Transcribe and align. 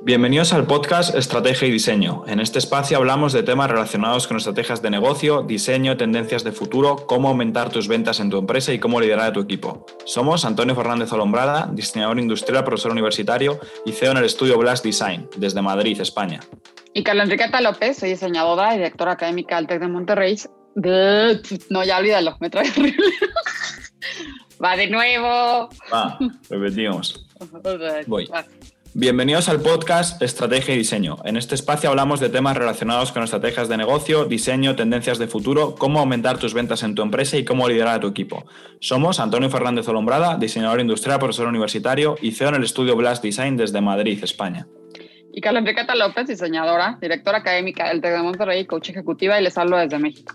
Bienvenidos 0.00 0.52
al 0.52 0.64
podcast 0.64 1.12
Estrategia 1.16 1.66
y 1.66 1.72
Diseño. 1.72 2.22
En 2.28 2.38
este 2.38 2.60
espacio 2.60 2.96
hablamos 2.96 3.32
de 3.32 3.42
temas 3.42 3.68
relacionados 3.68 4.28
con 4.28 4.36
estrategias 4.36 4.80
de 4.80 4.90
negocio, 4.90 5.42
diseño, 5.42 5.96
tendencias 5.96 6.44
de 6.44 6.52
futuro, 6.52 7.04
cómo 7.06 7.28
aumentar 7.28 7.70
tus 7.70 7.88
ventas 7.88 8.20
en 8.20 8.30
tu 8.30 8.38
empresa 8.38 8.72
y 8.72 8.78
cómo 8.78 9.00
liderar 9.00 9.26
a 9.26 9.32
tu 9.32 9.40
equipo. 9.40 9.84
Somos 10.04 10.44
Antonio 10.44 10.76
Fernández 10.76 11.12
Olombrada, 11.12 11.68
diseñador 11.72 12.20
industrial, 12.20 12.62
profesor 12.62 12.92
universitario 12.92 13.58
y 13.84 13.90
CEO 13.90 14.12
en 14.12 14.18
el 14.18 14.24
estudio 14.24 14.56
Blast 14.56 14.84
Design, 14.84 15.28
desde 15.36 15.62
Madrid, 15.62 16.00
España. 16.00 16.40
Y 16.94 17.02
Carla 17.02 17.24
Enriqueta 17.24 17.60
López, 17.60 17.98
soy 17.98 18.10
diseñadora 18.10 18.74
y 18.74 18.78
directora 18.78 19.12
académica 19.12 19.56
del 19.56 19.66
TEC 19.66 19.80
de 19.80 19.88
Monterrey. 19.88 20.38
No, 20.76 21.84
ya 21.84 21.98
olvídalo, 21.98 22.36
me 22.38 22.48
trae 22.50 22.70
horrible. 22.70 23.04
Va 24.64 24.76
de 24.76 24.88
nuevo. 24.88 25.68
Va, 25.92 26.18
repetimos. 26.48 27.26
Voy. 28.06 28.28
Bienvenidos 29.00 29.48
al 29.48 29.60
podcast 29.60 30.20
Estrategia 30.22 30.74
y 30.74 30.78
Diseño. 30.78 31.18
En 31.24 31.36
este 31.36 31.54
espacio 31.54 31.88
hablamos 31.88 32.18
de 32.18 32.30
temas 32.30 32.56
relacionados 32.56 33.12
con 33.12 33.22
estrategias 33.22 33.68
de 33.68 33.76
negocio, 33.76 34.24
diseño, 34.24 34.74
tendencias 34.74 35.18
de 35.18 35.28
futuro, 35.28 35.76
cómo 35.76 36.00
aumentar 36.00 36.38
tus 36.38 36.52
ventas 36.52 36.82
en 36.82 36.96
tu 36.96 37.02
empresa 37.02 37.36
y 37.36 37.44
cómo 37.44 37.68
liderar 37.68 37.94
a 37.94 38.00
tu 38.00 38.08
equipo. 38.08 38.44
Somos 38.80 39.20
Antonio 39.20 39.50
Fernández 39.50 39.86
Olombrada, 39.86 40.36
diseñador 40.36 40.80
industrial, 40.80 41.20
profesor 41.20 41.46
universitario 41.46 42.16
y 42.20 42.32
CEO 42.32 42.48
en 42.48 42.56
el 42.56 42.64
estudio 42.64 42.96
Blast 42.96 43.22
Design 43.22 43.56
desde 43.56 43.80
Madrid, 43.80 44.18
España 44.20 44.66
y 45.38 45.40
Carla 45.40 45.60
Enriqueta 45.60 45.94
López, 45.94 46.26
diseñadora, 46.26 46.98
directora 47.00 47.38
académica 47.38 47.88
del 47.88 48.00
TEC 48.00 48.10
de 48.10 48.22
Monterrey, 48.22 48.66
coach 48.66 48.90
ejecutiva 48.90 49.40
y 49.40 49.44
les 49.44 49.56
hablo 49.56 49.76
desde 49.76 49.96
México. 49.96 50.34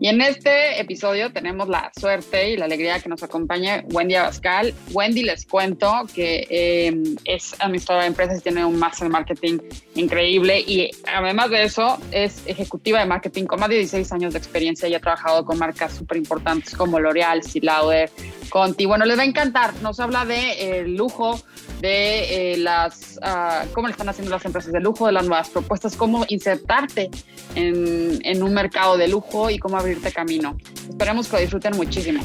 Y 0.00 0.08
en 0.08 0.20
este 0.20 0.80
episodio 0.80 1.32
tenemos 1.32 1.68
la 1.68 1.90
suerte 1.98 2.50
y 2.50 2.56
la 2.56 2.66
alegría 2.66 3.00
que 3.00 3.08
nos 3.08 3.22
acompañe 3.22 3.84
Wendy 3.92 4.14
Abascal. 4.14 4.74
Wendy 4.92 5.22
les 5.22 5.46
cuento 5.46 6.06
que 6.14 6.46
eh, 6.50 7.16
es 7.24 7.54
administradora 7.58 8.04
de 8.04 8.08
empresas 8.08 8.38
y 8.38 8.42
tiene 8.42 8.64
un 8.64 8.78
máster 8.78 9.06
en 9.06 9.12
marketing 9.12 9.58
increíble 9.94 10.60
y 10.60 10.90
además 11.06 11.50
de 11.50 11.64
eso 11.64 11.98
es 12.10 12.42
ejecutiva 12.46 13.00
de 13.00 13.06
marketing 13.06 13.44
con 13.44 13.60
más 13.60 13.68
de 13.68 13.76
16 13.76 14.12
años 14.12 14.32
de 14.32 14.38
experiencia 14.38 14.88
y 14.88 14.94
ha 14.94 15.00
trabajado 15.00 15.44
con 15.44 15.58
marcas 15.58 15.94
súper 15.94 16.18
importantes 16.18 16.74
como 16.74 16.98
L'Oreal, 16.98 17.40
Lauder, 17.62 18.10
Conti. 18.50 18.86
Bueno, 18.86 19.04
les 19.04 19.18
va 19.18 19.22
a 19.22 19.26
encantar. 19.26 19.74
Nos 19.82 20.00
habla 20.00 20.24
de 20.24 20.52
eh, 20.58 20.84
lujo, 20.86 21.40
de 21.80 22.52
eh, 22.52 22.56
las, 22.58 23.18
uh, 23.22 23.68
cómo 23.72 23.88
le 23.88 23.92
están 23.92 24.08
haciendo 24.08 24.30
las 24.30 24.44
empresas 24.44 24.72
de 24.72 24.80
lujo, 24.80 25.06
de 25.06 25.12
las 25.12 25.26
nuevas 25.26 25.50
propuestas, 25.50 25.96
cómo 25.96 26.24
insertarte 26.28 27.10
en, 27.54 28.18
en 28.22 28.42
un 28.42 28.54
mercado 28.54 28.96
de 28.96 29.08
lujo 29.08 29.50
y 29.54 29.58
cómo 29.58 29.78
abrirte 29.78 30.12
camino. 30.12 30.56
Esperemos 30.88 31.28
que 31.28 31.38
disfruten 31.38 31.76
muchísimo. 31.76 32.22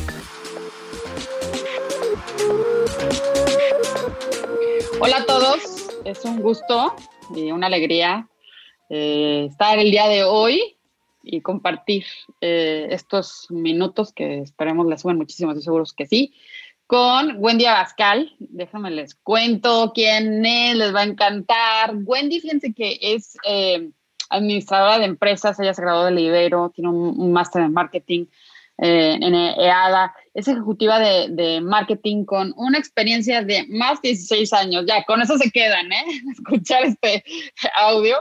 Hola 4.99 5.17
a 5.17 5.25
todos, 5.25 5.89
es 6.05 6.25
un 6.25 6.41
gusto 6.41 6.95
y 7.35 7.51
una 7.51 7.67
alegría 7.67 8.27
eh, 8.89 9.47
estar 9.49 9.77
el 9.77 9.91
día 9.91 10.07
de 10.07 10.23
hoy 10.23 10.77
y 11.23 11.41
compartir 11.41 12.05
eh, 12.41 12.87
estos 12.89 13.45
minutos 13.49 14.11
que 14.11 14.39
esperemos 14.39 14.87
les 14.87 15.01
suben 15.01 15.17
muchísimo, 15.17 15.51
estoy 15.51 15.63
seguros 15.63 15.93
que 15.93 16.07
sí, 16.07 16.33
con 16.87 17.35
Wendy 17.37 17.65
Abascal. 17.65 18.35
Déjame 18.39 18.89
les 18.89 19.13
cuento 19.13 19.91
quién 19.93 20.43
es, 20.43 20.75
les 20.75 20.93
va 20.93 21.01
a 21.01 21.05
encantar. 21.05 21.95
Wendy, 22.03 22.39
fíjense 22.39 22.73
que 22.73 22.97
es 22.99 23.37
eh, 23.47 23.91
administradora 24.29 24.99
de 24.99 25.05
empresas, 25.05 25.59
ella 25.59 25.73
se 25.73 25.81
graduó 25.81 26.05
de 26.05 26.11
Libero, 26.11 26.71
tiene 26.73 26.89
un, 26.89 27.31
máster 27.31 27.63
en 27.63 27.73
marketing 27.73 28.25
eh, 28.77 29.17
en 29.19 29.35
EADA, 29.35 30.13
es 30.33 30.47
ejecutiva 30.47 30.99
de, 30.99 31.27
de, 31.29 31.61
marketing 31.61 32.23
con 32.23 32.53
una 32.55 32.77
experiencia 32.77 33.41
de 33.41 33.65
más 33.67 34.01
de 34.01 34.09
16 34.09 34.53
años. 34.53 34.85
Ya, 34.87 35.03
con 35.03 35.21
eso 35.21 35.37
se 35.37 35.51
quedan, 35.51 35.91
¿eh? 35.91 36.05
Escuchar 36.31 36.83
este 36.85 37.23
audio. 37.75 38.17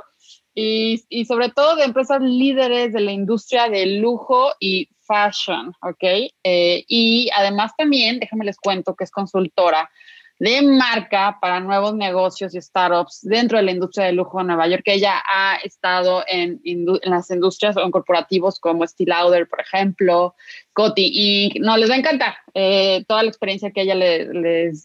Y, 0.54 1.04
y 1.08 1.24
sobre 1.26 1.50
todo 1.50 1.76
de 1.76 1.84
empresas 1.84 2.20
líderes 2.20 2.92
de 2.92 3.00
la 3.00 3.12
industria 3.12 3.68
del 3.68 4.00
lujo 4.00 4.52
y 4.58 4.88
fashion, 5.08 5.72
¿ok? 5.82 6.30
Eh, 6.44 6.84
y 6.86 7.30
además 7.34 7.72
también, 7.76 8.20
déjenme 8.20 8.44
les 8.44 8.58
cuento 8.58 8.94
que 8.94 9.04
es 9.04 9.10
consultora 9.10 9.90
de 10.38 10.62
marca 10.62 11.38
para 11.40 11.60
nuevos 11.60 11.94
negocios 11.94 12.54
y 12.54 12.60
startups 12.60 13.20
dentro 13.22 13.58
de 13.58 13.64
la 13.64 13.72
industria 13.72 14.06
de 14.06 14.12
lujo 14.12 14.38
de 14.38 14.44
Nueva 14.44 14.68
York. 14.68 14.82
Ella 14.86 15.22
ha 15.26 15.56
estado 15.56 16.24
en, 16.28 16.60
en 16.64 16.86
las 17.02 17.30
industrias 17.30 17.76
o 17.76 17.80
en 17.80 17.90
corporativos 17.90 18.60
como 18.60 18.86
Steel 18.86 19.10
Lauder, 19.10 19.48
por 19.48 19.60
ejemplo, 19.60 20.34
Coty, 20.72 21.10
y 21.12 21.60
no, 21.60 21.76
les 21.76 21.90
va 21.90 21.94
a 21.94 21.98
encantar 21.98 22.34
eh, 22.54 23.04
toda 23.08 23.22
la 23.22 23.28
experiencia 23.28 23.72
que 23.72 23.82
ella 23.82 23.94
les, 23.94 24.28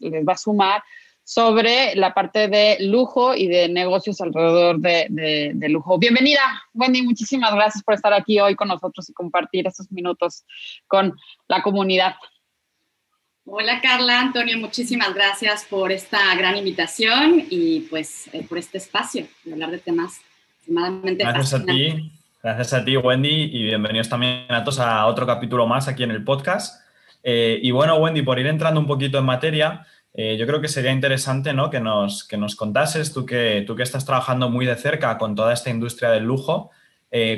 va 0.26 0.32
a 0.32 0.38
sumar 0.38 0.82
sobre 1.24 1.94
la 1.96 2.12
parte 2.12 2.48
de 2.48 2.76
lujo 2.80 3.34
y 3.34 3.48
de 3.48 3.68
negocios 3.68 4.20
alrededor 4.20 4.78
de, 4.78 5.68
lujo. 5.70 5.98
Bienvenida, 5.98 6.40
Wendy, 6.74 7.02
muchísimas 7.02 7.54
gracias 7.54 7.82
por 7.82 7.94
estar 7.94 8.12
aquí 8.12 8.38
hoy 8.40 8.54
con 8.54 8.68
nosotros 8.68 9.08
y 9.08 9.14
compartir 9.14 9.66
estos 9.66 9.90
minutos 9.90 10.44
con 10.86 11.14
la 11.48 11.62
comunidad. 11.62 12.14
Hola 13.46 13.82
Carla, 13.82 14.20
Antonio, 14.20 14.56
muchísimas 14.56 15.12
gracias 15.12 15.66
por 15.68 15.92
esta 15.92 16.34
gran 16.34 16.56
invitación 16.56 17.44
y 17.50 17.80
pues 17.80 18.30
eh, 18.32 18.46
por 18.48 18.56
este 18.56 18.78
espacio 18.78 19.26
de 19.44 19.52
hablar 19.52 19.70
de 19.70 19.78
temas 19.80 20.22
extremadamente 20.56 21.22
Gracias 21.22 21.52
a 21.52 21.62
ti, 21.62 22.10
gracias 22.42 22.72
a 22.72 22.82
ti 22.82 22.96
Wendy 22.96 23.50
y 23.52 23.64
bienvenidos 23.64 24.08
también 24.08 24.46
a 24.48 24.64
todos 24.64 24.80
a 24.80 25.04
otro 25.04 25.26
capítulo 25.26 25.66
más 25.66 25.88
aquí 25.88 26.04
en 26.04 26.12
el 26.12 26.24
podcast. 26.24 26.82
Eh, 27.22 27.60
y 27.62 27.70
bueno, 27.70 27.96
Wendy, 27.96 28.22
por 28.22 28.38
ir 28.38 28.46
entrando 28.46 28.80
un 28.80 28.86
poquito 28.86 29.18
en 29.18 29.26
materia, 29.26 29.86
eh, 30.14 30.38
yo 30.38 30.46
creo 30.46 30.62
que 30.62 30.68
sería 30.68 30.92
interesante 30.92 31.52
¿no? 31.52 31.68
que, 31.68 31.80
nos, 31.80 32.24
que 32.24 32.38
nos 32.38 32.56
contases, 32.56 33.12
tú 33.12 33.26
que, 33.26 33.62
tú 33.66 33.76
que 33.76 33.82
estás 33.82 34.06
trabajando 34.06 34.48
muy 34.48 34.64
de 34.64 34.76
cerca 34.76 35.18
con 35.18 35.34
toda 35.34 35.52
esta 35.52 35.68
industria 35.68 36.08
del 36.08 36.24
lujo, 36.24 36.70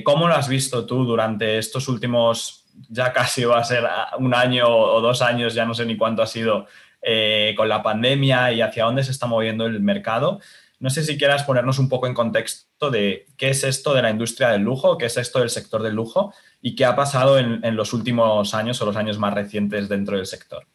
¿cómo 0.05 0.28
lo 0.28 0.34
has 0.34 0.49
visto 0.49 0.87
tú 0.87 1.05
durante 1.05 1.59
estos 1.59 1.88
últimos, 1.88 2.66
ya 2.88 3.12
casi 3.12 3.44
va 3.44 3.59
a 3.59 3.64
ser 3.64 3.84
un 4.19 4.34
año 4.34 4.69
o 4.69 5.00
dos 5.00 5.22
años, 5.22 5.54
ya 5.54 5.64
no 5.64 5.75
sé 5.75 5.87
ni 5.87 5.97
cuánto 5.97 6.22
ha 6.22 6.26
sido, 6.26 6.66
eh, 7.09 7.54
con 7.56 7.69
la 7.69 7.84
pandemia 7.84 8.50
y 8.53 8.62
hacia 8.62 8.84
dónde 8.84 9.04
se 9.04 9.12
está 9.12 9.26
moviendo 9.26 9.64
el 9.66 9.81
mercado? 9.81 10.41
No 10.81 10.91
sé 10.91 11.04
si 11.04 11.16
quieras 11.16 11.44
ponernos 11.44 11.78
un 11.78 11.88
poco 11.88 12.09
en 12.09 12.14
contexto 12.14 12.91
de 12.91 13.26
qué 13.37 13.50
es 13.50 13.62
esto 13.62 13.94
de 13.94 14.03
la 14.03 14.10
industria 14.10 14.48
del 14.48 14.62
lujo, 14.62 14.98
qué 14.98 15.06
es 15.06 15.16
esto 15.16 15.38
del 15.38 15.50
sector 15.50 15.82
del 15.84 15.94
lujo 15.94 16.34
y 16.60 16.75
qué 16.75 16.84
ha 16.84 16.97
pasado 16.97 17.38
en, 17.38 17.64
en 17.64 17.76
los 17.76 17.92
últimos 17.92 18.53
años 18.54 18.82
o 18.82 18.87
los 18.87 18.97
años 18.97 19.19
más 19.19 19.34
recientes 19.34 19.88
dentro 19.88 20.16
del 20.16 20.26
sector. 20.26 20.66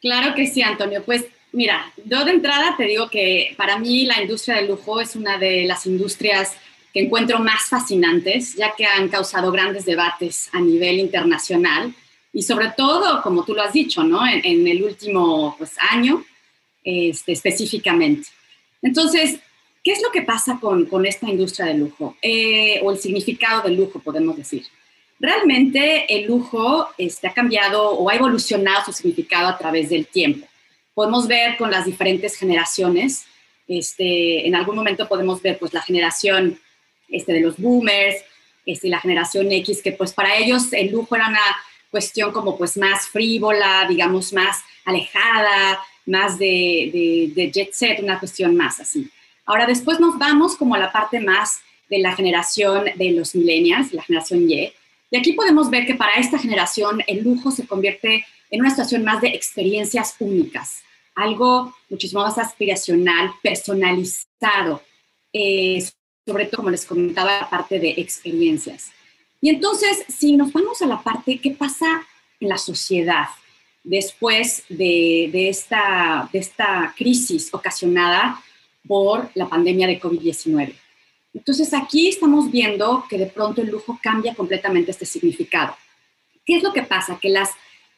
Claro 0.00 0.36
que 0.36 0.46
sí, 0.46 0.62
Antonio. 0.62 1.02
Pues 1.04 1.26
mira, 1.52 1.92
yo 2.04 2.24
de 2.24 2.30
entrada 2.30 2.74
te 2.76 2.84
digo 2.84 3.10
que 3.10 3.54
para 3.56 3.76
mí 3.76 4.06
la 4.06 4.22
industria 4.22 4.56
del 4.56 4.68
lujo 4.68 5.00
es 5.00 5.16
una 5.16 5.36
de 5.36 5.64
las 5.64 5.84
industrias 5.84 6.56
que 6.92 7.00
encuentro 7.00 7.38
más 7.38 7.68
fascinantes, 7.68 8.54
ya 8.56 8.74
que 8.76 8.84
han 8.84 9.08
causado 9.08 9.52
grandes 9.52 9.84
debates 9.84 10.48
a 10.52 10.60
nivel 10.60 10.98
internacional 10.98 11.94
y 12.32 12.42
sobre 12.42 12.72
todo, 12.76 13.22
como 13.22 13.44
tú 13.44 13.54
lo 13.54 13.62
has 13.62 13.72
dicho, 13.72 14.04
¿no? 14.04 14.26
En, 14.26 14.66
el 14.66 14.82
último 14.82 15.54
pues, 15.58 15.72
año 15.90 16.24
este, 16.84 17.32
específicamente. 17.32 18.28
Entonces, 18.82 19.40
¿qué 19.82 19.92
es 19.92 20.02
lo 20.02 20.10
que 20.10 20.22
pasa 20.22 20.58
con, 20.60 20.86
con 20.86 21.06
esta 21.06 21.28
industria 21.28 21.66
del 21.66 21.80
lujo? 21.80 22.16
Eh, 22.22 22.80
o 22.82 22.92
el 22.92 22.98
significado 22.98 23.62
del 23.62 23.76
lujo, 23.76 23.98
podemos 23.98 24.36
decir. 24.36 24.64
Realmente 25.18 26.06
el 26.08 26.26
lujo 26.26 26.88
este, 26.96 27.26
ha 27.26 27.34
cambiado 27.34 27.90
o 27.90 28.08
ha 28.08 28.14
evolucionado 28.14 28.84
su 28.86 28.92
significado 28.92 29.48
a 29.48 29.58
través 29.58 29.90
del 29.90 30.06
tiempo. 30.06 30.46
Podemos 30.94 31.26
ver 31.26 31.56
con 31.56 31.70
las 31.70 31.84
diferentes 31.84 32.36
generaciones, 32.36 33.26
este, 33.68 34.46
en 34.46 34.54
algún 34.56 34.76
momento 34.76 35.06
podemos 35.06 35.40
ver 35.42 35.58
pues 35.58 35.72
la 35.72 35.82
generación 35.82 36.58
este, 37.10 37.32
de 37.32 37.40
los 37.40 37.56
boomers, 37.58 38.16
este, 38.66 38.88
la 38.88 39.00
generación 39.00 39.50
X, 39.50 39.82
que 39.82 39.92
pues 39.92 40.12
para 40.12 40.36
ellos 40.36 40.72
el 40.72 40.92
lujo 40.92 41.16
era 41.16 41.28
una 41.28 41.40
cuestión 41.90 42.32
como 42.32 42.56
pues 42.56 42.76
más 42.76 43.08
frívola, 43.08 43.86
digamos 43.88 44.32
más 44.32 44.58
alejada, 44.84 45.80
más 46.06 46.38
de, 46.38 47.32
de 47.34 47.50
jet 47.50 47.72
set, 47.72 48.00
una 48.00 48.18
cuestión 48.18 48.56
más 48.56 48.80
así. 48.80 49.10
Ahora 49.44 49.66
después 49.66 49.98
nos 49.98 50.18
vamos 50.18 50.56
como 50.56 50.74
a 50.74 50.78
la 50.78 50.92
parte 50.92 51.20
más 51.20 51.60
de 51.88 51.98
la 51.98 52.14
generación 52.14 52.84
de 52.94 53.10
los 53.10 53.34
millennials, 53.34 53.92
la 53.92 54.02
generación 54.02 54.48
Y, 54.48 54.72
y 55.10 55.16
aquí 55.16 55.32
podemos 55.32 55.70
ver 55.70 55.86
que 55.86 55.96
para 55.96 56.14
esta 56.14 56.38
generación 56.38 57.02
el 57.06 57.24
lujo 57.24 57.50
se 57.50 57.66
convierte 57.66 58.24
en 58.50 58.60
una 58.60 58.70
situación 58.70 59.04
más 59.04 59.20
de 59.20 59.28
experiencias 59.28 60.14
únicas, 60.20 60.82
algo 61.14 61.74
muchísimo 61.88 62.22
más 62.22 62.38
aspiracional, 62.38 63.32
personalizado, 63.42 64.82
eh, 65.32 65.84
sobre 66.26 66.46
todo, 66.46 66.58
como 66.58 66.70
les 66.70 66.86
comentaba, 66.86 67.40
la 67.40 67.50
parte 67.50 67.78
de 67.78 67.90
experiencias. 67.96 68.90
Y 69.40 69.48
entonces, 69.48 70.04
si 70.08 70.36
nos 70.36 70.52
vamos 70.52 70.82
a 70.82 70.86
la 70.86 71.02
parte, 71.02 71.38
¿qué 71.38 71.50
pasa 71.52 72.06
en 72.38 72.48
la 72.48 72.58
sociedad 72.58 73.26
después 73.82 74.64
de, 74.68 75.30
de 75.32 75.48
esta, 75.48 76.28
de 76.32 76.38
esta 76.38 76.94
crisis 76.96 77.52
ocasionada 77.52 78.42
por 78.86 79.30
la 79.34 79.48
pandemia 79.48 79.86
de 79.86 80.00
COVID-19? 80.00 80.74
Entonces 81.32 81.72
aquí 81.72 82.08
estamos 82.08 82.50
viendo 82.50 83.04
que 83.08 83.16
de 83.16 83.26
pronto 83.26 83.62
el 83.62 83.68
lujo 83.68 83.98
cambia 84.02 84.34
completamente 84.34 84.90
este 84.90 85.06
significado. 85.06 85.76
¿Qué 86.44 86.56
es 86.56 86.62
lo 86.62 86.72
que 86.72 86.82
pasa? 86.82 87.18
Que 87.20 87.28
las 87.28 87.50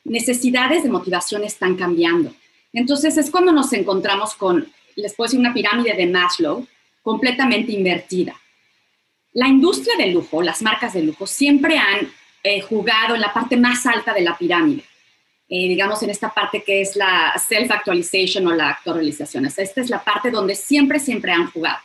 necesidades 0.04 0.82
de 0.82 0.90
motivación 0.90 1.44
están 1.44 1.76
cambiando. 1.76 2.34
Entonces 2.72 3.16
es 3.16 3.30
cuando 3.30 3.52
nos 3.52 3.72
encontramos 3.72 4.34
con, 4.34 4.70
les 4.96 5.14
puedo 5.14 5.26
decir, 5.28 5.40
una 5.40 5.54
pirámide 5.54 5.94
de 5.94 6.06
Maslow, 6.06 6.66
completamente 7.02 7.72
invertida. 7.72 8.34
La 9.32 9.48
industria 9.48 9.96
del 9.96 10.12
lujo, 10.12 10.42
las 10.42 10.62
marcas 10.62 10.92
de 10.92 11.02
lujo, 11.02 11.26
siempre 11.26 11.78
han 11.78 12.10
eh, 12.42 12.60
jugado 12.60 13.14
en 13.14 13.20
la 13.20 13.32
parte 13.32 13.56
más 13.56 13.86
alta 13.86 14.12
de 14.12 14.22
la 14.22 14.36
pirámide. 14.36 14.84
Eh, 15.48 15.68
digamos, 15.68 16.02
en 16.02 16.10
esta 16.10 16.32
parte 16.32 16.62
que 16.62 16.80
es 16.80 16.96
la 16.96 17.34
self-actualization 17.36 18.46
o 18.46 18.54
la 18.54 18.70
actualización. 18.70 19.44
esta 19.44 19.62
es 19.62 19.90
la 19.90 20.02
parte 20.02 20.30
donde 20.30 20.54
siempre, 20.54 20.98
siempre 20.98 21.32
han 21.32 21.50
jugado. 21.50 21.78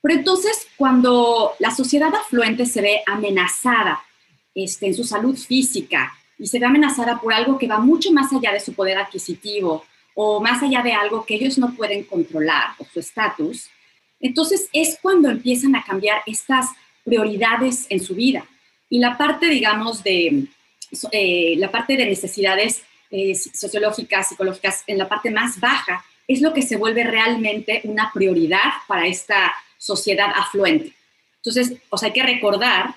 Pero 0.00 0.14
entonces, 0.14 0.66
cuando 0.76 1.54
la 1.58 1.70
sociedad 1.70 2.14
afluente 2.14 2.64
se 2.64 2.80
ve 2.80 3.02
amenazada 3.06 4.02
este, 4.54 4.86
en 4.86 4.94
su 4.94 5.04
salud 5.04 5.36
física 5.36 6.14
y 6.38 6.46
se 6.46 6.58
ve 6.58 6.66
amenazada 6.66 7.20
por 7.20 7.34
algo 7.34 7.58
que 7.58 7.66
va 7.66 7.78
mucho 7.78 8.10
más 8.12 8.32
allá 8.32 8.52
de 8.52 8.60
su 8.60 8.72
poder 8.72 8.96
adquisitivo 8.96 9.84
o 10.14 10.40
más 10.40 10.62
allá 10.62 10.82
de 10.82 10.92
algo 10.92 11.26
que 11.26 11.34
ellos 11.34 11.58
no 11.58 11.74
pueden 11.74 12.04
controlar 12.04 12.68
o 12.78 12.84
su 12.84 13.00
estatus, 13.00 13.68
entonces 14.20 14.68
es 14.72 14.98
cuando 15.00 15.28
empiezan 15.30 15.76
a 15.76 15.84
cambiar 15.84 16.22
estas 16.26 16.66
prioridades 17.04 17.86
en 17.88 18.00
su 18.00 18.14
vida. 18.14 18.44
Y 18.90 18.98
la 18.98 19.16
parte, 19.16 19.46
digamos, 19.46 20.02
de 20.02 20.46
eh, 21.12 21.54
la 21.58 21.70
parte 21.70 21.96
de 21.96 22.06
necesidades 22.06 22.82
eh, 23.10 23.34
sociológicas, 23.34 24.28
psicológicas, 24.28 24.84
en 24.86 24.98
la 24.98 25.08
parte 25.08 25.30
más 25.30 25.60
baja, 25.60 26.04
es 26.26 26.42
lo 26.42 26.52
que 26.52 26.62
se 26.62 26.76
vuelve 26.76 27.04
realmente 27.04 27.80
una 27.84 28.10
prioridad 28.12 28.70
para 28.86 29.06
esta 29.06 29.54
sociedad 29.78 30.30
afluente. 30.34 30.92
Entonces, 31.36 31.78
o 31.88 31.96
hay 32.02 32.12
que 32.12 32.22
recordar 32.22 32.94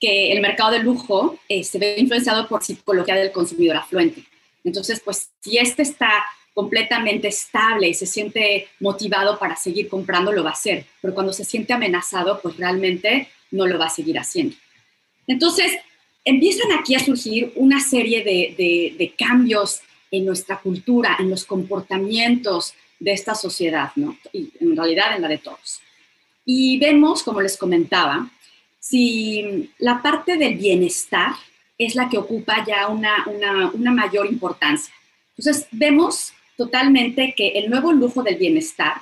que 0.00 0.32
el 0.32 0.40
mercado 0.40 0.72
de 0.72 0.80
lujo 0.80 1.38
eh, 1.48 1.62
se 1.62 1.78
ve 1.78 1.94
influenciado 1.96 2.48
por 2.48 2.64
psicología 2.64 3.14
del 3.14 3.30
consumidor 3.30 3.76
afluente. 3.76 4.24
Entonces, 4.64 5.00
pues 5.00 5.30
si 5.40 5.58
este 5.58 5.82
está 5.82 6.24
completamente 6.54 7.28
estable 7.28 7.88
y 7.88 7.94
se 7.94 8.06
siente 8.06 8.68
motivado 8.80 9.38
para 9.38 9.56
seguir 9.56 9.88
comprando, 9.88 10.32
lo 10.32 10.44
va 10.44 10.50
a 10.50 10.54
hacer. 10.54 10.84
Pero 11.00 11.14
cuando 11.14 11.32
se 11.32 11.44
siente 11.44 11.72
amenazado, 11.72 12.40
pues 12.40 12.56
realmente 12.56 13.28
no 13.50 13.66
lo 13.66 13.78
va 13.78 13.86
a 13.86 13.90
seguir 13.90 14.18
haciendo. 14.18 14.56
Entonces, 15.26 15.72
empiezan 16.24 16.72
aquí 16.72 16.94
a 16.94 17.00
surgir 17.00 17.52
una 17.56 17.80
serie 17.80 18.22
de, 18.22 18.94
de 18.98 19.14
cambios 19.16 19.80
en 20.10 20.26
nuestra 20.26 20.58
cultura, 20.58 21.16
en 21.18 21.30
los 21.30 21.44
comportamientos 21.44 22.74
de 22.98 23.12
esta 23.12 23.34
sociedad, 23.34 23.90
¿no? 23.96 24.16
Y 24.32 24.50
en 24.60 24.76
realidad 24.76 25.16
en 25.16 25.22
la 25.22 25.28
de 25.28 25.38
todos. 25.38 25.80
Y 26.44 26.78
vemos, 26.78 27.22
como 27.22 27.40
les 27.40 27.56
comentaba, 27.56 28.30
si 28.78 29.70
la 29.78 30.02
parte 30.02 30.36
del 30.36 30.56
bienestar 30.56 31.32
es 31.78 31.94
la 31.94 32.08
que 32.08 32.18
ocupa 32.18 32.64
ya 32.64 32.88
una, 32.88 33.26
una, 33.74 33.90
mayor 33.90 34.26
importancia. 34.26 34.92
Entonces, 35.36 35.66
vemos 35.70 36.32
totalmente 36.56 37.34
que 37.36 37.48
el 37.50 37.70
nuevo 37.70 37.92
lujo 37.92 38.22
del 38.22 38.36
bienestar 38.36 38.94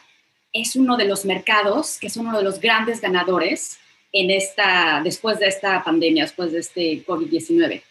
es 0.53 0.77
uno 0.77 0.97
de 0.97 1.05
los 1.05 1.25
mercados 1.25 1.99
que 1.99 2.09
es 2.09 2.17
uno 2.17 2.37
de 2.37 2.43
los 2.43 2.61
grandes 2.61 3.01
ganadores 3.01 3.79
en 4.13 4.31
esta, 4.31 5.01
después 5.05 5.39
de 5.39 5.47
esta 5.47 5.83
pandemia, 5.85 6.25
después 6.25 6.53
de 6.53 6.61
este 6.61 7.05
COVID-19. 7.07 7.83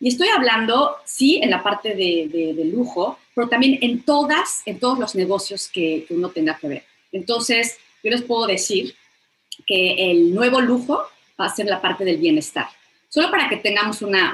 Y 0.00 0.08
estoy 0.08 0.28
hablando, 0.28 0.96
sí, 1.04 1.40
en 1.42 1.50
la 1.50 1.62
parte 1.62 1.94
de, 1.94 2.54
de, 2.54 2.64
lujo, 2.64 3.18
pero 3.34 3.48
también 3.48 3.78
en 3.80 4.02
todas, 4.02 4.62
en 4.66 4.78
todos 4.78 4.98
los 4.98 5.14
negocios 5.14 5.68
que, 5.68 6.04
que, 6.06 6.14
uno 6.14 6.30
tenga 6.30 6.58
que 6.58 6.68
ver. 6.68 6.84
Entonces, 7.10 7.78
yo 8.02 8.10
les 8.10 8.22
puedo 8.22 8.46
decir 8.46 8.94
que 9.66 10.10
el 10.10 10.34
nuevo 10.34 10.60
lujo 10.60 11.04
va 11.40 11.46
a 11.46 11.54
ser 11.54 11.66
la 11.66 11.80
parte 11.80 12.04
del 12.04 12.18
bienestar. 12.18 12.68
Solo 13.08 13.30
para 13.30 13.48
que 13.48 13.58
tengamos 13.58 14.02
una, 14.02 14.32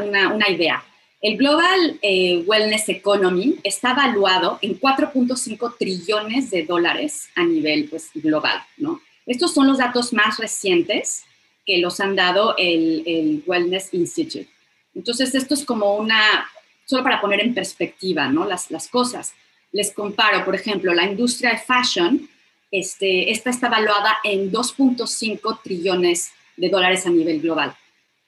idea. 0.49 0.83
El 1.21 1.37
Global 1.37 1.99
eh, 2.01 2.43
Wellness 2.47 2.89
Economy 2.89 3.57
está 3.63 3.91
evaluado 3.91 4.59
en 4.63 4.81
4.5 4.81 5.77
trillones 5.79 6.51
de 6.51 6.65
dólares 6.65 7.29
a 7.35 7.45
nivel 7.45 7.89
pues, 7.91 8.11
global. 8.15 8.63
¿no? 8.79 9.03
Estos 9.27 9.53
son 9.53 9.67
los 9.67 9.79
datos 9.79 10.15
más 10.15 10.39
recientes 10.39 11.25
que 11.67 11.79
los 11.79 12.01
han 12.01 12.17
dado 12.17 12.55
el, 12.57 13.43
Wellness 13.47 13.93
Institute. 13.93 14.49
Entonces, 14.95 15.35
esto 15.35 15.53
es 15.53 15.65
como 15.65 15.97
una, 15.97 16.49
solo 16.87 17.03
para 17.03 17.21
poner 17.21 17.41
en 17.41 17.53
perspectiva 17.53 18.29
¿no? 18.29 18.47
las, 18.47 18.71
las 18.71 18.89
cosas. 18.89 19.35
Les 19.73 19.93
comparo, 19.93 20.43
por 20.45 20.55
ejemplo, 20.55 20.95
la 20.95 21.05
industria 21.05 21.51
de 21.51 21.59
fashion, 21.59 22.29
este, 22.71 23.31
esta 23.31 23.51
está 23.51 23.67
evaluada 23.67 24.17
en 24.25 24.51
2.5 24.51 25.61
trillones 25.63 26.33
de 26.57 26.71
dólares 26.71 27.07
a 27.07 27.11
nivel 27.11 27.41
global, 27.41 27.77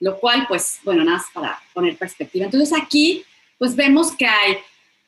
lo 0.03 0.19
cual, 0.19 0.47
pues, 0.49 0.81
bueno, 0.83 1.05
nada 1.05 1.19
más 1.19 1.27
para 1.33 1.63
poner 1.73 1.97
perspectiva. 1.97 2.47
Entonces 2.47 2.77
aquí, 2.77 3.25
pues 3.57 3.77
vemos 3.77 4.11
que 4.11 4.27
hay 4.27 4.57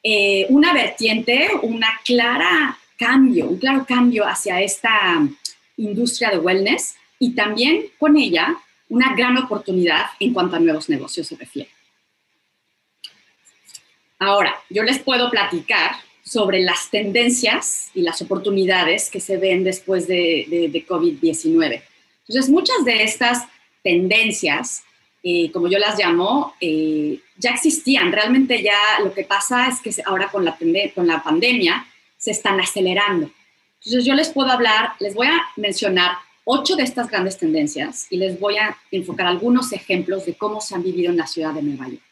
eh, 0.04 0.46
una 0.50 0.72
vertiente, 0.72 1.50
una 1.62 1.88
clara 2.04 2.78
cambio, 2.96 3.46
un 3.46 3.58
claro 3.58 3.84
cambio 3.84 4.24
hacia 4.24 4.60
esta 4.60 5.20
industria 5.76 6.30
de 6.30 6.38
wellness 6.38 6.94
y 7.18 7.34
también 7.34 7.86
con 7.98 8.16
ella 8.16 8.56
una 8.88 9.16
gran 9.16 9.36
oportunidad 9.36 10.06
en 10.20 10.32
cuanto 10.32 10.54
a 10.54 10.60
nuevos 10.60 10.88
negocios 10.88 11.26
se 11.26 11.34
refiere. 11.34 11.70
Ahora, 14.20 14.54
yo 14.70 14.84
les 14.84 15.00
puedo 15.00 15.28
platicar 15.28 15.96
sobre 16.22 16.60
las 16.60 16.88
tendencias 16.90 17.90
y 17.94 18.02
las 18.02 18.22
oportunidades 18.22 19.10
que 19.10 19.18
se 19.18 19.38
ven 19.38 19.64
después 19.64 20.06
de, 20.06 20.46
de, 20.48 20.68
de 20.68 20.86
COVID-19. 20.86 21.82
Entonces, 22.28 22.48
muchas 22.48 22.84
de 22.84 23.02
estas 23.02 23.42
tendencias, 23.84 24.82
eh, 25.22 25.52
como 25.52 25.68
yo 25.68 25.78
las 25.78 25.96
llamo, 25.96 26.54
eh, 26.60 27.20
ya 27.36 27.50
existían. 27.50 28.10
Realmente 28.10 28.62
ya 28.62 28.78
lo 29.04 29.14
que 29.14 29.24
pasa 29.24 29.68
es 29.68 29.80
que 29.80 30.02
ahora 30.04 30.30
con 30.30 30.44
la, 30.44 30.58
con 30.94 31.06
la 31.06 31.22
pandemia 31.22 31.86
se 32.16 32.32
están 32.32 32.58
acelerando. 32.58 33.30
Entonces, 33.84 34.04
yo 34.04 34.14
les 34.14 34.30
puedo 34.30 34.50
hablar, 34.50 34.94
les 34.98 35.14
voy 35.14 35.26
a 35.26 35.40
mencionar 35.56 36.16
ocho 36.44 36.74
de 36.74 36.82
estas 36.82 37.08
grandes 37.08 37.38
tendencias 37.38 38.06
y 38.10 38.16
les 38.16 38.40
voy 38.40 38.56
a 38.56 38.76
enfocar 38.90 39.26
algunos 39.26 39.72
ejemplos 39.72 40.24
de 40.24 40.34
cómo 40.34 40.60
se 40.60 40.74
han 40.74 40.82
vivido 40.82 41.10
en 41.10 41.18
la 41.18 41.26
ciudad 41.26 41.52
de 41.52 41.62
Nueva 41.62 41.88
York. 41.88 42.02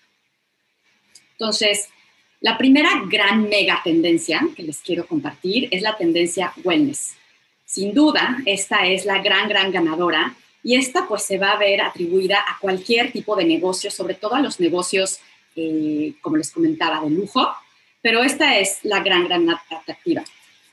Entonces, 1.32 1.88
la 2.40 2.58
primera 2.58 2.90
gran 3.08 3.48
mega 3.48 3.80
tendencia 3.82 4.46
que 4.54 4.62
les 4.62 4.78
quiero 4.78 5.06
compartir 5.06 5.69
es 5.70 5.80
la 5.80 5.96
tendencia 5.96 6.52
wellness. 6.62 7.14
Sin 7.64 7.94
duda, 7.94 8.38
esta 8.44 8.86
es 8.86 9.06
la 9.06 9.22
gran, 9.22 9.48
gran 9.48 9.72
ganadora 9.72 10.34
y 10.62 10.76
esta 10.76 11.06
pues 11.08 11.24
se 11.24 11.38
va 11.38 11.52
a 11.52 11.58
ver 11.58 11.80
atribuida 11.80 12.38
a 12.38 12.58
cualquier 12.60 13.12
tipo 13.12 13.34
de 13.36 13.44
negocio, 13.44 13.90
sobre 13.90 14.14
todo 14.14 14.34
a 14.34 14.40
los 14.40 14.60
negocios, 14.60 15.18
eh, 15.56 16.14
como 16.20 16.36
les 16.36 16.50
comentaba, 16.50 17.00
de 17.00 17.10
lujo, 17.10 17.48
pero 18.00 18.22
esta 18.22 18.58
es 18.58 18.78
la 18.82 19.00
gran, 19.00 19.24
gran 19.24 19.48
atractiva. 19.50 20.24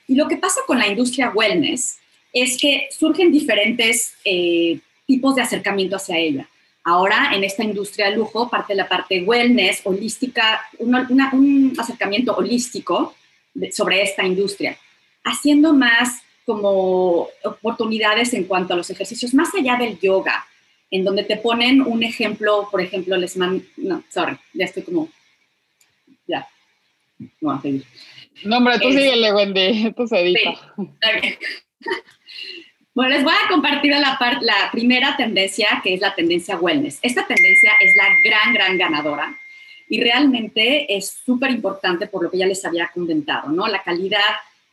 Y 0.07 0.15
lo 0.15 0.27
que 0.27 0.37
pasa 0.37 0.61
con 0.65 0.79
la 0.79 0.87
industria 0.87 1.29
wellness 1.29 1.99
es 2.33 2.57
que 2.59 2.87
surgen 2.91 3.31
diferentes 3.31 4.15
eh, 4.25 4.79
tipos 5.05 5.35
de 5.35 5.41
acercamiento 5.41 5.95
hacia 5.95 6.17
ella. 6.17 6.49
Ahora, 6.83 7.31
en 7.33 7.43
esta 7.43 7.63
industria 7.63 8.09
de 8.09 8.15
lujo, 8.15 8.49
parte 8.49 8.73
de 8.73 8.77
la 8.77 8.87
parte 8.87 9.21
wellness, 9.23 9.81
holística, 9.83 10.61
un 10.79 10.95
acercamiento 11.77 12.35
holístico 12.35 13.15
sobre 13.71 14.01
esta 14.01 14.23
industria, 14.23 14.77
haciendo 15.23 15.73
más 15.73 16.21
como 16.49 17.27
oportunidades 17.43 18.33
en 18.33 18.45
cuanto 18.45 18.73
a 18.73 18.77
los 18.77 18.89
ejercicios, 18.89 19.35
más 19.35 19.53
allá 19.53 19.75
del 19.75 19.99
yoga, 19.99 20.47
en 20.89 21.03
donde 21.03 21.23
te 21.23 21.37
ponen 21.37 21.79
un 21.79 22.01
ejemplo, 22.01 22.67
por 22.71 22.81
ejemplo, 22.81 23.15
les 23.17 23.37
man, 23.37 23.63
no, 23.77 24.03
sorry, 24.09 24.35
ya 24.55 24.65
estoy 24.65 24.81
como, 24.81 25.09
ya, 26.25 26.47
no 27.39 27.51
a 27.51 27.61
seguir. 27.61 27.85
No, 28.43 28.57
hombre, 28.57 28.79
tú 28.79 28.89
síguele, 28.89 29.31
Wendy, 29.31 29.93
tú 29.95 30.07
se 30.07 30.21
edita. 30.21 30.73
Bueno, 32.95 33.15
les 33.15 33.23
voy 33.23 33.33
a 33.33 33.47
compartir 33.47 33.91
la, 33.91 34.17
la 34.41 34.71
primera 34.73 35.15
tendencia, 35.15 35.79
que 35.81 35.93
es 35.93 36.01
la 36.01 36.15
tendencia 36.15 36.57
wellness. 36.57 36.99
Esta 37.01 37.25
tendencia 37.25 37.71
es 37.79 37.95
la 37.95 38.09
gran, 38.25 38.53
gran 38.53 38.77
ganadora 38.77 39.37
y 39.87 40.01
realmente 40.01 40.93
es 40.93 41.21
súper 41.23 41.51
importante 41.51 42.07
por 42.07 42.23
lo 42.23 42.31
que 42.31 42.39
ya 42.39 42.45
les 42.45 42.65
había 42.65 42.89
comentado, 42.93 43.49
¿no? 43.49 43.67
La 43.67 43.83
calidad 43.83 44.19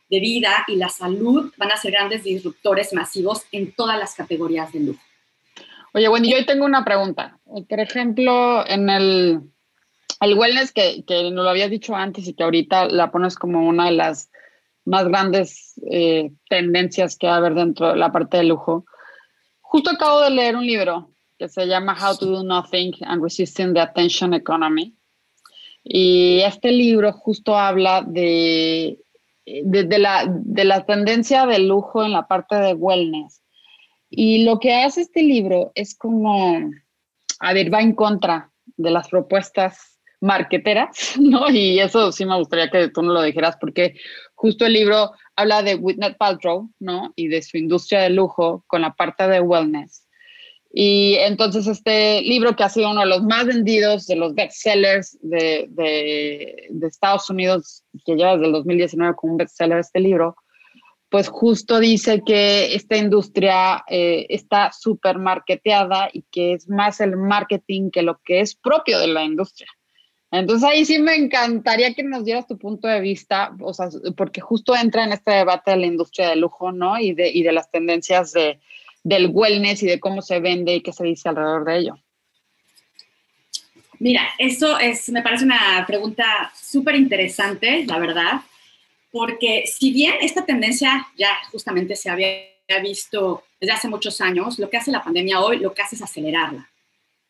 de 0.09 0.19
vida 0.19 0.65
y 0.67 0.75
la 0.75 0.89
salud 0.89 1.51
van 1.57 1.71
a 1.71 1.77
ser 1.77 1.91
grandes 1.91 2.23
disruptores 2.23 2.93
masivos 2.93 3.43
en 3.51 3.73
todas 3.73 3.99
las 3.99 4.15
categorías 4.15 4.71
de 4.71 4.79
lujo. 4.79 5.01
Oye, 5.93 6.07
bueno, 6.07 6.27
yo 6.27 6.37
hoy 6.37 6.45
tengo 6.45 6.65
una 6.65 6.85
pregunta. 6.85 7.39
Por 7.45 7.79
ejemplo, 7.79 8.65
en 8.67 8.89
el, 8.89 9.41
el 10.21 10.33
wellness 10.35 10.71
que, 10.71 11.03
que 11.05 11.23
nos 11.31 11.43
lo 11.43 11.49
habías 11.49 11.69
dicho 11.69 11.95
antes 11.95 12.27
y 12.27 12.33
que 12.33 12.43
ahorita 12.43 12.87
la 12.87 13.11
pones 13.11 13.35
como 13.35 13.67
una 13.67 13.85
de 13.85 13.93
las 13.93 14.29
más 14.85 15.05
grandes 15.07 15.73
eh, 15.89 16.31
tendencias 16.49 17.17
que 17.17 17.27
va 17.27 17.33
a 17.33 17.37
haber 17.37 17.55
dentro 17.55 17.89
de 17.89 17.97
la 17.97 18.11
parte 18.11 18.37
de 18.37 18.43
lujo. 18.43 18.85
Justo 19.59 19.89
acabo 19.89 20.21
de 20.21 20.29
leer 20.29 20.55
un 20.55 20.65
libro 20.65 21.11
que 21.37 21.49
se 21.49 21.67
llama 21.67 21.97
How 21.99 22.17
to 22.17 22.25
Do 22.25 22.43
Nothing 22.43 22.93
and 23.01 23.21
Resisting 23.21 23.73
the 23.73 23.81
Attention 23.81 24.33
Economy. 24.33 24.95
Y 25.83 26.39
este 26.41 26.71
libro 26.71 27.11
justo 27.11 27.57
habla 27.57 28.01
de 28.01 28.97
de, 29.63 29.97
la, 29.97 30.25
de 30.29 30.65
la 30.65 30.85
tendencia 30.85 31.45
del 31.45 31.67
lujo 31.69 32.03
en 32.03 32.11
la 32.11 32.27
parte 32.27 32.55
de 32.55 32.73
wellness. 32.73 33.41
Y 34.09 34.43
lo 34.43 34.59
que 34.59 34.73
hace 34.73 35.01
este 35.01 35.23
libro 35.23 35.71
es 35.75 35.97
como, 35.97 36.69
a 37.39 37.53
ver, 37.53 37.73
va 37.73 37.81
en 37.81 37.93
contra 37.93 38.51
de 38.75 38.91
las 38.91 39.07
propuestas 39.07 39.99
marqueteras, 40.19 41.15
¿no? 41.19 41.49
Y 41.49 41.79
eso 41.79 42.11
sí 42.11 42.25
me 42.25 42.37
gustaría 42.37 42.69
que 42.69 42.89
tú 42.89 43.01
no 43.01 43.13
lo 43.13 43.21
dijeras, 43.21 43.57
porque 43.59 43.95
justo 44.35 44.65
el 44.65 44.73
libro 44.73 45.11
habla 45.35 45.63
de 45.63 45.75
Whitney 45.75 46.15
Paltrow, 46.15 46.69
¿no? 46.79 47.13
Y 47.15 47.27
de 47.27 47.41
su 47.41 47.57
industria 47.57 48.01
de 48.01 48.09
lujo 48.09 48.63
con 48.67 48.81
la 48.81 48.93
parte 48.93 49.27
de 49.27 49.39
wellness. 49.39 50.06
Y 50.79 51.15
entonces 51.15 51.65
este 51.65 52.21
libro 52.21 52.55
que 52.55 52.63
ha 52.63 52.69
sido 52.69 52.91
uno 52.91 52.99
de 52.99 53.07
los 53.07 53.23
más 53.23 53.47
vendidos, 53.47 54.05
de 54.05 54.15
los 54.15 54.35
bestsellers 54.35 55.17
de, 55.23 55.65
de, 55.69 56.67
de 56.69 56.87
Estados 56.87 57.27
Unidos, 57.31 57.83
que 58.05 58.13
lleva 58.13 58.33
desde 58.33 58.45
el 58.45 58.51
2019 58.51 59.15
como 59.15 59.33
un 59.33 59.37
bestseller 59.37 59.79
este 59.79 59.99
libro, 59.99 60.35
pues 61.09 61.29
justo 61.29 61.79
dice 61.79 62.21
que 62.23 62.75
esta 62.75 62.95
industria 62.95 63.83
eh, 63.87 64.27
está 64.29 64.71
súper 64.71 65.17
marketeada 65.17 66.11
y 66.13 66.23
que 66.29 66.53
es 66.53 66.69
más 66.69 67.01
el 67.01 67.17
marketing 67.17 67.89
que 67.89 68.03
lo 68.03 68.19
que 68.23 68.41
es 68.41 68.53
propio 68.53 68.99
de 68.99 69.07
la 69.07 69.23
industria. 69.23 69.69
Entonces 70.29 70.69
ahí 70.69 70.85
sí 70.85 70.99
me 70.99 71.15
encantaría 71.15 71.95
que 71.95 72.03
nos 72.03 72.23
dieras 72.23 72.45
tu 72.45 72.59
punto 72.59 72.87
de 72.87 73.01
vista, 73.01 73.51
o 73.61 73.73
sea, 73.73 73.89
porque 74.15 74.41
justo 74.41 74.75
entra 74.75 75.05
en 75.05 75.13
este 75.13 75.31
debate 75.31 75.71
de 75.71 75.77
la 75.77 75.87
industria 75.87 76.29
del 76.29 76.41
lujo, 76.41 76.71
¿no? 76.71 76.99
Y 76.99 77.15
de, 77.15 77.29
y 77.29 77.41
de 77.41 77.51
las 77.51 77.71
tendencias 77.71 78.31
de, 78.31 78.59
del 79.07 79.29
wellness 79.31 79.83
y 79.83 79.87
de 79.87 79.99
cómo 79.99 80.21
se 80.21 80.39
vende 80.39 80.75
y 80.75 80.81
qué 80.81 80.91
se 80.91 81.03
dice 81.03 81.29
alrededor 81.29 81.65
de 81.65 81.77
ello. 81.77 81.99
Mira, 83.99 84.29
eso 84.37 84.77
es, 84.77 85.09
me 85.09 85.23
parece 85.23 85.43
una 85.43 85.83
pregunta 85.87 86.51
súper 86.55 86.95
interesante, 86.95 87.85
la 87.85 87.97
verdad 87.99 88.41
porque 89.11 89.63
si 89.65 89.91
bien 89.91 90.15
esta 90.21 90.45
tendencia 90.45 91.07
ya 91.17 91.29
justamente 91.51 91.95
se 91.95 92.09
había 92.09 92.45
visto 92.83 93.43
desde 93.59 93.73
hace 93.73 93.87
muchos 93.87 94.21
años, 94.21 94.59
lo 94.59 94.69
que 94.69 94.77
hace 94.77 94.91
la 94.91 95.03
pandemia 95.03 95.39
hoy, 95.39 95.57
lo 95.57 95.73
que 95.73 95.81
hace 95.81 95.95
es 95.95 96.01
acelerarla. 96.01 96.69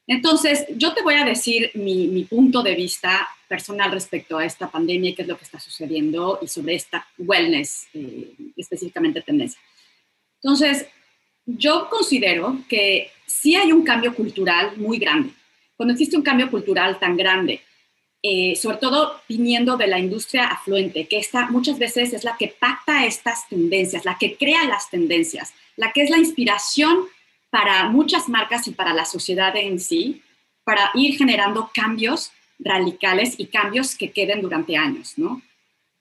Entonces, 0.05 0.65
yo 0.75 0.93
te 0.93 1.01
voy 1.01 1.15
a 1.15 1.25
decir 1.25 1.71
mi, 1.75 2.23
punto 2.29 2.63
de 2.63 2.75
vista 2.75 3.27
personal 3.47 3.91
respecto 3.91 4.37
a 4.37 4.45
esta 4.45 4.69
pandemia 4.69 5.11
y 5.11 5.15
qué 5.15 5.21
es 5.21 5.27
lo 5.27 5.37
que 5.37 5.43
está 5.43 5.59
sucediendo 5.59 6.39
y 6.41 6.47
sobre 6.47 6.75
esta 6.75 7.05
wellness, 7.17 7.87
eh, 7.93 8.33
específicamente 8.55 9.21
tendencia. 9.21 9.59
Entonces, 10.41 10.87
yo 11.47 11.89
considero 11.89 12.59
que 12.69 13.09
sí 13.25 13.55
hay 13.55 13.71
un 13.71 13.83
cambio 13.83 14.13
cultural 14.13 14.77
muy 14.77 14.99
grande. 14.99 15.31
Cuando 15.75 15.93
existe 15.93 16.15
un 16.15 16.23
cambio 16.23 16.51
cultural 16.51 16.99
tan 16.99 17.17
grande 17.17 17.61
eh, 18.23 18.55
sobre 18.55 18.77
todo 18.77 19.21
viniendo 19.29 19.77
de 19.77 19.85
la 19.85 19.99
industria 19.99 20.47
afluente, 20.47 21.07
que 21.07 21.19
esta 21.19 21.49
muchas 21.51 21.77
veces 21.77 22.13
es 22.13 22.23
la 22.23 22.35
que 22.35 22.47
pacta 22.47 23.05
estas 23.05 23.47
tendencias, 23.47 24.05
la 24.05 24.17
que 24.17 24.35
crea 24.35 24.65
las 24.65 24.89
tendencias, 24.89 25.53
la 25.75 25.93
que 25.93 26.01
es 26.01 26.09
la 26.09 26.17
inspiración 26.17 27.05
para 27.51 27.87
muchas 27.89 28.27
marcas 28.27 28.67
y 28.67 28.71
para 28.71 28.93
la 28.93 29.05
sociedad 29.05 29.55
en 29.55 29.79
sí, 29.79 30.23
para 30.63 30.89
ir 30.95 31.15
generando 31.15 31.69
cambios 31.73 32.31
radicales 32.57 33.35
y 33.37 33.45
cambios 33.45 33.95
que 33.95 34.11
queden 34.11 34.41
durante 34.41 34.75
años, 34.75 35.13
¿no? 35.17 35.41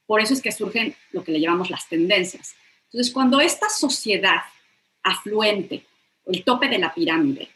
Por 0.07 0.23
eso 0.23 0.33
es 0.33 0.41
que 0.41 0.53
surgen 0.53 0.97
lo 1.12 1.23
que 1.23 1.33
le 1.33 1.41
llamamos 1.41 1.69
las 1.69 1.87
tendencias. 1.87 2.57
Entonces, 2.87 3.12
cuando 3.12 3.41
esta 3.41 3.69
sociedad 3.69 4.41
afluente, 5.07 5.85
el 6.27 6.43
tope 6.45 6.69
de 6.69 6.79
la 6.79 6.93
pirámide, 6.93 7.49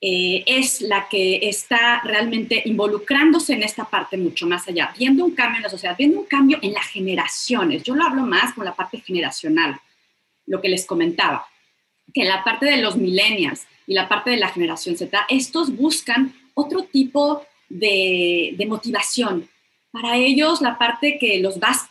eh, 0.00 0.44
es 0.46 0.82
la 0.82 1.08
que 1.08 1.48
está 1.48 2.02
realmente 2.04 2.62
involucrándose 2.66 3.54
en 3.54 3.62
esta 3.62 3.84
parte 3.84 4.16
mucho 4.16 4.46
más 4.46 4.68
allá, 4.68 4.92
viendo 4.98 5.24
un 5.24 5.34
cambio 5.34 5.58
en 5.58 5.62
la 5.62 5.70
sociedad, 5.70 5.96
viendo 5.96 6.20
un 6.20 6.26
cambio 6.26 6.58
en 6.60 6.72
las 6.72 6.86
generaciones. 6.86 7.82
Yo 7.82 7.94
lo 7.94 8.04
hablo 8.04 8.22
más 8.22 8.54
con 8.54 8.64
la 8.64 8.74
parte 8.74 9.00
generacional, 9.00 9.80
lo 10.46 10.60
que 10.60 10.68
les 10.68 10.84
comentaba, 10.84 11.46
que 12.12 12.24
la 12.24 12.44
parte 12.44 12.66
de 12.66 12.78
los 12.78 12.96
millennials 12.96 13.66
y 13.86 13.94
la 13.94 14.08
parte 14.08 14.30
de 14.30 14.36
la 14.36 14.48
generación 14.48 14.96
Z, 14.96 15.26
estos 15.28 15.74
buscan 15.74 16.34
otro 16.54 16.84
tipo 16.84 17.44
de, 17.68 18.54
de 18.56 18.66
motivación. 18.66 19.48
Para 19.90 20.16
ellos, 20.16 20.60
la 20.60 20.76
parte 20.76 21.18
que 21.18 21.38
los 21.38 21.58
va 21.58 21.70
a 21.70 21.90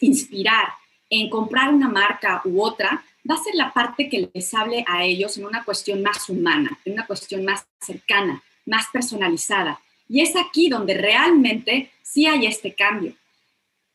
inspirar 0.00 0.68
en 1.10 1.30
comprar 1.30 1.72
una 1.72 1.88
marca 1.88 2.42
u 2.44 2.62
otra 2.62 3.04
va 3.28 3.34
a 3.34 3.42
ser 3.42 3.54
la 3.54 3.72
parte 3.72 4.08
que 4.08 4.30
les 4.32 4.54
hable 4.54 4.84
a 4.86 5.04
ellos 5.04 5.36
en 5.36 5.46
una 5.46 5.64
cuestión 5.64 6.02
más 6.02 6.28
humana, 6.28 6.78
en 6.84 6.94
una 6.94 7.06
cuestión 7.06 7.44
más 7.44 7.66
cercana, 7.80 8.42
más 8.64 8.86
personalizada. 8.92 9.80
Y 10.08 10.20
es 10.20 10.36
aquí 10.36 10.68
donde 10.68 10.94
realmente 10.94 11.90
sí 12.02 12.26
hay 12.26 12.46
este 12.46 12.74
cambio. 12.74 13.14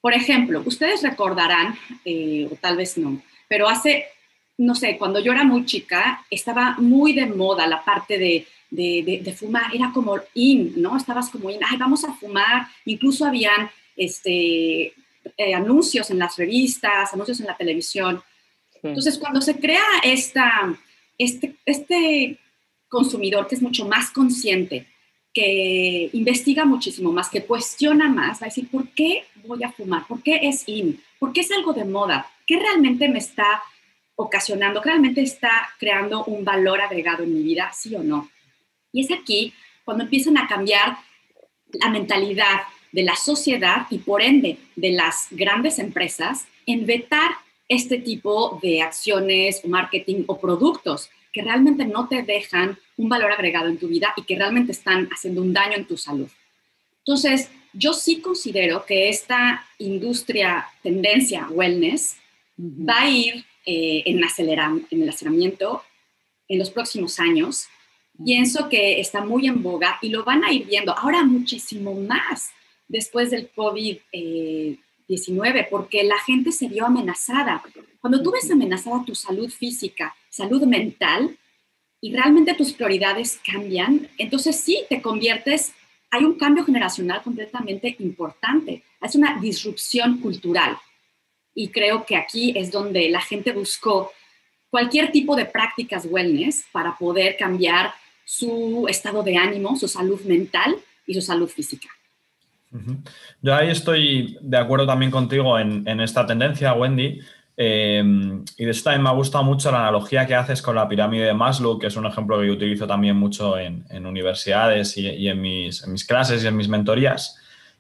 Por 0.02 0.14
ejemplo, 0.14 0.62
ustedes 0.66 1.04
recordarán, 1.04 1.78
eh, 2.04 2.48
o 2.52 2.56
tal 2.56 2.78
vez 2.78 2.98
no, 2.98 3.22
pero 3.48 3.70
hace, 3.70 4.06
no 4.58 4.76
sé, 4.76 4.98
cuando 4.98 5.20
yo 5.20 5.32
era 5.32 5.44
muy 5.44 5.66
chica, 5.66 6.26
estaba 6.30 6.76
muy 6.80 7.14
de 7.14 7.28
moda 7.28 7.68
la 7.68 7.84
parte 7.84 8.18
de, 8.18 8.48
de, 8.72 9.36
fumar, 9.38 9.74
era 9.76 9.92
como 9.94 10.18
in, 10.34 10.74
¿no? 10.82 10.98
Estabas 10.98 11.30
como 11.30 11.50
in, 11.50 11.60
ay, 11.64 11.78
vamos 11.78 12.04
a 12.04 12.14
fumar, 12.14 12.68
incluso 12.86 13.26
habían 13.26 13.70
este, 13.96 14.94
eh, 15.38 15.54
anuncios 15.54 16.10
en 16.10 16.20
las 16.20 16.36
revistas, 16.38 17.14
anuncios 17.14 17.40
en 17.42 17.48
la 17.48 17.58
televisión. 17.58 18.24
Entonces, 18.84 19.18
cuando 19.18 19.42
se 19.42 19.60
crea 19.60 19.84
este, 20.04 21.56
este 21.66 22.38
consumidor 22.90 23.48
que 23.48 23.56
es 23.56 23.62
mucho 23.62 23.88
más 23.88 24.12
consciente, 24.12 24.88
que 25.34 26.10
investiga 26.14 26.66
muchísimo 26.66 27.12
más, 27.12 27.30
que 27.30 27.46
cuestiona 27.46 28.10
más, 28.10 28.42
va 28.42 28.46
a 28.46 28.50
decir, 28.50 28.68
¿por 28.70 28.90
qué 28.90 29.24
voy 29.46 29.64
a 29.64 29.72
fumar? 29.72 30.06
¿Por 30.08 30.22
qué 30.22 30.40
es 30.44 30.68
in? 30.68 31.02
¿Por 31.20 31.32
qué 31.32 31.42
es 31.42 31.52
algo 31.52 31.74
de 31.74 31.86
moda? 31.86 32.30
¿Qué 32.46 32.60
realmente 32.60 33.08
me 33.08 33.20
está 33.20 33.64
ocasionando? 34.16 34.82
¿Qué 34.82 34.90
realmente 34.90 35.22
está 35.22 35.70
creando 35.80 36.26
un 36.26 36.44
valor 36.44 36.82
agregado 36.82 37.24
en 37.24 37.34
mi 37.34 37.44
vida? 37.44 37.72
¿Sí 37.74 37.96
o 37.96 38.04
no? 38.04 38.30
Y 38.92 39.06
es 39.06 39.12
aquí 39.12 39.54
cuando 39.86 40.04
empiezan 40.04 40.38
a 40.38 40.48
cambiar 40.48 40.98
la 41.72 41.90
mentalidad 41.90 42.62
de 42.92 43.04
la 43.04 43.16
sociedad 43.16 43.88
y 43.90 44.00
por 44.00 44.22
ende 44.22 44.58
de 44.76 44.92
las 44.92 45.28
grandes 45.32 45.80
empresas 45.80 46.46
en 46.66 46.86
vetar 46.86 47.32
este 47.72 48.00
tipo 48.00 48.60
de 48.62 48.82
acciones, 48.82 49.66
marketing 49.66 50.26
o 50.28 50.38
productos 50.38 51.10
que 51.32 51.42
realmente 51.42 51.86
no 51.86 52.10
te 52.10 52.22
dejan 52.22 52.78
un 52.98 53.08
valor 53.08 53.32
agregado 53.32 53.70
en 53.70 53.78
tu 53.78 53.88
vida 53.88 54.14
y 54.18 54.24
que 54.24 54.36
realmente 54.36 54.74
están 54.74 55.08
haciendo 55.10 55.42
un 55.42 55.54
daño 55.54 55.78
en 55.78 55.86
tu 55.86 55.96
salud. 55.96 56.30
Entonces, 57.00 57.50
yo 57.72 57.94
sí 57.94 58.20
considero 58.20 58.86
que 58.86 59.08
esta 59.08 59.66
industria 59.78 60.68
tendencia 60.84 61.48
wellness 61.50 62.18
va 62.60 63.04
a 63.04 63.10
ir 63.10 63.46
eh, 63.66 64.04
en, 64.06 64.18
en 64.18 65.02
el 65.02 65.10
aceleramiento 65.10 65.82
en 66.50 66.60
los 66.60 66.70
próximos 66.72 67.22
años. 67.22 67.68
Pienso 68.26 68.68
que 68.68 69.00
está 69.00 69.24
muy 69.24 69.48
en 69.48 69.64
boga 69.64 69.98
y 70.02 70.10
lo 70.10 70.26
van 70.26 70.44
a 70.44 70.52
ir 70.52 70.66
viendo 70.66 70.92
ahora 70.92 71.24
muchísimo 71.24 71.94
más 71.96 72.50
después 72.90 73.32
del 73.32 73.50
COVID. 73.50 73.98
Eh, 74.12 74.76
porque 75.70 76.04
la 76.04 76.18
gente 76.20 76.52
se 76.52 76.68
vio 76.68 76.86
amenazada. 76.86 77.64
Cuando 78.00 78.22
tú 78.22 78.32
ves 78.32 78.50
amenazada 78.50 79.04
tu 79.06 79.16
salud 79.16 79.50
física, 79.50 80.16
salud 80.30 80.64
mental, 80.64 81.38
y 82.02 82.14
realmente 82.14 82.56
tus 82.56 82.74
prioridades 82.74 83.40
cambian, 83.46 84.10
entonces 84.18 84.60
sí 84.60 84.84
te 84.90 85.02
conviertes, 85.02 85.74
hay 86.10 86.24
un 86.26 86.36
cambio 86.36 86.66
generacional 86.66 87.22
completamente 87.22 87.96
importante, 88.00 88.84
es 89.02 89.16
una 89.16 89.40
disrupción 89.40 90.18
cultural. 90.18 90.78
Y 91.54 91.70
creo 91.70 92.06
que 92.06 92.16
aquí 92.16 92.54
es 92.58 92.72
donde 92.72 93.10
la 93.10 93.22
gente 93.22 93.52
buscó 93.52 94.12
cualquier 94.72 95.12
tipo 95.12 95.36
de 95.36 95.46
prácticas 95.46 96.08
wellness 96.10 96.66
para 96.72 96.98
poder 96.98 97.38
cambiar 97.38 97.94
su 98.26 98.88
estado 98.90 99.22
de 99.22 99.38
ánimo, 99.38 99.78
su 99.78 99.88
salud 99.88 100.22
mental 100.22 100.78
y 101.06 101.14
su 101.14 101.22
salud 101.22 101.50
física. 101.50 101.90
Yo 103.42 103.54
ahí 103.54 103.70
estoy 103.70 104.38
de 104.42 104.58
acuerdo 104.58 104.86
también 104.86 105.12
contigo 105.12 105.60
en, 105.60 106.00
esta 106.00 106.26
tendencia, 106.26 106.74
Wendy. 106.74 107.20
Eh, 107.58 108.02
y 108.58 108.66
de 108.66 108.72
esto 108.72 108.86
también 108.86 109.04
me 109.04 109.10
ha 109.10 109.14
gustado 109.14 109.44
mucho 109.44 109.72
la 109.72 109.82
analogía 109.82 110.26
que 110.26 110.36
haces 110.36 110.62
con 110.62 110.76
la 110.76 110.88
pirámide 110.88 111.26
de 111.26 111.34
Maslow, 111.34 111.78
que 111.78 111.88
es 111.88 111.96
un 111.96 112.06
ejemplo 112.06 112.40
que 112.40 112.48
yo 112.48 112.54
utilizo 112.54 112.88
también 112.88 113.18
mucho 113.18 113.58
en, 113.58 113.86
universidades 114.06 114.98
y, 114.98 115.28
en, 115.28 115.42
mis, 115.42 115.84
clases 116.08 116.44
y 116.44 116.48
en 116.48 116.56
mis 116.56 116.70
mentorías. 116.70 117.38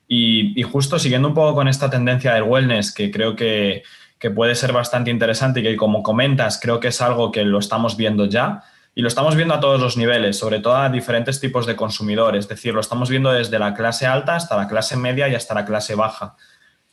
Y, 0.07 0.61
justo 0.63 0.99
siguiendo 0.99 1.29
un 1.29 1.33
poco 1.33 1.55
con 1.55 1.67
esta 1.67 1.89
tendencia 1.89 2.33
del 2.33 2.43
wellness, 2.43 2.93
que 2.93 3.09
creo 3.11 3.35
que, 3.35 3.83
que 4.19 4.29
puede 4.29 4.55
ser 4.55 4.73
bastante 4.73 5.09
interesante 5.09 5.61
y 5.61 5.63
que 5.63 5.77
como 5.77 6.03
comentas, 6.03 6.59
creo 6.61 6.79
que 6.79 6.89
es 6.89 7.01
algo 7.01 7.31
que 7.31 7.45
lo 7.45 7.59
estamos 7.59 7.95
viendo 7.95 8.25
ya. 8.25 8.63
Y 8.93 9.01
lo 9.01 9.07
estamos 9.07 9.35
viendo 9.35 9.53
a 9.53 9.59
todos 9.59 9.79
los 9.79 9.95
niveles, 9.95 10.37
sobre 10.37 10.59
todo 10.59 10.75
a 10.75 10.89
diferentes 10.89 11.39
tipos 11.39 11.65
de 11.65 11.75
consumidores. 11.75 12.45
Es 12.45 12.49
decir, 12.49 12.73
lo 12.73 12.81
estamos 12.81 13.09
viendo 13.09 13.31
desde 13.31 13.57
la 13.57 13.73
clase 13.73 14.05
alta 14.05 14.35
hasta 14.35 14.57
la 14.57 14.67
clase 14.67 14.97
media 14.97 15.29
y 15.29 15.35
hasta 15.35 15.53
la 15.53 15.65
clase 15.65 15.95
baja. 15.95 16.35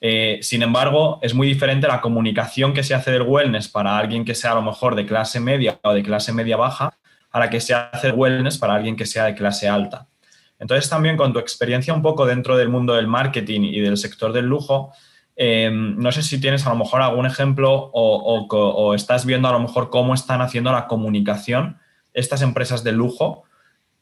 Eh, 0.01 0.39
sin 0.43 0.63
embargo, 0.63 1.19
es 1.23 1.35
muy 1.35 1.49
diferente 1.49 1.89
la 1.89 2.01
comunicación 2.01 2.73
que 2.73 2.85
se 2.85 2.95
hace 2.95 3.11
del 3.11 3.23
wellness 3.23 3.67
para 3.67 3.99
alguien 3.99 4.25
que 4.25 4.37
sea 4.37 4.53
a 4.53 4.55
lo 4.55 4.63
mejor 4.63 4.95
de 4.95 5.07
clase 5.07 5.41
media 5.41 5.81
o 5.83 5.93
de 5.93 6.05
clase 6.05 6.33
media 6.33 6.57
baja 6.57 6.97
a 7.33 7.41
la 7.41 7.51
que 7.51 7.61
se 7.61 7.75
hace 7.75 8.09
el 8.09 8.15
wellness 8.15 8.59
para 8.59 8.75
alguien 8.75 8.95
que 8.95 9.05
sea 9.05 9.25
de 9.25 9.35
clase 9.35 9.69
alta. 9.69 10.07
Entonces, 10.61 10.89
también 10.89 11.17
con 11.17 11.33
tu 11.33 11.41
experiencia 11.41 11.93
un 11.95 12.03
poco 12.03 12.27
dentro 12.27 12.57
del 12.57 12.69
mundo 12.69 12.95
del 12.95 13.09
marketing 13.09 13.63
y 13.63 13.81
del 13.81 13.97
sector 13.97 14.33
del 14.33 14.47
lujo, 14.47 14.93
eh, 15.37 15.71
no 15.73 16.11
sé 16.11 16.23
si 16.23 16.41
tienes 16.41 16.67
a 16.67 16.71
lo 16.71 16.77
mejor 16.77 17.01
algún 17.01 17.27
ejemplo 17.27 17.73
o, 17.73 18.47
o, 18.51 18.95
estás 18.95 19.25
viendo 19.25 19.49
a 19.49 19.53
lo 19.53 19.61
mejor 19.61 19.89
cómo 19.89 20.15
están 20.15 20.41
haciendo 20.41 20.73
la 20.73 20.89
comunicación 20.89 21.79
estas 22.19 22.43
empresas 22.43 22.85
de 22.85 22.93
lujo 22.93 23.45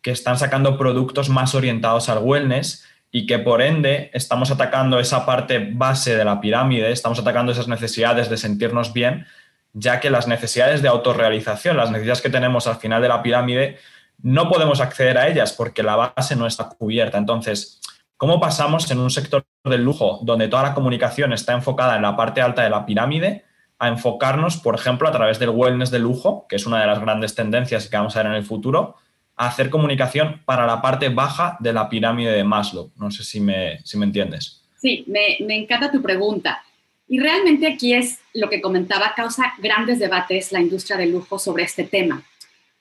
que 0.03 0.11
están 0.11 0.39
sacando 0.39 0.79
productos 0.79 1.29
más 1.29 1.55
orientados 1.55 2.09
al 2.09 2.19
wellness 2.19 2.85
y 3.11 3.27
que 3.27 3.39
por 3.39 3.63
ende 3.63 4.11
estamos 4.15 4.51
atacando 4.51 4.99
esa 4.99 5.27
parte 5.27 5.71
base 5.73 6.17
de 6.17 6.25
la 6.25 6.41
pirámide, 6.41 6.93
estamos 6.93 7.19
atacando 7.19 7.53
esas 7.53 7.69
necesidades 7.69 8.29
de 8.29 8.37
sentirnos 8.37 8.93
bien, 8.93 9.27
ya 9.73 10.01
que 10.01 10.11
las 10.11 10.27
necesidades 10.27 10.83
de 10.83 10.89
autorrealización, 10.89 11.77
las 11.77 11.91
necesidades 11.91 12.23
que 12.23 12.31
tenemos 12.31 12.67
al 12.67 12.77
final 12.77 13.03
de 13.03 13.09
la 13.09 13.23
pirámide, 13.23 13.79
no 14.23 14.49
podemos 14.49 14.81
acceder 14.81 15.19
a 15.19 15.29
ellas 15.29 15.53
porque 15.53 15.83
la 15.83 15.97
base 15.97 16.37
no 16.37 16.47
está 16.47 16.69
cubierta. 16.69 17.19
Entonces, 17.19 17.81
¿cómo 18.17 18.41
pasamos 18.41 18.91
en 18.91 18.99
un 18.99 19.11
sector 19.11 19.45
del 19.65 19.85
lujo 19.85 20.21
donde 20.23 20.49
toda 20.49 20.63
la 20.63 20.75
comunicación 20.75 21.33
está 21.33 21.53
enfocada 21.53 21.97
en 21.97 22.03
la 22.03 22.17
parte 22.17 22.41
alta 22.41 22.63
de 22.63 22.71
la 22.71 22.87
pirámide 22.87 23.45
a 23.79 23.89
enfocarnos, 23.89 24.57
por 24.57 24.75
ejemplo, 24.75 25.09
a 25.09 25.13
través 25.13 25.39
del 25.39 25.51
wellness 25.51 25.91
de 25.91 25.99
lujo, 25.99 26.47
que 26.49 26.57
es 26.57 26.67
una 26.67 26.81
de 26.81 26.87
las 26.87 27.01
grandes 27.01 27.35
tendencias 27.35 27.89
que 27.89 27.97
vamos 27.97 28.17
a 28.17 28.23
ver 28.23 28.33
en 28.33 28.39
el 28.39 28.45
futuro, 28.45 28.97
a 29.37 29.49
hacer 29.49 29.69
comunicación 29.69 30.41
para 30.45 30.67
la 30.67 30.81
parte 30.81 31.11
baja 31.11 31.57
de 31.61 31.73
la 31.73 31.89
pirámide 31.89 32.33
de 32.33 32.45
Maslow? 32.45 32.91
No 32.97 33.11
sé 33.11 33.23
si 33.23 33.41
me, 33.41 33.79
si 33.85 33.99
me 33.99 34.07
entiendes. 34.07 34.63
Sí, 34.81 35.05
me, 35.07 35.37
encanta 35.55 35.91
tu 35.91 36.01
pregunta. 36.01 36.65
Y 37.09 37.21
realmente 37.21 37.67
aquí 37.67 37.95
es 37.95 38.19
lo 38.35 38.49
que 38.49 38.61
comentaba, 38.61 39.13
causa 39.15 39.55
grandes 39.59 39.99
debates 39.99 40.53
la 40.53 40.61
industria 40.61 40.97
del 40.97 41.13
lujo 41.13 41.39
sobre 41.39 41.65
este 41.65 41.85
tema. 41.85 42.23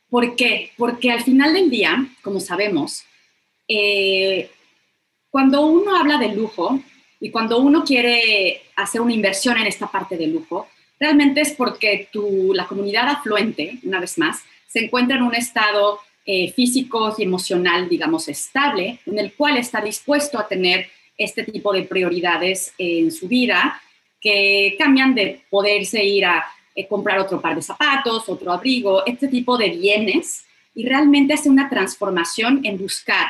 ¿Por 0.10 0.36
qué? 0.36 0.72
Porque 0.78 1.12
al 1.12 1.22
final 1.22 1.54
del 1.54 1.70
día, 1.70 2.08
como 2.22 2.40
sabemos, 2.40 3.04
eh, 3.68 4.50
cuando 5.30 5.66
uno 5.66 5.96
habla 5.96 6.18
de 6.18 6.30
lujo 6.30 6.80
y 7.20 7.30
cuando 7.30 7.60
uno 7.60 7.84
quiere 7.84 8.62
hacer 8.75 9.02
una 9.02 9.14
inversión 9.14 9.58
en 9.58 9.68
esta 9.68 9.88
parte 9.88 10.18
de 10.18 10.28
lujo, 10.28 10.68
realmente 11.00 11.42
es 11.42 11.54
porque 11.54 12.08
tu, 12.12 12.54
la 12.54 12.68
comunidad 12.68 13.08
afluente, 13.10 13.80
una 13.84 14.00
vez 14.00 14.18
más, 14.18 14.44
se 14.68 14.86
encuentra 14.86 15.18
en 15.18 15.24
un 15.24 15.36
estado 15.36 16.00
eh, 16.25 16.52
físico 16.52 17.14
y 17.18 17.24
emocional, 17.24 17.88
digamos, 17.88 18.28
estable, 18.28 19.00
en 19.06 19.20
el 19.20 19.34
cual 19.34 19.58
está 19.58 19.82
dispuesto 19.82 20.40
a 20.40 20.48
tener 20.48 20.88
este 21.18 21.44
tipo 21.44 21.72
de 21.72 21.84
prioridades 21.84 22.74
en 22.78 23.12
su 23.12 23.28
vida 23.28 23.82
que 24.20 24.75
cambian 24.78 25.14
de 25.14 25.42
poderse 25.50 26.04
ir 26.04 26.25
a 26.25 26.44
eh, 26.74 26.88
comprar 26.88 27.20
otro 27.20 27.40
par 27.40 27.56
de 27.56 27.62
zapatos, 27.62 28.28
otro 28.28 28.52
abrigo, 28.52 29.06
este 29.06 29.28
tipo 29.28 29.58
de 29.58 29.70
bienes, 29.70 30.46
y 30.74 30.86
realmente 30.86 31.34
hace 31.34 31.50
una 31.50 31.70
transformación 31.70 32.62
en 32.66 32.78
buscar 32.78 33.28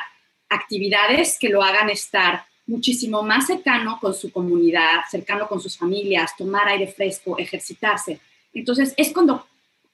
actividades 0.50 1.38
que 1.40 1.50
lo 1.50 1.62
hagan 1.62 1.90
estar 1.90 2.46
muchísimo 2.68 3.22
más 3.24 3.48
cercano 3.48 4.00
con 4.00 4.14
su 4.14 4.32
comunidad, 4.32 5.02
cercano 5.10 5.48
con 5.48 5.60
sus 5.60 5.78
familias, 5.78 6.36
tomar 6.38 6.68
aire 6.68 6.88
fresco, 6.88 7.38
ejercitarse. 7.38 8.20
Entonces, 8.54 8.94
es 8.98 9.12
cuando, 9.14 9.46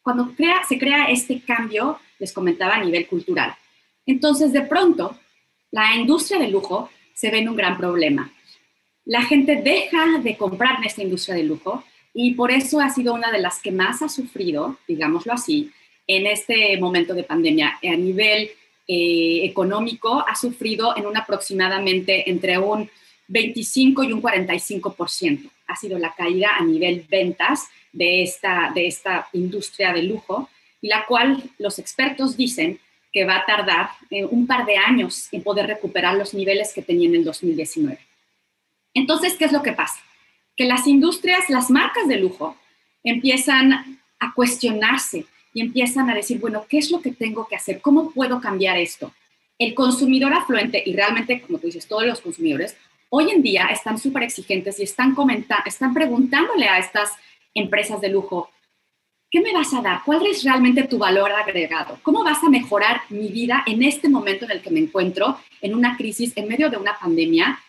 cuando 0.02 0.34
crea, 0.36 0.62
se 0.68 0.78
crea 0.78 1.06
este 1.06 1.42
cambio, 1.42 2.00
les 2.20 2.32
comentaba, 2.32 2.76
a 2.76 2.84
nivel 2.84 3.08
cultural. 3.08 3.56
Entonces, 4.06 4.54
de 4.54 4.62
pronto, 4.62 5.18
la 5.72 5.96
industria 5.96 6.40
del 6.40 6.52
lujo 6.52 6.90
se 7.14 7.30
ve 7.30 7.40
en 7.40 7.50
un 7.50 7.56
gran 7.56 7.78
problema 7.78 8.32
la 9.06 9.24
gente 9.24 9.62
deja 9.62 10.20
de 10.20 10.38
comprar 10.38 10.78
en 10.78 10.86
esta 10.86 11.04
industria 11.04 11.36
de 11.36 11.44
lujo 11.44 11.84
y 12.14 12.34
por 12.34 12.52
eso 12.52 12.80
ha 12.80 12.90
sido 12.90 13.14
una 13.14 13.32
de 13.32 13.40
las 13.40 13.62
que 13.62 13.72
más 13.72 14.02
ha 14.02 14.10
sufrido, 14.10 14.78
digámoslo 14.88 15.34
así, 15.34 15.72
en 16.08 16.28
este 16.28 16.78
momento 16.80 17.14
de 17.14 17.24
pandemia. 17.24 17.80
A 17.84 17.96
nivel 17.96 18.52
eh, 18.88 19.42
económico 19.44 20.24
ha 20.28 20.36
sufrido 20.36 20.96
en 20.98 21.06
un 21.06 21.18
aproximadamente 21.18 22.30
entre 22.30 22.58
un 22.58 22.90
25 23.28 24.04
y 24.04 24.12
un 24.12 24.22
45%. 24.22 25.50
Ha 25.68 25.76
sido 25.76 25.98
la 25.98 26.14
caída 26.14 26.50
a 26.58 26.64
nivel 26.64 27.06
ventas 27.10 27.68
de 27.94 28.24
esta, 28.24 28.72
de 28.74 28.88
esta 28.88 29.28
industria 29.34 29.94
de 29.94 30.04
lujo 30.04 30.50
y 30.82 30.88
la 30.88 31.06
cual 31.06 31.42
los 31.58 31.80
expertos 31.80 32.36
dicen 32.36 32.80
que 33.12 33.26
va 33.26 33.38
a 33.38 33.46
tardar 33.46 33.90
eh, 34.10 34.26
un 34.26 34.48
par 34.48 34.66
de 34.66 34.78
años 34.78 35.28
en 35.32 35.44
poder 35.44 35.68
recuperar 35.68 36.16
los 36.16 36.34
niveles 36.34 36.74
que 36.74 36.82
tenía 36.82 37.08
en 37.10 37.16
el 37.16 37.24
2019. 37.24 38.00
Entonces, 38.94 39.36
¿qué 39.36 39.46
es 39.46 39.52
lo 39.52 39.62
que 39.62 39.74
pasa? 39.74 40.00
Que 40.56 40.66
las 40.66 40.88
industrias, 40.88 41.50
las 41.50 41.70
marcas 41.70 42.08
de 42.08 42.18
lujo, 42.18 42.58
empiezan 43.04 44.00
a 44.20 44.34
cuestionarse 44.34 45.26
y 45.54 45.62
empiezan 45.62 46.10
a 46.10 46.16
decir, 46.16 46.40
bueno, 46.40 46.66
¿qué 46.68 46.78
es 46.78 46.92
lo 46.92 47.02
que 47.02 47.12
tengo 47.12 47.48
que 47.48 47.56
hacer? 47.56 47.82
¿Cómo 47.82 48.12
puedo 48.12 48.40
cambiar 48.40 48.78
esto? 48.78 49.14
El 49.58 49.74
consumidor 49.74 50.34
afluente, 50.34 50.82
y 50.86 50.94
realmente, 50.94 51.42
como 51.42 51.60
tú 51.60 51.68
dices, 51.68 51.88
todos 51.88 52.06
los 52.06 52.22
consumidores, 52.22 52.76
hoy 53.10 53.32
en 53.32 53.42
día 53.42 53.66
están 53.66 53.98
súper 53.98 54.24
exigentes 54.24 54.80
y 54.80 54.84
están, 54.84 55.16
están 55.66 55.94
preguntándole 55.94 56.68
a 56.68 56.80
estas 56.80 57.12
empresas 57.54 58.00
de 58.02 58.10
lujo, 58.10 58.50
¿qué 59.30 59.42
me 59.42 59.54
vas 59.54 59.74
a 59.74 59.82
dar? 59.82 60.02
¿Cuál 60.06 60.26
es 60.26 60.44
realmente 60.44 60.84
tu 60.84 60.98
valor 60.98 61.32
agregado? 61.32 62.00
¿Cómo 62.02 62.24
vas 62.24 62.44
a 62.44 62.50
mejorar 62.50 63.02
mi 63.10 63.28
vida 63.28 63.64
en 63.66 63.84
este 63.84 64.10
momento 64.10 64.46
en 64.46 64.52
el 64.52 64.62
que 64.62 64.72
me 64.72 64.80
encuentro, 64.80 65.38
en 65.62 65.76
una 65.76 65.98
crisis, 65.98 66.34
en 66.36 66.48
medio 66.48 66.70
de 66.70 66.78
una 66.78 66.98
pandemia? 66.98 67.60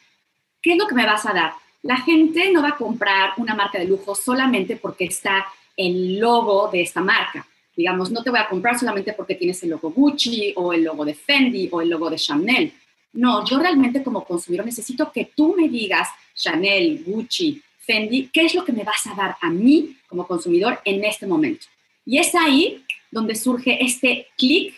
¿qué 0.62 0.72
es 0.72 0.78
lo 0.78 0.86
que 0.86 0.94
me 0.94 1.04
vas 1.04 1.26
a 1.26 1.34
dar? 1.34 1.52
La 1.82 1.96
gente 1.98 2.50
no 2.52 2.62
va 2.62 2.70
a 2.70 2.76
comprar 2.76 3.32
una 3.36 3.54
marca 3.54 3.78
de 3.78 3.86
lujo 3.86 4.14
solamente 4.14 4.76
porque 4.76 5.04
está 5.04 5.44
el 5.76 6.18
logo 6.18 6.68
de 6.68 6.82
esta 6.82 7.00
marca. 7.00 7.44
Digamos, 7.76 8.10
no 8.10 8.22
te 8.22 8.30
voy 8.30 8.38
a 8.38 8.48
comprar 8.48 8.78
solamente 8.78 9.12
porque 9.14 9.34
tienes 9.34 9.62
el 9.62 9.70
logo 9.70 9.90
Gucci 9.90 10.52
o 10.56 10.72
el 10.72 10.84
logo 10.84 11.04
de 11.04 11.14
Fendi 11.14 11.68
o 11.72 11.80
el 11.80 11.88
logo 11.88 12.10
de 12.10 12.16
Chanel. 12.16 12.72
No, 13.14 13.44
yo 13.44 13.58
realmente 13.58 14.02
como 14.02 14.24
consumidor 14.24 14.66
necesito 14.66 15.10
que 15.12 15.30
tú 15.36 15.54
me 15.56 15.68
digas, 15.68 16.08
Chanel, 16.34 17.02
Gucci, 17.04 17.62
Fendi, 17.78 18.28
qué 18.32 18.42
es 18.42 18.54
lo 18.54 18.64
que 18.64 18.72
me 18.72 18.84
vas 18.84 19.06
a 19.06 19.14
dar 19.14 19.36
a 19.40 19.50
mí 19.50 19.96
como 20.06 20.26
consumidor 20.26 20.80
en 20.84 21.04
este 21.04 21.26
momento. 21.26 21.66
Y 22.04 22.18
es 22.18 22.34
ahí 22.34 22.84
donde 23.10 23.34
surge 23.34 23.84
este 23.84 24.28
clic 24.36 24.74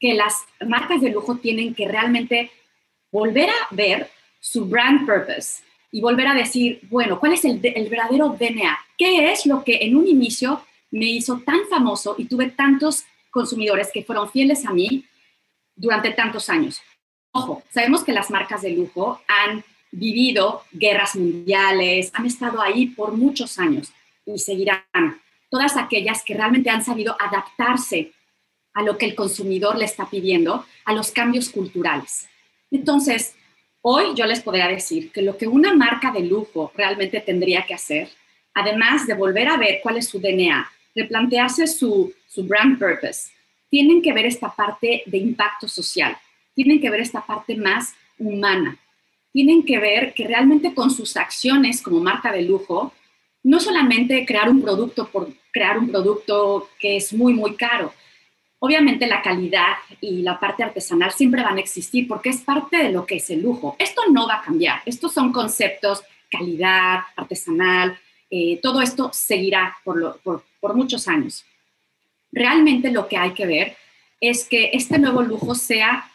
que 0.00 0.14
las 0.14 0.40
marcas 0.66 1.00
de 1.00 1.10
lujo 1.10 1.36
tienen 1.36 1.74
que 1.74 1.88
realmente 1.88 2.50
volver 3.10 3.48
a 3.48 3.68
ver 3.70 4.10
su 4.40 4.66
brand 4.66 5.06
purpose 5.06 5.62
y 5.90 6.00
volver 6.00 6.26
a 6.26 6.34
decir, 6.34 6.80
bueno, 6.90 7.20
¿cuál 7.20 7.34
es 7.34 7.44
el, 7.44 7.58
verdadero 7.60 8.36
DNA? 8.38 8.78
¿Qué 8.98 9.32
es 9.32 9.46
lo 9.46 9.62
que 9.62 9.76
en 9.82 9.96
un 9.96 10.08
inicio 10.08 10.60
me 10.98 11.06
hizo 11.06 11.40
tan 11.40 11.66
famoso 11.68 12.14
y 12.18 12.26
tuve 12.26 12.50
tantos 12.50 13.04
consumidores 13.30 13.90
que 13.92 14.04
fueron 14.04 14.30
fieles 14.30 14.64
a 14.66 14.72
mí 14.72 15.04
durante 15.74 16.10
tantos 16.10 16.48
años? 16.48 16.80
Ojo, 17.32 17.62
sabemos 17.70 18.04
que 18.04 18.12
las 18.12 18.30
marcas 18.30 18.62
de 18.62 18.70
lujo 18.70 19.20
han 19.26 19.64
vivido 19.90 20.62
guerras 20.72 21.16
mundiales, 21.16 22.10
han 22.14 22.26
estado 22.26 22.60
ahí 22.60 22.86
por 22.86 23.12
muchos 23.12 23.58
años 23.58 23.92
y 24.24 24.38
seguirán. 24.38 25.20
Todas 25.50 25.76
aquellas 25.76 26.22
que 26.24 26.34
realmente 26.34 26.70
han 26.70 26.84
sabido 26.84 27.16
adaptarse 27.20 28.12
a 28.72 28.82
lo 28.82 28.98
que 28.98 29.06
el 29.06 29.14
consumidor 29.14 29.76
le 29.76 29.84
está 29.84 30.10
pidiendo, 30.10 30.64
a 30.84 30.92
los 30.92 31.12
cambios 31.12 31.48
culturales. 31.48 32.28
Entonces, 32.70 33.36
Hoy 33.86 34.14
yo 34.14 34.24
les 34.24 34.40
podría 34.40 34.66
decir 34.66 35.12
que 35.12 35.20
lo 35.20 35.36
que 35.36 35.46
una 35.46 35.74
marca 35.74 36.10
de 36.10 36.20
lujo 36.20 36.72
realmente 36.74 37.20
tendría 37.20 37.66
que 37.66 37.74
hacer, 37.74 38.08
además 38.54 39.06
de 39.06 39.12
volver 39.12 39.46
a 39.46 39.58
ver 39.58 39.80
cuál 39.82 39.98
es 39.98 40.08
su 40.08 40.20
DNA, 40.20 40.72
replantearse 40.94 41.66
su, 41.66 42.12
su 42.26 42.44
brand 42.44 42.78
purpose, 42.78 43.30
tienen 43.68 44.02
que 44.02 44.12
ver 44.12 44.26
esta 44.26 44.54
parte 44.54 45.02
de 45.06 45.18
impacto 45.18 45.68
social, 45.68 46.16
tienen 46.54 46.80
que 46.80 46.90
ver 46.90 47.00
esta 47.00 47.24
parte 47.24 47.56
más 47.56 47.94
humana, 48.18 48.78
tienen 49.32 49.64
que 49.64 49.78
ver 49.78 50.14
que 50.14 50.26
realmente 50.26 50.74
con 50.74 50.90
sus 50.90 51.16
acciones 51.16 51.82
como 51.82 52.00
marca 52.00 52.30
de 52.30 52.42
lujo, 52.42 52.92
no 53.42 53.60
solamente 53.60 54.24
crear 54.24 54.48
un 54.48 54.62
producto 54.62 55.08
por 55.08 55.28
crear 55.52 55.78
un 55.78 55.88
producto 55.88 56.70
que 56.78 56.96
es 56.96 57.12
muy, 57.12 57.34
muy 57.34 57.56
caro, 57.56 57.92
Obviamente 58.64 59.06
la 59.06 59.20
calidad 59.20 59.74
y 60.00 60.22
la 60.22 60.40
parte 60.40 60.62
artesanal 60.62 61.12
siempre 61.12 61.42
van 61.42 61.58
a 61.58 61.60
existir 61.60 62.08
porque 62.08 62.30
es 62.30 62.40
parte 62.40 62.78
de 62.78 62.92
lo 62.92 63.04
que 63.04 63.16
es 63.16 63.28
el 63.28 63.42
lujo. 63.42 63.76
Esto 63.78 64.00
no 64.10 64.26
va 64.26 64.36
a 64.36 64.40
cambiar. 64.40 64.80
Estos 64.86 65.12
son 65.12 65.32
conceptos, 65.32 66.02
calidad, 66.30 67.00
artesanal, 67.14 67.98
eh, 68.30 68.58
todo 68.62 68.80
esto 68.80 69.10
seguirá 69.12 69.76
por, 69.84 70.18
por 70.22 70.44
muchos 70.72 71.08
años. 71.08 71.44
Realmente 72.32 72.90
lo 72.90 73.06
que 73.08 73.18
hay 73.18 73.34
que 73.34 73.44
ver 73.44 73.76
es 74.20 74.48
que 74.48 74.70
este 74.72 74.98
nuevo 74.98 75.20
lujo 75.20 75.54
sea, 75.54 76.10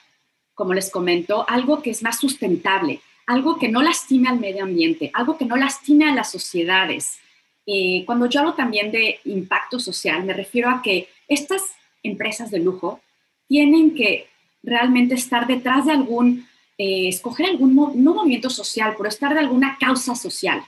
como 0.56 0.74
les 0.74 0.90
comento, 0.90 1.46
algo 1.48 1.84
que 1.84 1.92
es 1.92 2.02
más 2.02 2.20
sustentable, 2.20 3.02
algo 3.28 3.60
que 3.60 3.68
no 3.68 3.84
lastime 3.84 4.28
al 4.28 4.40
medio 4.40 4.64
ambiente, 4.64 5.12
algo 5.14 5.38
que 5.38 5.46
no 5.46 5.56
lastime 5.56 6.10
a 6.10 6.16
las 6.16 6.32
sociedades. 6.32 7.20
Eh, 7.68 8.04
cuando 8.08 8.26
yo 8.26 8.40
hablo 8.40 8.56
también 8.56 8.92
de 8.92 9.20
impacto 9.26 9.80
social, 9.80 10.24
me 10.24 10.34
refiero 10.34 10.70
a 10.70 10.82
que 10.82 11.08
estas 11.28 11.62
empresas 12.02 12.50
de 12.50 12.58
lujo 12.58 13.02
tienen 13.48 13.94
que 13.94 14.28
realmente 14.64 15.14
estar 15.14 15.46
detrás 15.46 15.86
de 15.86 15.92
algún, 15.92 16.48
eh, 16.78 17.08
escoger 17.08 17.48
algún, 17.48 17.76
no 17.76 18.14
movimiento 18.16 18.50
social, 18.50 18.96
pero 18.98 19.10
estar 19.10 19.34
de 19.34 19.42
alguna 19.42 19.78
causa 19.80 20.16
social. 20.16 20.64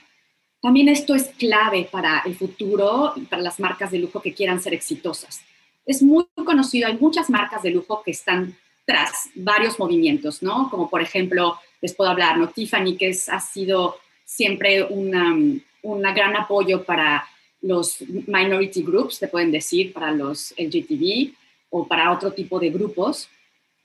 También 0.62 0.88
esto 0.88 1.16
es 1.16 1.24
clave 1.36 1.88
para 1.90 2.22
el 2.24 2.36
futuro 2.36 3.12
y 3.16 3.22
para 3.22 3.42
las 3.42 3.58
marcas 3.58 3.90
de 3.90 3.98
lujo 3.98 4.22
que 4.22 4.32
quieran 4.32 4.62
ser 4.62 4.72
exitosas. 4.72 5.42
Es 5.84 6.02
muy 6.02 6.24
conocido, 6.36 6.86
hay 6.86 6.96
muchas 6.96 7.28
marcas 7.28 7.62
de 7.62 7.72
lujo 7.72 8.02
que 8.04 8.12
están 8.12 8.56
tras 8.86 9.28
varios 9.34 9.80
movimientos, 9.80 10.40
¿no? 10.40 10.70
Como 10.70 10.88
por 10.88 11.02
ejemplo, 11.02 11.58
les 11.80 11.94
puedo 11.94 12.10
hablar, 12.10 12.38
¿no? 12.38 12.48
Tiffany, 12.48 12.96
que 12.96 13.10
ha 13.10 13.40
sido 13.40 13.96
siempre 14.24 14.84
un 14.84 15.60
gran 15.82 16.36
apoyo 16.36 16.84
para 16.84 17.26
los 17.60 18.00
minority 18.28 18.82
groups, 18.82 19.18
te 19.18 19.26
pueden 19.26 19.50
decir, 19.50 19.92
para 19.92 20.12
los 20.12 20.54
LGTB 20.56 21.32
o 21.70 21.88
para 21.88 22.12
otro 22.12 22.32
tipo 22.32 22.60
de 22.60 22.70
grupos. 22.70 23.28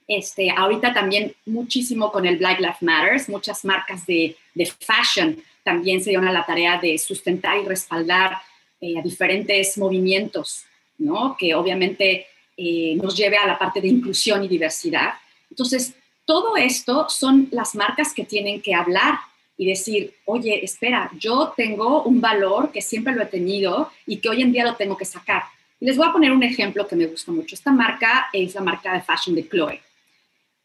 Este, 0.06 0.50
ahorita 0.50 0.94
también 0.94 1.34
muchísimo 1.44 2.12
con 2.12 2.24
el 2.24 2.38
Black 2.38 2.60
Lives 2.60 2.82
Matters, 2.82 3.28
muchas 3.28 3.64
marcas 3.64 4.06
de 4.06 4.36
fashion 4.78 5.42
también 5.68 6.02
se 6.02 6.08
dieron 6.08 6.26
a 6.26 6.32
la 6.32 6.46
tarea 6.46 6.80
de 6.80 6.96
sustentar 6.96 7.58
y 7.58 7.66
respaldar 7.66 8.38
eh, 8.80 8.98
a 8.98 9.02
diferentes 9.02 9.76
movimientos, 9.76 10.64
¿no? 10.96 11.36
Que 11.38 11.54
obviamente 11.54 12.26
eh, 12.56 12.94
nos 12.96 13.14
lleve 13.14 13.36
a 13.36 13.46
la 13.46 13.58
parte 13.58 13.82
de 13.82 13.88
inclusión 13.88 14.42
y 14.42 14.48
diversidad. 14.48 15.10
Entonces, 15.50 15.92
todo 16.24 16.56
esto 16.56 17.06
son 17.10 17.48
las 17.50 17.74
marcas 17.74 18.14
que 18.14 18.24
tienen 18.24 18.62
que 18.62 18.74
hablar 18.74 19.18
y 19.58 19.66
decir, 19.66 20.14
oye, 20.24 20.64
espera, 20.64 21.10
yo 21.18 21.52
tengo 21.54 22.02
un 22.04 22.18
valor 22.18 22.72
que 22.72 22.80
siempre 22.80 23.14
lo 23.14 23.22
he 23.22 23.26
tenido 23.26 23.90
y 24.06 24.16
que 24.16 24.30
hoy 24.30 24.40
en 24.40 24.52
día 24.52 24.64
lo 24.64 24.74
tengo 24.74 24.96
que 24.96 25.04
sacar. 25.04 25.42
Y 25.80 25.84
les 25.84 25.98
voy 25.98 26.08
a 26.08 26.12
poner 26.12 26.32
un 26.32 26.42
ejemplo 26.42 26.88
que 26.88 26.96
me 26.96 27.04
gusta 27.04 27.30
mucho. 27.30 27.54
Esta 27.54 27.72
marca 27.72 28.30
es 28.32 28.54
la 28.54 28.62
marca 28.62 28.94
de 28.94 29.02
fashion 29.02 29.36
de 29.36 29.46
Chloe. 29.46 29.82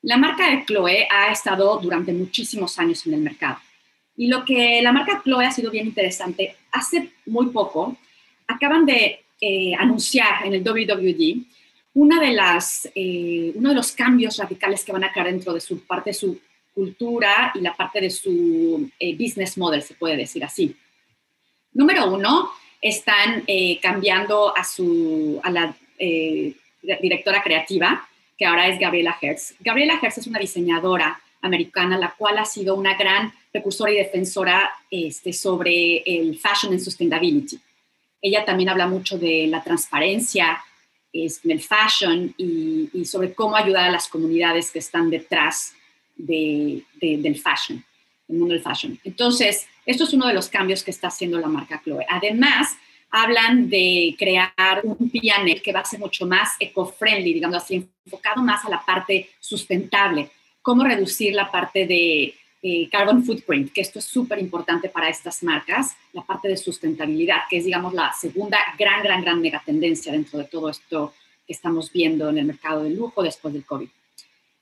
La 0.03 0.15
marca 0.15 0.49
de 0.49 0.63
Chloe 0.65 1.07
ha 1.11 1.29
estado 1.29 1.77
durante 1.79 2.13
muchísimos 2.13 2.79
años 2.79 3.05
en 3.05 3.15
el 3.15 3.19
mercado. 3.19 3.57
Y 4.15 4.27
lo 4.27 4.45
que 4.45 4.81
la 4.81 4.91
marca 4.91 5.21
Chloe 5.23 5.45
ha 5.45 5.51
sido 5.51 5.71
bien 5.71 5.87
interesante, 5.87 6.55
hace 6.71 7.11
muy 7.25 7.47
poco 7.47 7.97
acaban 8.47 8.85
de 8.85 9.23
eh, 9.41 9.73
anunciar 9.77 10.45
en 10.45 10.53
el 10.53 10.63
WWD 10.63 11.45
una 11.95 12.19
de 12.19 12.31
las, 12.31 12.89
eh, 12.95 13.51
uno 13.55 13.69
de 13.69 13.75
los 13.75 13.91
cambios 13.91 14.37
radicales 14.37 14.83
que 14.83 14.91
van 14.91 15.03
a 15.03 15.11
crear 15.11 15.27
dentro 15.27 15.53
de 15.53 15.61
su 15.61 15.85
parte 15.85 16.11
de 16.11 16.15
su 16.15 16.39
cultura 16.73 17.51
y 17.53 17.61
la 17.61 17.75
parte 17.75 18.01
de 18.01 18.09
su 18.09 18.89
eh, 18.99 19.15
business 19.15 19.57
model, 19.57 19.81
se 19.81 19.93
puede 19.93 20.17
decir 20.17 20.43
así. 20.43 20.75
Número 21.73 22.11
uno, 22.11 22.51
están 22.81 23.45
cambiando 23.81 24.55
a, 24.55 24.63
su, 24.65 25.39
a 25.41 25.49
la 25.49 25.75
directora 25.97 27.41
creativa, 27.41 28.07
que 28.37 28.45
ahora 28.45 28.67
es 28.67 28.77
Gabriela 28.77 29.17
Hertz. 29.21 29.55
Gabriela 29.61 29.99
Hertz 30.01 30.17
es 30.17 30.27
una 30.27 30.39
diseñadora 30.39 31.22
americana, 31.43 31.97
la 31.97 32.15
cual 32.17 32.39
ha 32.39 32.45
sido 32.45 32.75
una 32.75 32.95
gran 32.95 33.31
precursora 33.51 33.91
y 33.91 33.97
defensora 33.97 34.71
este, 34.89 35.31
sobre 35.31 35.97
el 35.97 36.39
fashion 36.39 36.73
and 36.73 36.81
sustainability. 36.81 37.59
Ella 38.21 38.43
también 38.43 38.69
habla 38.69 38.87
mucho 38.87 39.19
de 39.19 39.45
la 39.47 39.63
transparencia 39.63 40.63
en 41.11 41.51
el 41.51 41.61
fashion 41.61 42.33
y, 42.37 43.05
sobre 43.05 43.33
cómo 43.33 43.55
ayudar 43.55 43.85
a 43.85 43.91
las 43.91 44.07
comunidades 44.07 44.71
que 44.71 44.79
están 44.79 45.09
detrás 45.09 45.73
del 46.15 46.83
fashion, 47.41 47.83
el 48.27 48.35
mundo 48.35 48.53
del 48.53 48.63
fashion. 48.63 48.99
Entonces, 49.03 49.67
esto 49.85 50.05
es 50.05 50.13
uno 50.13 50.27
de 50.27 50.33
los 50.33 50.49
cambios 50.49 50.83
que 50.83 50.91
está 50.91 51.09
haciendo 51.09 51.37
la 51.39 51.47
marca 51.47 51.81
Chloe. 51.83 52.05
Además, 52.09 52.75
hablan 53.11 53.69
de 53.69 54.15
crear 54.17 54.81
un 54.83 55.11
PNL 55.11 55.61
que 55.61 55.71
va 55.71 55.81
a 55.81 55.85
ser 55.85 55.99
mucho 55.99 56.25
más 56.25 56.53
eco-friendly, 56.59 57.33
digamos 57.33 57.57
así, 57.57 57.87
enfocado 58.05 58.41
más 58.41 58.65
a 58.65 58.69
la 58.69 58.83
parte 58.83 59.29
sustentable, 59.39 60.31
cómo 60.63 60.83
reducir 60.83 61.35
la 61.35 61.51
parte 61.51 61.85
de 61.85 62.33
eh, 62.63 62.89
carbon 62.89 63.23
footprint, 63.23 63.71
que 63.73 63.81
esto 63.81 63.99
es 63.99 64.05
súper 64.05 64.39
importante 64.39 64.89
para 64.89 65.09
estas 65.09 65.43
marcas, 65.43 65.95
la 66.13 66.23
parte 66.23 66.47
de 66.47 66.57
sustentabilidad, 66.57 67.41
que 67.49 67.57
es, 67.57 67.65
digamos, 67.65 67.93
la 67.93 68.11
segunda 68.13 68.57
gran, 68.79 69.03
gran, 69.03 69.21
gran 69.21 69.41
mega 69.41 69.61
tendencia 69.63 70.13
dentro 70.13 70.39
de 70.39 70.45
todo 70.45 70.69
esto 70.69 71.13
que 71.45 71.51
estamos 71.53 71.91
viendo 71.91 72.29
en 72.29 72.37
el 72.37 72.45
mercado 72.45 72.83
del 72.83 72.95
lujo 72.95 73.21
después 73.21 73.53
del 73.53 73.65
COVID. 73.65 73.89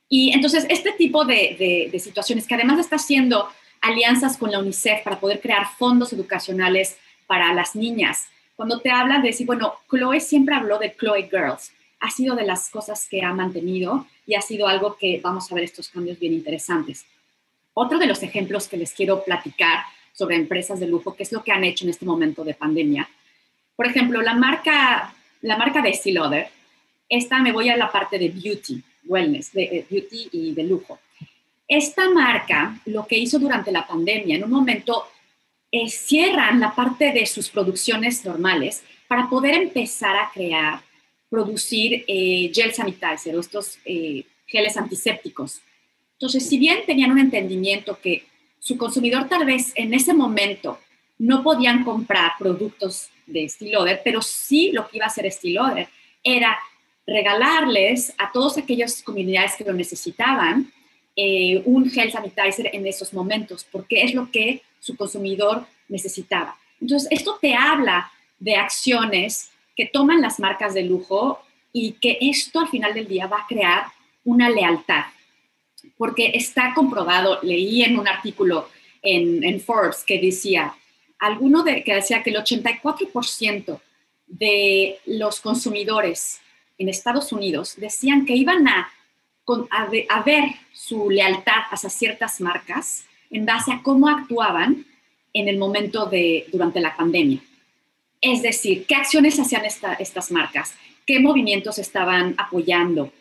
Y 0.10 0.34
entonces, 0.34 0.66
este 0.68 0.92
tipo 0.94 1.24
de, 1.24 1.90
de 1.92 2.00
situaciones, 2.00 2.48
que 2.48 2.56
además 2.56 2.80
está 2.80 2.96
haciendo 2.96 3.48
alianzas 3.80 4.36
con 4.36 4.52
la 4.52 4.60
UNICEF 4.60 5.04
para 5.04 5.20
poder 5.20 5.40
crear 5.40 5.68
fondos 5.78 6.12
educacionales 6.12 6.98
para 7.28 7.54
las 7.54 7.76
niñas, 7.76 8.28
cuando 8.56 8.80
te 8.80 8.90
hablan 8.90 9.22
de 9.22 9.30
decir, 9.30 9.46
bueno, 9.46 9.76
Chloe 9.90 10.20
siempre 10.20 10.56
habló 10.56 10.80
de 10.80 10.96
Chloe 10.96 11.30
Girls, 11.30 11.72
ha 12.02 12.10
sido 12.10 12.36
de 12.36 12.44
las 12.44 12.70
cosas 12.70 13.08
que 13.08 13.22
ha 13.22 13.34
mantenido 13.34 14.08
y 14.26 14.36
ha 14.36 14.42
sido 14.42 14.68
algo 14.68 14.98
que 14.98 15.22
vamos 15.24 15.50
a 15.52 15.56
ver 15.56 15.64
estos 15.64 15.88
cambios 15.90 16.20
bien 16.20 16.34
interesantes. 16.34 17.06
Otro 17.74 18.00
de 18.00 18.08
los 18.08 18.22
ejemplos 18.24 18.68
que 18.68 18.76
les 18.76 18.92
quiero 18.92 19.24
platicar 19.24 19.84
sobre 20.12 20.36
empresas 20.36 20.80
de 20.80 20.88
lujo, 20.88 21.16
qué 21.16 21.24
es 21.24 21.32
lo 21.32 21.44
que 21.44 21.52
han 21.52 21.64
hecho 21.64 21.86
en 21.86 21.92
este 21.92 22.06
momento 22.06 22.44
de 22.44 22.56
pandemia. 22.56 23.08
Por 23.76 23.86
ejemplo, 23.86 24.22
la 24.22 24.34
marca, 24.34 25.14
la 25.42 25.58
marca 25.58 25.82
de 25.82 25.90
Estée 25.90 26.12
Lauder, 26.12 26.50
esta 27.08 27.40
me 27.40 27.52
voy 27.52 27.70
a 27.70 27.78
la 27.78 27.92
parte 27.92 28.18
de 28.18 28.30
beauty, 28.30 28.82
wellness, 29.06 29.54
de, 29.54 29.86
beauty 29.90 30.30
y 30.32 30.54
de 30.54 30.64
lujo. 30.64 31.00
Esta 31.68 32.10
marca 32.10 32.80
lo 32.86 33.06
que 33.06 33.18
hizo 33.18 33.38
durante 33.40 33.72
la 33.72 33.88
pandemia, 33.88 34.36
en 34.36 34.44
un 34.44 34.52
momento 34.52 35.08
eh, 35.72 35.88
cierran 35.88 36.60
la 36.60 36.74
parte 36.74 37.14
de 37.14 37.26
sus 37.26 37.50
producciones 37.50 38.26
normales 38.26 38.84
para 39.08 39.30
poder 39.30 39.54
empezar 39.54 40.16
a 40.16 40.32
crear, 40.34 40.82
producir 41.32 42.06
eh, 42.08 42.52
gel 42.54 42.72
sanitizer, 42.72 43.34
estos 43.36 43.80
eh, 43.86 44.24
geles 44.46 44.78
antisépticos 44.78 45.62
entonces, 46.22 46.48
si 46.48 46.60
bien 46.60 46.86
tenían 46.86 47.10
un 47.10 47.18
entendimiento 47.18 47.98
que 48.00 48.24
su 48.60 48.78
consumidor 48.78 49.28
tal 49.28 49.44
vez 49.44 49.72
en 49.74 49.92
ese 49.92 50.14
momento 50.14 50.78
no 51.18 51.42
podían 51.42 51.84
comprar 51.84 52.34
productos 52.38 53.10
de 53.26 53.46
Estée 53.46 53.72
pero 54.04 54.22
sí 54.22 54.72
lo 54.72 54.88
que 54.88 54.98
iba 54.98 55.06
a 55.06 55.08
hacer 55.08 55.26
Estée 55.26 55.58
era 56.24 56.56
regalarles 57.08 58.14
a 58.20 58.32
todas 58.32 58.60
aquellas 58.60 59.02
comunidades 59.02 59.56
que 59.56 59.64
lo 59.64 59.74
necesitaban 59.74 60.72
eh, 61.16 61.64
un 61.66 61.90
gel 61.90 62.12
sanitizer 62.12 62.70
en 62.72 62.86
esos 62.86 63.16
momentos, 63.16 63.66
porque 63.72 64.04
es 64.04 64.14
lo 64.14 64.30
que 64.30 64.62
su 64.80 64.96
consumidor 64.96 65.66
necesitaba. 65.90 66.56
Entonces, 66.80 67.08
esto 67.10 67.40
te 67.42 67.56
habla 67.56 68.12
de 68.38 68.58
acciones 68.58 69.50
que 69.82 69.88
toman 69.88 70.22
las 70.22 70.40
marcas 70.40 70.76
de 70.76 70.84
lujo 70.84 71.40
y 71.74 71.94
que 71.94 72.20
esto 72.22 72.60
al 72.60 72.68
final 72.68 72.94
del 72.94 73.08
día 73.08 73.26
va 73.26 73.40
a 73.40 73.48
crear 73.48 73.86
una 74.24 74.48
lealtad 74.48 75.06
porque 75.98 76.34
está 76.36 76.76
comprobado, 76.76 77.40
leí 77.42 77.82
en 77.82 77.98
un 77.98 78.08
artículo 78.08 78.70
en, 79.02 79.60
Forbes 79.60 80.04
que 80.04 80.22
decía, 80.22 80.76
alguno 81.18 81.64
de, 81.64 81.84
que 81.84 81.96
decía 81.96 82.22
que 82.22 82.30
el 82.30 82.36
84% 82.36 83.80
de 84.28 85.00
los 85.08 85.40
consumidores 85.40 86.40
en 86.78 86.88
Estados 86.88 87.34
Unidos 87.34 87.74
decían 87.78 88.28
que 88.28 88.36
iban 88.36 88.68
a, 88.68 88.92
a, 89.72 90.22
ver 90.22 90.44
su 90.74 91.10
lealtad 91.10 91.64
hacia 91.72 91.90
ciertas 91.90 92.40
marcas 92.40 93.06
en 93.32 93.48
base 93.48 93.72
a 93.72 93.82
cómo 93.82 94.08
actuaban 94.08 94.86
en 95.34 95.48
el 95.48 95.58
momento 95.58 96.06
de, 96.06 96.46
durante 96.52 96.80
la 96.80 96.96
pandemia. 96.96 97.42
Es 98.22 98.44
decir, 98.44 98.86
qué 98.86 98.96
acciones 98.96 99.40
hacían 99.40 99.64
estas 99.66 100.32
marcas, 100.32 100.76
qué 101.08 101.20
movimientos 101.20 101.80
estaban 101.80 102.36
apoyando, 102.38 103.12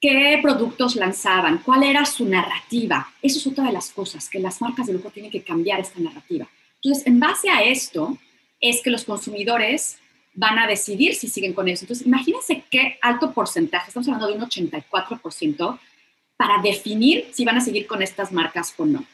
qué 0.00 0.38
productos 0.42 0.96
lanzaban, 0.96 1.58
cuál 1.58 1.82
era 1.82 2.04
su 2.06 2.24
narrativa. 2.24 3.12
Eso 3.20 3.38
es 3.38 3.46
otra 3.46 3.64
de 3.64 3.72
las 3.72 3.90
cosas, 3.90 4.28
que 4.30 4.38
las 4.38 4.60
marcas 4.60 4.86
de 4.86 4.94
lujo 4.94 5.10
tienen 5.10 5.30
que 5.30 5.42
cambiar 5.42 5.80
esta 5.80 6.00
narrativa. 6.00 6.48
Entonces, 6.82 7.06
en 7.06 7.20
base 7.20 7.50
a 7.50 7.62
esto, 7.62 8.18
es 8.58 8.82
que 8.82 8.90
los 8.90 9.04
consumidores 9.04 9.98
van 10.34 10.58
a 10.58 10.66
decidir 10.66 11.14
si 11.14 11.28
siguen 11.28 11.52
con 11.52 11.68
eso. 11.68 11.84
Entonces, 11.84 12.06
imagínense 12.06 12.64
qué 12.70 12.98
alto 13.02 13.32
porcentaje, 13.32 13.88
estamos 13.88 14.08
hablando 14.08 14.28
de 14.28 14.34
un 14.34 14.48
84%, 14.48 15.78
para 16.38 16.60
definir 16.62 17.28
si 17.32 17.44
van 17.44 17.56
a 17.56 17.62
seguir 17.62 17.86
con 17.86 18.02
estas 18.02 18.32
marcas 18.32 18.74
o 18.76 18.84
no. 18.84 19.04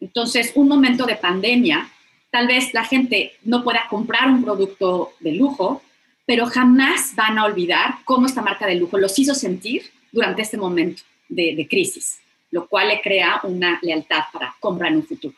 Entonces, 0.00 0.52
un 0.54 0.68
momento 0.68 1.06
de 1.06 1.16
pandemia, 1.16 1.90
tal 2.30 2.46
vez 2.46 2.72
la 2.74 2.84
gente 2.84 3.32
no 3.44 3.62
pueda 3.62 3.86
comprar 3.88 4.28
un 4.28 4.44
producto 4.44 5.12
de 5.20 5.32
lujo, 5.32 5.82
pero 6.26 6.46
jamás 6.46 7.14
van 7.16 7.38
a 7.38 7.44
olvidar 7.44 7.96
cómo 8.04 8.26
esta 8.26 8.42
marca 8.42 8.66
de 8.66 8.76
lujo 8.76 8.98
los 8.98 9.18
hizo 9.18 9.34
sentir 9.34 9.82
durante 10.12 10.42
este 10.42 10.56
momento 10.56 11.02
de, 11.28 11.66
crisis, 11.68 12.20
lo 12.50 12.66
cual 12.66 12.88
le 12.88 13.00
crea 13.00 13.40
una 13.44 13.78
lealtad 13.82 14.24
para 14.32 14.54
comprar 14.60 14.92
en 14.92 14.98
un 14.98 15.06
futuro. 15.06 15.34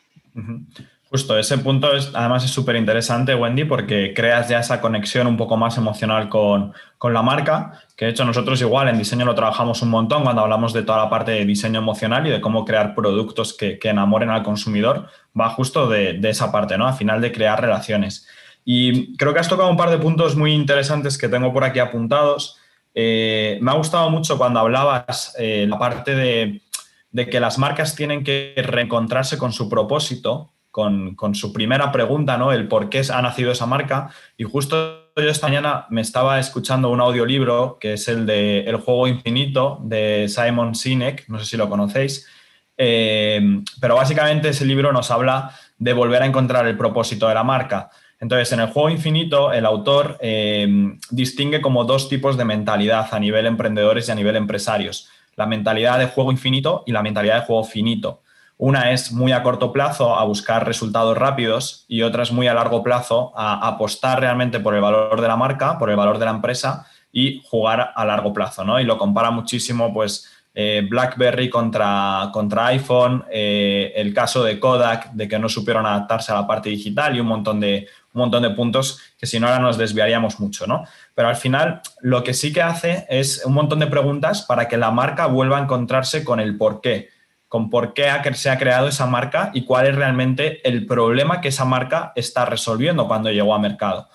Justo, 1.13 1.39
ese 1.39 1.59
punto 1.59 1.95
es, 1.95 2.11
además 2.15 2.43
es 2.43 2.51
súper 2.51 2.75
interesante, 2.77 3.35
Wendy, 3.35 3.65
porque 3.65 4.15
creas 4.15 4.49
ya 4.49 4.61
esa 4.61 4.81
conexión 4.81 5.27
un 5.27 5.37
poco 5.37 5.59
más 5.59 5.77
emocional 5.77 6.31
con, 6.31 6.73
la 7.03 7.23
marca, 7.23 7.83
que 7.97 8.07
de 8.07 8.13
hecho 8.13 8.25
nosotros 8.25 8.61
igual 8.63 8.89
en 8.89 8.97
diseño 8.97 9.27
lo 9.27 9.35
trabajamos 9.35 9.83
un 9.83 9.91
montón 9.91 10.23
cuando 10.23 10.41
hablamos 10.41 10.73
de 10.73 10.83
toda 10.83 11.05
la 11.05 11.11
parte 11.11 11.33
de 11.33 11.45
diseño 11.45 11.81
emocional 11.81 12.27
y 12.27 12.31
de 12.31 12.41
cómo 12.41 12.65
crear 12.65 12.95
productos 12.95 13.55
que, 13.55 13.79
enamoren 13.83 14.31
al 14.31 14.43
consumidor, 14.43 15.09
va 15.39 15.51
justo 15.51 15.87
de, 15.87 16.15
de, 16.15 16.31
esa 16.31 16.51
parte, 16.51 16.79
¿no? 16.79 16.89
Al 16.89 16.95
final 16.95 17.21
de 17.21 17.31
crear 17.31 17.61
relaciones. 17.61 18.27
Y 18.65 19.17
creo 19.17 19.35
que 19.35 19.41
has 19.41 19.49
tocado 19.49 19.69
un 19.69 19.77
par 19.77 19.91
de 19.91 19.99
puntos 19.99 20.37
muy 20.37 20.53
interesantes 20.53 21.19
que 21.19 21.29
tengo 21.29 21.53
por 21.53 21.65
aquí 21.65 21.79
apuntados. 21.79 22.59
Eh, 22.95 23.59
me 23.61 23.71
ha 23.71 23.75
gustado 23.75 24.11
mucho 24.11 24.39
cuando 24.39 24.61
hablabas 24.61 25.35
eh, 25.39 25.67
la 25.69 25.79
parte 25.79 26.15
de, 26.15 26.63
que 27.31 27.41
las 27.41 27.59
marcas 27.59 27.97
tienen 27.97 28.25
que 28.25 28.55
reencontrarse 28.57 29.39
con 29.39 29.53
su 29.53 29.69
propósito, 29.69 30.53
con, 30.73 31.35
su 31.35 31.53
primera 31.53 31.93
pregunta, 31.93 32.39
¿no? 32.39 32.51
El 32.51 32.67
por 32.67 32.89
qué 32.89 33.03
ha 33.13 33.23
nacido 33.23 33.53
esa 33.53 33.67
marca. 33.67 34.11
Y 34.37 34.45
justo 34.45 35.11
yo 35.15 35.29
esta 35.29 35.47
mañana 35.47 35.87
me 35.91 36.01
estaba 36.01 36.41
escuchando 36.41 36.89
un 36.89 37.01
audiolibro 37.01 37.77
que 37.79 37.93
es 37.93 38.09
el 38.09 38.25
de 38.25 38.61
El 38.61 38.77
juego 38.77 39.07
infinito 39.07 39.79
de 39.83 40.27
Simon 40.29 40.75
Sinek, 40.75 41.29
no 41.29 41.39
sé 41.39 41.45
si 41.45 41.57
lo 41.59 41.69
conocéis. 41.69 42.27
Eh, 42.79 43.63
pero 43.81 43.97
básicamente 43.97 44.49
ese 44.49 44.65
libro 44.65 44.93
nos 44.93 45.11
habla 45.11 45.55
de 45.79 45.93
volver 45.93 46.23
a 46.23 46.27
encontrar 46.27 46.67
el 46.67 46.77
propósito 46.77 47.29
de 47.29 47.35
la 47.35 47.45
marca. 47.45 47.91
Entonces, 48.19 48.53
en 48.53 48.61
el 48.61 48.69
juego 48.69 48.89
infinito, 48.89 49.53
el 49.53 49.67
autor 49.67 50.17
eh, 50.21 50.97
distingue 51.11 51.61
como 51.61 51.85
dos 51.85 52.09
tipos 52.09 52.39
de 52.39 52.45
mentalidad 52.47 53.13
a 53.13 53.19
nivel 53.19 53.45
emprendedores 53.45 54.09
y 54.09 54.13
a 54.13 54.15
nivel 54.15 54.37
empresarios. 54.37 55.11
la 55.35 55.47
mentalidad 55.47 55.99
de 55.99 56.07
juego 56.07 56.31
infinito 56.31 56.83
y 56.87 56.93
la 56.93 57.03
mentalidad 57.03 57.41
de 57.41 57.47
juego 57.47 57.65
finito. 57.65 58.22
Una 58.65 58.93
es 58.93 59.11
muy 59.11 59.33
a 59.33 59.43
corto 59.43 59.73
plazo 59.73 60.15
a 60.15 60.23
buscar 60.23 60.65
resultados 60.65 61.19
rápidos 61.19 61.85
y 61.89 62.03
otra 62.03 62.23
es 62.23 62.31
muy 62.31 62.47
a 62.47 62.55
largo 62.55 62.81
plazo 62.85 63.33
a 63.35 63.67
apostar 63.67 64.21
realmente 64.21 64.61
por 64.61 64.77
el 64.77 64.81
valor 64.81 65.21
de 65.21 65.27
la 65.27 65.35
marca, 65.35 65.81
por 65.81 65.91
el 65.91 65.97
valor 65.97 66.21
de 66.21 66.27
la 66.27 66.31
empresa 66.31 66.87
y 67.11 67.43
jugar 67.45 67.91
a 67.93 68.05
largo 68.05 68.33
plazo, 68.33 68.63
¿no? 68.63 68.79
Y 68.79 68.85
lo 68.85 68.99
compara 68.99 69.33
muchísimo, 69.33 69.93
pues, 69.93 70.31
eh, 70.55 70.87
BlackBerry 70.89 71.51
contra, 71.51 72.31
contra 72.33 72.67
iPhone, 72.67 73.25
eh, 73.33 73.95
el 73.97 74.15
caso 74.15 74.45
de 74.45 74.61
Kodak, 74.61 75.11
de 75.11 75.27
que 75.27 75.41
no 75.41 75.49
supieron 75.49 75.85
adaptarse 75.85 76.31
a 76.31 76.37
la 76.37 76.47
parte 76.47 76.69
digital 76.69 77.17
y 77.17 77.21
un 77.21 77.27
montón 77.27 77.59
de, 77.59 77.89
un 78.15 78.21
montón 78.21 78.45
de 78.45 78.51
puntos 78.51 79.01
que 79.19 79.27
si 79.27 79.41
no 79.41 79.49
ahora 79.49 79.59
nos 79.59 79.77
desviaríamos 79.77 80.39
mucho, 80.39 80.69
¿no? 80.69 80.85
Pero 81.17 81.27
al 81.27 81.37
final 81.37 81.81
lo 82.01 82.23
que 82.23 82.33
sí 82.33 82.53
que 82.53 82.63
hace 82.63 83.09
es 83.11 83.45
un 83.45 83.55
montón 83.55 83.81
de 83.81 83.89
preguntas 83.89 84.43
para 84.43 84.69
que 84.69 84.77
la 84.77 84.93
marca 84.93 85.27
vuelva 85.27 85.59
a 85.59 85.63
encontrarse 85.63 86.23
con 86.23 86.39
el 86.39 86.57
por 86.57 86.81
qué 86.81 87.09
con 87.53 87.69
por 87.69 87.93
qué 87.93 88.09
se 88.33 88.49
ha 88.49 88.57
creado 88.57 88.89
esa 88.89 89.05
marca 89.05 89.51
y 89.53 89.67
cuál 89.67 89.87
es 89.87 89.95
realmente 89.95 90.67
el 90.67 90.87
problema 90.87 91.43
que 91.43 91.49
esa 91.49 91.67
marca 91.67 92.15
está 92.17 92.47
resolviendo 92.47 93.07
cuando 93.07 93.31
llegó 93.31 93.55
a 93.55 93.59
mercado. 93.59 94.09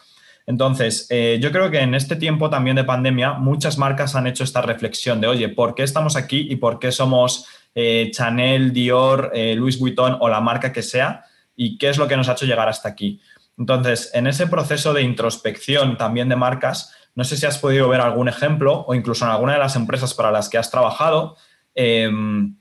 Entonces, 0.48 1.06
eh, 1.12 1.38
yo 1.40 1.52
creo 1.52 1.70
que 1.70 1.82
en 1.82 1.94
este 1.94 2.16
tiempo 2.16 2.50
también 2.50 2.76
de 2.76 2.84
pandemia, 2.84 3.34
muchas 3.34 3.78
marcas 3.78 4.16
han 4.16 4.26
hecho 4.26 4.44
esta 4.44 4.64
reflexión 4.64 5.22
de, 5.22 5.28
oye, 5.28 5.50
¿por 5.50 5.76
qué 5.76 5.84
estamos 5.84 6.16
aquí 6.16 6.48
y 6.50 6.56
por 6.56 6.80
qué 6.80 6.92
somos 6.92 7.46
eh, 7.76 8.10
Chanel, 8.12 8.74
Dior, 8.74 9.30
eh, 9.36 9.54
Louis 9.54 9.78
Vuitton 9.78 10.18
o 10.20 10.30
la 10.30 10.42
marca 10.42 10.74
que 10.74 10.82
sea? 10.82 11.24
¿Y 11.56 11.78
qué 11.78 11.90
es 11.90 12.00
lo 12.00 12.08
que 12.08 12.18
nos 12.18 12.30
ha 12.30 12.32
hecho 12.32 12.48
llegar 12.48 12.68
hasta 12.68 12.90
aquí? 12.90 13.22
Entonces, 13.56 14.10
en 14.16 14.26
ese 14.26 14.48
proceso 14.48 14.94
de 14.94 15.04
introspección 15.04 15.96
también 15.96 16.28
de 16.28 16.36
marcas, 16.36 16.92
no 17.14 17.24
sé 17.24 17.38
si 17.38 17.46
has 17.46 17.60
podido 17.60 17.88
ver 17.88 18.02
algún 18.02 18.30
ejemplo 18.30 18.84
o 18.88 18.96
incluso 18.96 19.26
en 19.26 19.32
alguna 19.32 19.54
de 19.54 19.60
las 19.60 19.76
empresas 19.76 20.16
para 20.16 20.32
las 20.32 20.50
que 20.50 20.58
has 20.58 20.72
trabajado, 20.72 21.38
em, 21.76 22.56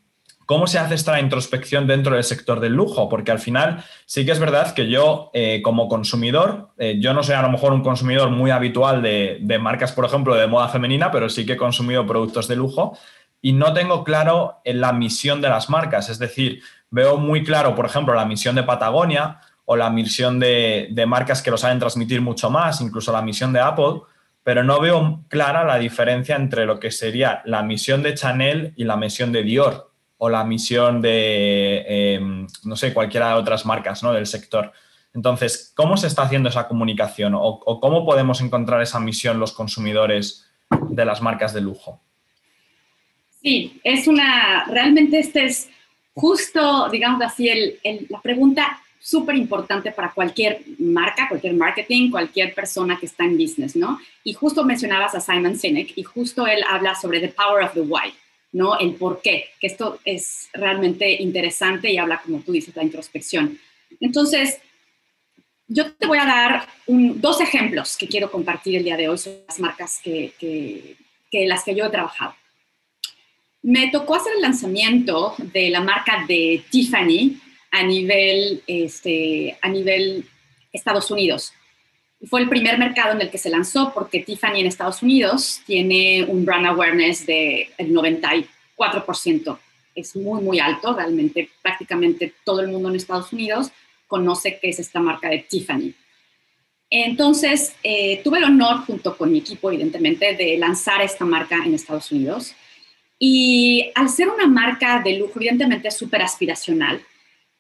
¿Cómo 0.47 0.69
se 0.69 0.79
hace 0.79 0.95
esta 0.95 1.19
introspección 1.19 1.89
dentro 1.89 2.15
del 2.15 2.23
sector 2.23 2.61
del 2.61 2.73
lujo? 2.73 3.09
Porque 3.09 3.33
al 3.33 3.41
final 3.41 3.83
sí 4.05 4.25
que 4.25 4.31
es 4.31 4.39
verdad 4.39 4.75
que 4.75 4.89
yo 4.89 5.33
eh, 5.35 5.61
como 5.61 5.89
consumidor, 5.89 6.69
eh, 6.79 6.99
yo 7.01 7.13
no 7.13 7.25
soy 7.25 7.35
a 7.35 7.43
lo 7.43 7.51
mejor 7.51 7.73
un 7.73 7.83
consumidor 7.83 8.31
muy 8.31 8.53
habitual 8.53 9.03
de, 9.03 9.59
marcas, 9.61 9.91
por 9.91 10.05
ejemplo, 10.05 10.37
de 10.37 10.47
moda 10.47 10.69
femenina, 10.69 11.11
pero 11.11 11.29
sí 11.29 11.45
que 11.45 11.55
he 11.55 11.57
consumido 11.57 12.07
productos 12.07 12.47
de 12.47 12.55
lujo 12.55 12.97
y 13.43 13.55
no 13.55 13.73
tengo 13.73 14.05
claro 14.05 14.61
en 14.65 14.81
la 14.81 14.93
misión 14.93 15.41
de 15.41 15.49
las 15.49 15.69
marcas. 15.69 16.11
Es 16.11 16.21
decir, 16.21 16.63
veo 16.91 17.17
muy 17.17 17.43
claro, 17.43 17.75
por 17.75 17.87
ejemplo, 17.87 18.15
la 18.15 18.25
misión 18.25 18.55
de 18.55 18.63
Patagonia 18.63 19.41
o 19.65 19.75
la 19.75 19.91
misión 19.91 20.39
de 20.39 21.05
marcas 21.09 21.43
que 21.43 21.51
lo 21.51 21.59
saben 21.59 21.81
transmitir 21.81 22.21
mucho 22.21 22.51
más, 22.51 22.81
incluso 22.81 23.11
la 23.11 23.21
misión 23.21 23.53
de 23.53 23.59
Apple, 23.59 24.03
pero 24.45 24.63
no 24.63 24.79
veo 24.79 25.25
clara 25.27 25.65
la 25.65 25.77
diferencia 25.77 26.37
entre 26.37 26.67
lo 26.67 26.79
que 26.79 26.93
sería 26.93 27.43
la 27.47 27.65
misión 27.65 28.05
de 28.05 28.15
Chanel 28.15 28.75
y 28.77 28.85
la 28.85 28.97
misión 28.97 29.33
de 29.33 29.43
Dior 29.43 29.96
o 30.19 30.29
la 30.29 30.45
misión 30.45 31.03
de, 31.03 31.85
em, 31.87 32.47
no 32.65 32.77
sé, 32.77 32.93
cualquiera 32.95 33.29
de 33.29 33.35
otras 33.35 33.67
marcas 33.67 34.03
¿no? 34.03 34.13
del 34.13 34.27
sector. 34.27 34.73
Entonces, 35.15 35.73
¿cómo 35.75 35.97
se 35.97 36.07
está 36.07 36.23
haciendo 36.23 36.49
esa 36.49 36.69
comunicación 36.69 37.35
o, 37.35 37.81
cómo 37.81 38.05
podemos 38.05 38.41
encontrar 38.41 38.83
esa 38.83 39.01
misión 39.01 39.41
los 39.41 39.53
consumidores 39.53 40.47
de 40.91 41.05
las 41.05 41.23
marcas 41.23 41.55
de 41.55 41.63
lujo? 41.63 42.01
Sí, 43.43 43.81
es 43.85 44.09
una, 44.09 44.65
realmente 44.67 45.19
este 45.19 45.47
es 45.47 45.71
justo, 46.15 46.89
digamos 46.91 47.23
así, 47.23 47.49
el, 47.49 48.07
la 48.09 48.21
pregunta 48.21 48.79
súper 48.99 49.37
importante 49.37 49.93
para 49.93 50.13
cualquier 50.13 50.63
marca, 50.81 51.29
cualquier 51.29 51.55
marketing, 51.55 52.11
cualquier 52.11 52.53
persona 52.55 52.99
que 52.99 53.07
está 53.07 53.25
en 53.25 53.39
business, 53.39 53.77
¿no? 53.77 54.01
Y 54.25 54.33
justo 54.33 54.65
mencionabas 54.65 55.15
a 55.15 55.21
Simon 55.21 55.57
Sinek 55.57 55.93
y 55.97 56.03
justo 56.03 56.47
él 56.47 56.65
habla 56.69 56.95
sobre 56.95 57.21
the 57.21 57.29
power 57.29 57.63
of 57.63 57.73
the 57.73 57.83
why. 57.83 58.13
¿No? 58.57 58.79
El 58.79 58.95
por 58.95 59.21
qué, 59.21 59.51
que 59.61 59.67
esto 59.67 60.01
es 60.03 60.49
realmente 60.55 61.23
interesante 61.23 61.93
y 61.93 61.99
habla, 61.99 62.23
como 62.23 62.41
tú 62.41 62.53
dices, 62.53 62.75
la 62.75 62.83
introspección. 62.83 63.59
Entonces, 64.01 64.59
yo 65.69 65.93
te 65.93 66.07
voy 66.07 66.17
a 66.17 66.25
dar 66.25 66.69
dos 66.87 67.43
ejemplos 67.43 67.99
que 67.99 68.09
quiero 68.09 68.31
compartir 68.31 68.77
el 68.77 68.85
día 68.85 68.97
de 68.97 69.11
hoy 69.11 69.19
sobre 69.19 69.45
las 69.47 69.61
marcas 69.61 70.01
que, 70.03 70.33
que, 70.41 71.47
las 71.47 71.65
que 71.65 71.75
yo 71.75 71.85
he 71.85 71.91
trabajado. 71.91 72.35
Me 73.61 73.91
tocó 73.91 74.15
hacer 74.15 74.33
el 74.37 74.41
lanzamiento 74.43 75.35
de 75.37 75.69
la 75.69 75.83
marca 75.83 76.25
de 76.27 76.65
Tiffany 76.71 77.39
a 77.73 77.83
nivel, 77.83 78.63
este, 78.67 79.59
a 79.61 79.69
nivel 79.69 80.25
Estados 80.73 81.11
Unidos. 81.11 81.53
Fue 82.25 82.41
el 82.41 82.49
primer 82.49 82.79
mercado 82.79 83.13
en 83.13 83.21
el 83.21 83.31
que 83.31 83.39
se 83.39 83.51
lanzó 83.51 83.93
porque 83.95 84.21
Tiffany 84.21 84.61
en 84.61 84.67
Estados 84.67 85.03
Unidos 85.03 85.61
tiene 85.67 86.25
un 86.25 86.45
brand 86.45 86.67
awareness 86.67 87.27
del 87.27 87.69
94%. 87.79 89.59
Es 89.95 90.17
muy, 90.17 90.43
muy 90.43 90.59
alto. 90.59 90.95
Realmente 90.95 91.51
prácticamente 91.63 92.33
todo 92.45 92.61
el 92.61 92.69
mundo 92.69 92.89
en 92.89 92.97
Estados 92.97 93.33
Unidos 93.33 93.71
conoce 94.07 94.59
qué 94.61 94.71
es 94.71 94.79
esta 94.79 95.01
marca 95.01 95.29
de 95.29 95.41
Tiffany. 95.41 95.95
Entonces, 96.89 97.75
eh, 97.83 98.21
tuve 98.23 98.39
el 98.39 98.45
honor, 98.45 98.87
junto 98.87 99.17
con 99.17 99.33
mi 99.33 99.39
equipo, 99.39 99.71
evidentemente, 99.71 100.37
de 100.37 100.57
lanzar 100.57 101.03
esta 101.03 101.25
marca 101.25 101.57
en 101.65 101.75
Estados 101.75 102.13
Unidos. 102.13 102.55
Y 103.19 103.91
al 103.95 104.09
ser 104.09 104.29
una 104.29 104.47
marca 104.47 105.01
de 105.03 105.19
lujo, 105.19 105.33
evidentemente 105.37 105.91
súper 105.91 106.23
aspiracional, 106.23 107.03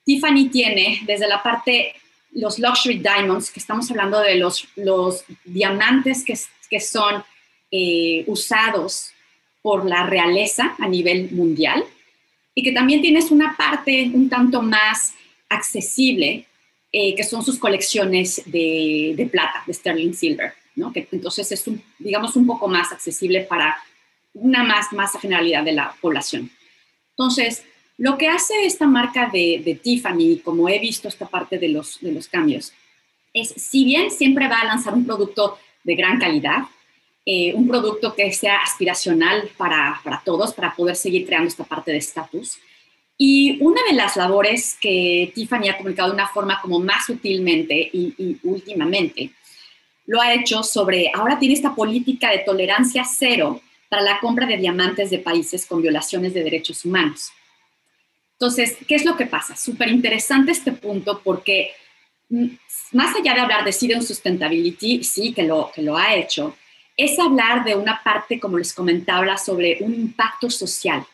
Tiffany 0.04 0.48
tiene 0.50 1.00
desde 1.04 1.26
la 1.26 1.42
parte 1.42 1.94
los 2.36 2.58
luxury 2.58 2.98
diamonds, 2.98 3.50
que 3.50 3.60
estamos 3.60 3.90
hablando 3.90 4.20
de 4.20 4.36
los, 4.36 4.68
los 4.76 5.24
diamantes 5.44 6.24
que, 6.24 6.38
que 6.68 6.80
son 6.80 7.24
eh, 7.70 8.24
usados 8.26 9.10
por 9.62 9.86
la 9.86 10.06
realeza 10.06 10.76
a 10.78 10.86
nivel 10.86 11.30
mundial 11.32 11.84
y 12.54 12.62
que 12.62 12.72
también 12.72 13.00
tienes 13.00 13.30
una 13.30 13.56
parte 13.56 14.10
un 14.12 14.28
tanto 14.28 14.62
más 14.62 15.14
accesible, 15.48 16.46
eh, 16.92 17.14
que 17.14 17.24
son 17.24 17.42
sus 17.42 17.58
colecciones 17.58 18.42
de, 18.46 19.14
de, 19.16 19.26
plata, 19.26 19.62
de 19.66 19.72
sterling 19.72 20.12
silver, 20.12 20.52
¿no? 20.74 20.92
que 20.92 21.08
entonces 21.10 21.50
es, 21.52 21.66
un, 21.66 21.82
digamos, 21.98 22.36
un 22.36 22.46
poco 22.46 22.68
más 22.68 22.92
accesible 22.92 23.42
para 23.42 23.76
una 24.34 24.62
más 24.62 24.92
masa 24.92 25.18
generalidad 25.18 25.64
de 25.64 25.72
la 25.72 25.94
población. 26.00 26.50
Entonces, 27.10 27.64
lo 27.98 28.18
que 28.18 28.28
hace 28.28 28.66
esta 28.66 28.86
marca 28.86 29.30
de, 29.32 29.80
Tiffany, 29.82 30.40
como 30.44 30.68
he 30.68 30.78
visto 30.78 31.08
esta 31.08 31.26
parte 31.26 31.58
de 31.58 31.68
los, 31.68 31.98
cambios, 32.30 32.72
es, 33.32 33.48
si 33.48 33.84
bien 33.84 34.10
siempre 34.10 34.48
va 34.48 34.60
a 34.60 34.66
lanzar 34.66 34.94
un 34.94 35.06
producto 35.06 35.58
de 35.82 35.94
gran 35.94 36.18
calidad, 36.18 36.64
eh, 37.24 37.54
un 37.54 37.66
producto 37.66 38.14
que 38.14 38.32
sea 38.32 38.58
aspiracional 38.58 39.48
para, 39.56 40.00
para, 40.04 40.22
todos, 40.24 40.54
para 40.54 40.74
poder 40.74 40.96
seguir 40.96 41.26
creando 41.26 41.48
esta 41.48 41.64
parte 41.64 41.90
de 41.90 41.98
estatus. 41.98 42.58
Y 43.18 43.58
una 43.62 43.80
de 43.88 43.94
las 43.94 44.16
labores 44.16 44.76
que 44.80 45.32
Tiffany 45.34 45.68
ha 45.70 45.76
comunicado 45.76 46.10
de 46.10 46.16
una 46.16 46.28
forma 46.28 46.60
como 46.60 46.78
más 46.78 47.06
sutilmente 47.06 47.74
y 47.92 48.38
últimamente, 48.42 49.32
lo 50.06 50.20
ha 50.20 50.32
hecho 50.34 50.62
sobre, 50.62 51.10
ahora 51.12 51.38
tiene 51.38 51.54
esta 51.54 51.74
política 51.74 52.30
de 52.30 52.38
tolerancia 52.38 53.04
cero 53.04 53.60
para 53.88 54.02
la 54.02 54.20
compra 54.20 54.46
de 54.46 54.56
diamantes 54.56 55.10
de 55.10 55.18
países 55.18 55.66
con 55.66 55.82
violaciones 55.82 56.32
de 56.32 56.44
derechos 56.44 56.84
humanos. 56.84 57.32
Entonces, 58.38 58.76
¿qué 58.86 58.94
es 58.94 59.04
lo 59.04 59.16
que 59.16 59.26
pasa? 59.26 59.56
Súper 59.56 59.88
interesante 59.88 60.52
este 60.52 60.72
punto 60.72 61.20
porque 61.24 61.70
mm, 62.28 62.48
más 62.92 63.16
allá 63.16 63.34
de 63.34 63.40
hablar 63.40 63.64
de 63.64 63.72
Sidon 63.72 64.02
Sustainability, 64.02 65.02
sí, 65.02 65.32
que 65.32 65.42
lo, 65.42 65.70
que 65.74 65.82
lo 65.82 65.96
ha 65.96 66.14
hecho, 66.14 66.54
es 66.96 67.18
hablar 67.18 67.64
de 67.64 67.74
una 67.74 68.02
parte, 68.02 68.38
como 68.38 68.58
les 68.58 68.72
comentaba, 68.72 69.36
sobre 69.38 69.78
un 69.80 69.94
impacto 69.94 70.50
social. 70.50 71.04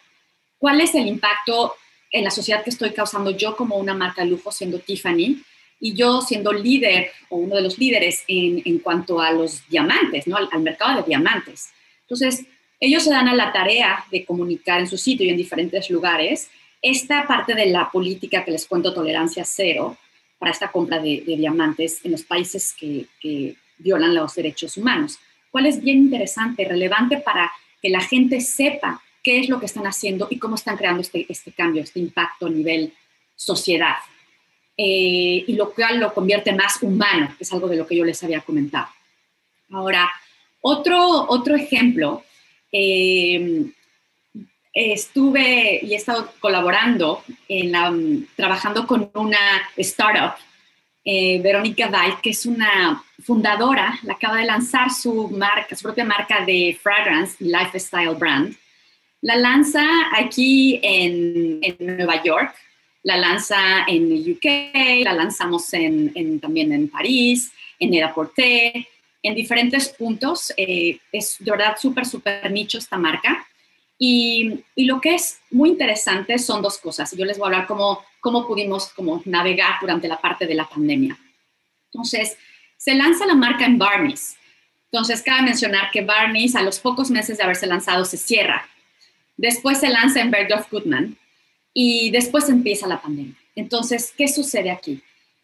¿Cuál 0.58 0.80
es 0.80 0.94
el 0.94 1.06
impacto 1.06 1.74
en 2.11 2.24
la 2.24 2.30
sociedad 2.30 2.62
que 2.62 2.70
estoy 2.70 2.90
causando 2.90 3.30
yo 3.30 3.56
como 3.56 3.76
una 3.76 3.94
marca 3.94 4.22
de 4.22 4.30
lujo 4.30 4.52
siendo 4.52 4.78
Tiffany 4.78 5.42
y 5.80 5.94
yo 5.94 6.20
siendo 6.20 6.52
líder 6.52 7.11
o 7.30 7.38
uno 7.38 7.56
de 7.56 7.62
los 7.62 7.78
líderes 7.78 8.22
en, 8.28 8.62
en 8.64 8.78
cuanto 8.78 9.20
a 9.20 9.32
los 9.32 9.66
diamantes, 9.68 10.26
¿no? 10.26 10.37
Al, 10.37 10.48
al, 10.52 10.61
mercado 10.61 10.98
de 10.98 11.08
diamantes. 11.08 11.70
Entonces, 12.02 12.44
ellos 12.78 13.02
se 13.02 13.11
dan 13.11 13.28
a 13.28 13.35
la 13.35 13.52
tarea 13.52 14.04
de 14.11 14.24
comunicar 14.24 14.80
en 14.80 14.87
su 14.87 14.98
sitio 14.98 15.26
y 15.26 15.30
en 15.30 15.37
diferentes 15.37 15.88
lugares 15.90 16.50
esta 16.83 17.27
parte 17.27 17.55
de 17.55 17.66
la 17.66 17.90
política 17.90 18.45
que 18.45 18.51
les 18.51 18.66
cuento, 18.66 18.92
tolerancia 18.92 19.45
cero, 19.45 19.97
para 20.38 20.51
esta 20.51 20.73
compra 20.73 20.99
de, 20.99 21.23
diamantes 21.25 22.05
en 22.05 22.11
los 22.11 22.25
países 22.25 22.75
que, 22.75 23.07
violan 23.79 24.14
los 24.14 24.37
derechos 24.37 24.77
humanos, 24.77 25.18
cuál 25.51 25.66
es 25.66 25.83
bien 25.83 25.99
interesante, 25.99 26.64
relevante 26.64 27.16
para 27.16 27.51
que 27.81 27.88
la 27.88 28.01
gente 28.01 28.40
sepa 28.40 29.03
qué 29.25 29.40
es 29.40 29.49
lo 29.49 29.59
que 29.59 29.66
están 29.66 29.88
haciendo 29.88 30.29
y 30.31 30.38
cómo 30.38 30.55
están 30.55 30.77
creando 30.77 31.01
este, 31.01 31.27
este 31.29 31.51
cambio, 31.51 31.83
este 31.83 31.99
impacto 31.99 32.47
a 32.47 32.51
nivel 32.51 32.92
sociedad. 33.35 33.97
Eh, 34.77 35.45
y 35.47 35.55
lo 35.55 35.73
cual 35.73 35.99
lo 35.99 36.14
convierte 36.14 36.53
más 36.53 36.81
humano, 36.81 37.35
que 37.37 37.42
es 37.42 37.53
algo 37.53 37.66
de 37.66 37.77
lo 37.77 37.87
que 37.87 37.97
yo 37.97 38.05
les 38.05 38.23
había 38.23 38.40
comentado. 38.40 38.87
Ahora, 39.71 40.09
otro, 40.61 41.27
otro 41.29 41.57
ejemplo 41.57 42.23
eh, 42.71 43.64
estuve 44.72 45.80
y 45.82 45.92
he 45.92 45.96
estado 45.96 46.32
colaborando, 46.40 47.22
en 47.48 47.72
mm, 47.72 48.26
trabajando 48.37 48.87
con 48.87 49.11
una 49.14 49.68
startup, 49.76 50.35
eh, 51.04 51.40
Verónica 51.42 51.88
Dait, 51.88 52.20
que 52.20 52.30
es 52.30 52.46
una 52.46 53.02
fundadora, 53.24 53.98
la 54.04 54.14
acaba 54.14 54.37
de 54.37 54.44
lanzar 54.44 54.90
su 54.90 55.30
marca, 55.30 55.74
su 55.74 55.82
propia 55.82 56.04
marca 56.04 56.44
de 56.44 56.78
fragrance 56.80 57.37
lifestyle 57.40 58.14
brand. 58.14 58.56
La 59.20 59.37
lanza 59.37 59.85
aquí 60.16 60.80
en, 60.82 61.61
Nueva 61.78 62.22
York, 62.22 62.54
la 63.02 63.16
lanza 63.16 63.85
en 63.87 64.12
el 64.12 64.32
UK, 64.32 65.04
la 65.04 65.12
lanzamos 65.12 65.68
también 65.70 66.72
en 66.72 66.88
París, 66.88 67.52
en 67.78 67.94
el 67.94 68.04
Aporté, 68.04 68.88
en 69.22 69.35
diferentes 69.35 69.88
puntos. 69.88 70.52
Eh, 70.56 70.98
es 71.11 71.37
de 71.38 71.50
verdad 71.50 71.76
súper, 71.80 72.04
súper 72.04 72.50
nicho 72.50 72.78
esta 72.78 72.96
marca. 72.96 73.46
Y, 74.05 74.65
lo 74.75 75.01
que 75.01 75.15
es 75.15 75.38
muy 75.53 75.69
interesante 75.71 76.37
son 76.37 76.61
dos 76.61 76.77
cosas. 76.79 77.17
Yo 77.17 77.25
les 77.25 77.38
voy 77.38 77.45
a 77.45 77.47
hablar 77.47 77.69
cómo, 77.69 78.05
cómo 78.19 78.49
pudimos 78.49 78.88
como 78.88 79.23
navegar 79.27 79.75
durante 79.81 80.09
la 80.09 80.21
parte 80.21 80.45
de 80.45 80.57
la 80.57 80.69
pandemia. 80.69 81.17
Entonces, 81.93 82.37
se 82.77 82.97
lanza 82.97 83.27
la 83.27 83.37
marca 83.37 83.65
en 83.65 83.79
Barney's. 83.79 84.37
Entonces, 84.91 85.23
cabe 85.23 85.43
mencionar 85.43 85.93
que 85.93 86.01
Barney's 86.01 86.57
a 86.57 86.62
los 86.62 86.81
pocos 86.81 87.12
meses 87.12 87.38
de 87.38 87.45
haberse 87.45 87.69
lanzado 87.69 88.05
se 88.05 88.17
cierra. 88.17 88.69
Después 89.37 89.79
se 89.79 89.88
lanza 89.88 90.21
en 90.21 90.33
Bergdorf 90.33 90.69
Goodman 90.69 91.17
y 91.73 92.11
después 92.11 92.49
empieza 92.49 92.88
la 92.88 93.01
pandemia. 93.01 93.37
Entonces, 93.55 94.12
¿qué 94.19 94.27
sucede 94.27 94.73
aquí? 94.73 95.01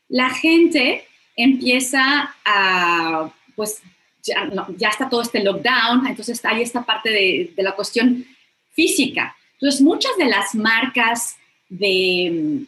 La 0.08 0.30
gente 0.30 1.06
empieza 1.36 2.34
a, 2.44 3.30
pues, 3.54 3.82
ya, 4.24 4.50
ya 4.76 4.88
está 4.88 5.08
todo 5.08 5.22
este 5.22 5.44
lockdown, 5.44 6.08
entonces 6.08 6.44
hay 6.44 6.62
esta 6.62 6.84
parte 6.84 7.10
de, 7.10 7.52
de 7.54 7.62
la 7.62 7.76
cuestión 7.76 8.26
física. 8.78 9.34
Entonces, 9.54 9.80
muchas 9.80 10.16
de 10.16 10.26
las 10.26 10.54
marcas 10.54 11.36
de, 11.68 12.64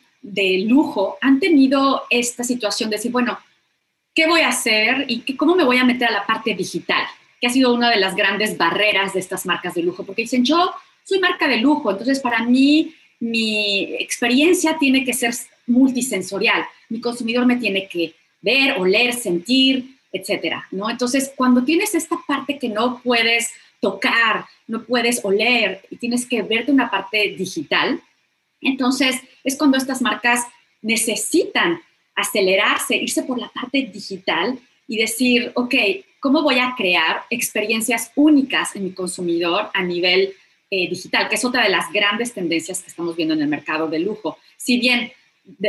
lujo 0.67 1.17
han 1.21 1.39
tenido 1.39 2.03
esta 2.11 2.43
situación 2.43 2.91
de 2.91 2.97
decir, 2.97 3.13
bueno, 3.13 3.39
¿qué 4.13 4.27
voy 4.27 4.41
a 4.41 4.49
hacer 4.49 5.05
y 5.07 5.37
cómo 5.37 5.55
me 5.55 5.63
voy 5.63 5.77
a 5.77 5.85
meter 5.85 6.09
a 6.09 6.19
la 6.19 6.27
parte 6.27 6.53
digital? 6.53 7.05
Que 7.41 7.47
ha 7.47 7.51
sido 7.51 7.73
una 7.73 7.91
de 7.91 8.01
las 8.01 8.17
grandes 8.17 8.59
barreras 8.59 9.15
de 9.15 9.21
estas 9.21 9.47
marcas 9.47 9.75
de 9.75 9.85
lujo, 9.85 10.03
porque 10.03 10.23
dicen, 10.23 10.45
yo 10.45 10.73
soy 11.05 11.21
marca 11.21 11.47
de 11.47 11.59
lujo, 11.59 11.93
entonces 11.93 12.19
para 12.19 12.43
mí 12.43 12.93
mi 13.21 13.95
experiencia 14.01 14.77
tiene 14.77 15.05
que 15.05 15.13
ser 15.13 15.33
multisensorial, 15.69 16.65
mi 16.89 17.01
consumidor 17.01 17.47
me 17.47 17.57
tiene 17.57 17.87
que 17.87 18.15
ver, 18.43 18.81
oler, 18.81 19.15
sentir, 19.15 19.97
etcétera, 20.13 20.67
¿no? 20.73 20.91
Entonces, 20.91 21.33
cuando 21.37 21.63
tienes 21.63 21.95
esta 21.95 22.17
parte 22.27 22.59
que 22.59 22.69
no 22.69 23.01
puedes 23.01 23.53
tocar, 23.81 24.47
no 24.67 24.85
puedes 24.85 25.25
oler 25.25 25.83
y 25.91 25.97
tienes 25.97 26.27
que 26.27 26.43
verte 26.43 26.71
una 26.71 26.91
parte 26.91 27.35
digital. 27.37 28.01
Entonces, 28.61 29.17
es 29.43 29.57
cuando 29.57 29.79
estas 29.79 30.03
marcas 30.03 30.47
necesitan 30.83 31.81
acelerarse, 32.15 32.97
irse 32.97 33.23
por 33.23 33.39
la 33.39 33.49
parte 33.49 33.83
digital 33.93 34.59
y 34.87 34.99
decir, 34.99 35.53
ok, 35.55 35.75
¿cómo 36.21 36.43
voy 36.43 36.59
a 36.59 36.75
crear 36.77 37.23
experiencias 37.31 38.13
únicas 38.15 38.77
en 38.77 38.85
mi 38.85 38.93
consumidor 38.93 39.71
a 39.73 39.83
nivel 39.83 40.35
eh, 40.71 40.89
digital? 40.89 41.29
Que 41.29 41.37
es 41.37 41.45
otra 41.45 41.63
de 41.63 41.71
las 41.71 41.91
grandes 41.93 42.35
tendencias 42.35 42.83
que 42.83 42.89
estamos 42.89 43.17
viendo 43.17 43.35
en 43.35 43.43
el 43.43 43.49
mercado 43.49 43.89
de 43.89 44.01
lujo. 44.01 44.39
Si 44.57 44.79
bien 44.79 45.11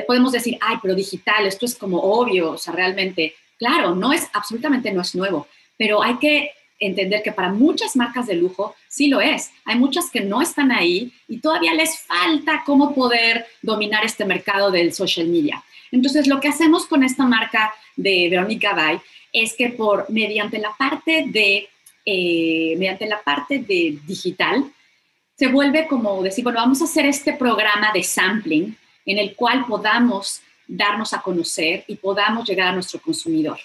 podemos 0.05 0.31
decir, 0.31 0.57
ay, 0.61 0.77
pero 0.81 0.95
digital, 0.95 1.47
esto 1.47 1.65
es 1.65 1.75
como 1.75 1.99
obvio, 1.99 2.51
o 2.51 2.57
sea, 2.57 2.73
realmente, 2.73 3.35
claro, 3.57 3.95
no 3.95 4.11
es, 4.13 4.27
absolutamente 4.33 4.91
no 4.91 5.01
es 5.01 5.15
nuevo, 5.15 5.47
pero 5.77 6.03
hay 6.03 6.17
que 6.17 6.51
entender 6.81 7.23
que 7.23 7.31
para 7.31 7.53
muchas 7.53 7.95
marcas 7.95 8.27
de 8.27 8.35
lujo 8.35 8.75
sí 8.89 9.07
lo 9.07 9.21
es. 9.21 9.51
Hay 9.63 9.77
muchas 9.77 10.09
que 10.09 10.19
no 10.19 10.41
están 10.41 10.71
ahí 10.71 11.13
y 11.29 11.37
todavía 11.37 11.73
les 11.73 11.99
falta 11.99 12.63
cómo 12.65 12.93
poder 12.93 13.45
dominar 13.61 14.03
este 14.03 14.25
mercado 14.25 14.71
del 14.71 14.93
social 14.93 15.27
media. 15.27 15.63
Entonces, 15.91 16.27
lo 16.27 16.41
que 16.41 16.49
hacemos 16.49 16.85
con 16.87 17.03
esta 17.03 17.23
marca 17.25 17.73
de 17.95 18.27
Verónica 18.29 18.73
Bay 18.73 18.99
es 19.31 19.53
que 19.53 19.69
por 19.69 20.09
mediante 20.09 20.57
la 20.57 20.75
parte 20.77 21.25
de 21.27 21.69
eh, 22.03 22.75
mediante 22.77 23.05
la 23.05 23.21
parte 23.21 23.59
de 23.59 23.99
digital 24.07 24.65
se 25.37 25.47
vuelve 25.47 25.87
como 25.87 26.21
decir, 26.23 26.43
bueno, 26.43 26.59
vamos 26.59 26.81
a 26.81 26.85
hacer 26.85 27.05
este 27.05 27.33
programa 27.33 27.91
de 27.93 28.03
sampling 28.03 28.75
en 29.05 29.17
el 29.19 29.35
cual 29.35 29.65
podamos 29.67 30.41
darnos 30.67 31.13
a 31.13 31.21
conocer 31.21 31.83
y 31.87 31.95
podamos 31.95 32.47
llegar 32.47 32.69
a 32.69 32.73
nuestro 32.73 32.99
consumidor. 32.99 33.59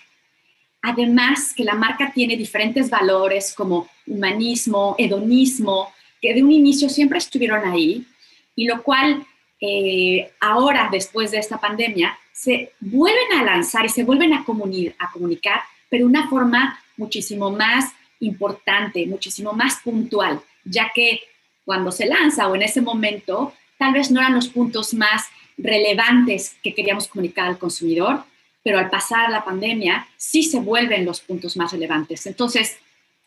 Además, 0.82 1.52
que 1.54 1.64
la 1.64 1.74
marca 1.74 2.12
tiene 2.12 2.36
diferentes 2.36 2.88
valores 2.90 3.54
como 3.54 3.88
humanismo, 4.06 4.94
hedonismo, 4.98 5.92
que 6.20 6.34
de 6.34 6.42
un 6.42 6.52
inicio 6.52 6.88
siempre 6.88 7.18
estuvieron 7.18 7.64
ahí, 7.66 8.06
y 8.54 8.66
lo 8.66 8.82
cual 8.82 9.26
eh, 9.60 10.30
ahora, 10.40 10.88
después 10.90 11.30
de 11.30 11.38
esta 11.38 11.58
pandemia, 11.58 12.16
se 12.32 12.72
vuelven 12.80 13.38
a 13.38 13.44
lanzar 13.44 13.86
y 13.86 13.88
se 13.88 14.04
vuelven 14.04 14.32
a, 14.32 14.40
a 14.40 15.10
comunicar, 15.12 15.60
pero 15.88 16.04
de 16.04 16.10
una 16.10 16.28
forma 16.28 16.78
muchísimo 16.96 17.50
más 17.50 17.92
importante, 18.20 19.06
muchísimo 19.06 19.52
más 19.52 19.76
puntual, 19.82 20.40
ya 20.64 20.90
que 20.94 21.20
cuando 21.64 21.90
se 21.90 22.06
lanza 22.06 22.48
o 22.48 22.54
en 22.54 22.62
ese 22.62 22.80
momento, 22.80 23.52
tal 23.78 23.92
vez 23.92 24.10
no 24.10 24.20
eran 24.20 24.34
los 24.34 24.48
puntos 24.48 24.94
más 24.94 25.24
relevantes 25.58 26.56
que 26.62 26.74
queríamos 26.74 27.08
comunicar 27.08 27.46
al 27.46 27.58
consumidor, 27.58 28.24
pero 28.66 28.81
al 28.81 28.90
pasar 28.90 29.31
la 29.31 29.44
pandemia 29.44 30.09
sí 30.16 30.42
se 30.42 30.59
vuelven 30.59 31.05
los 31.05 31.20
puntos 31.20 31.57
más 31.57 31.70
relevantes. 31.70 32.26
Entonces, 32.26 32.76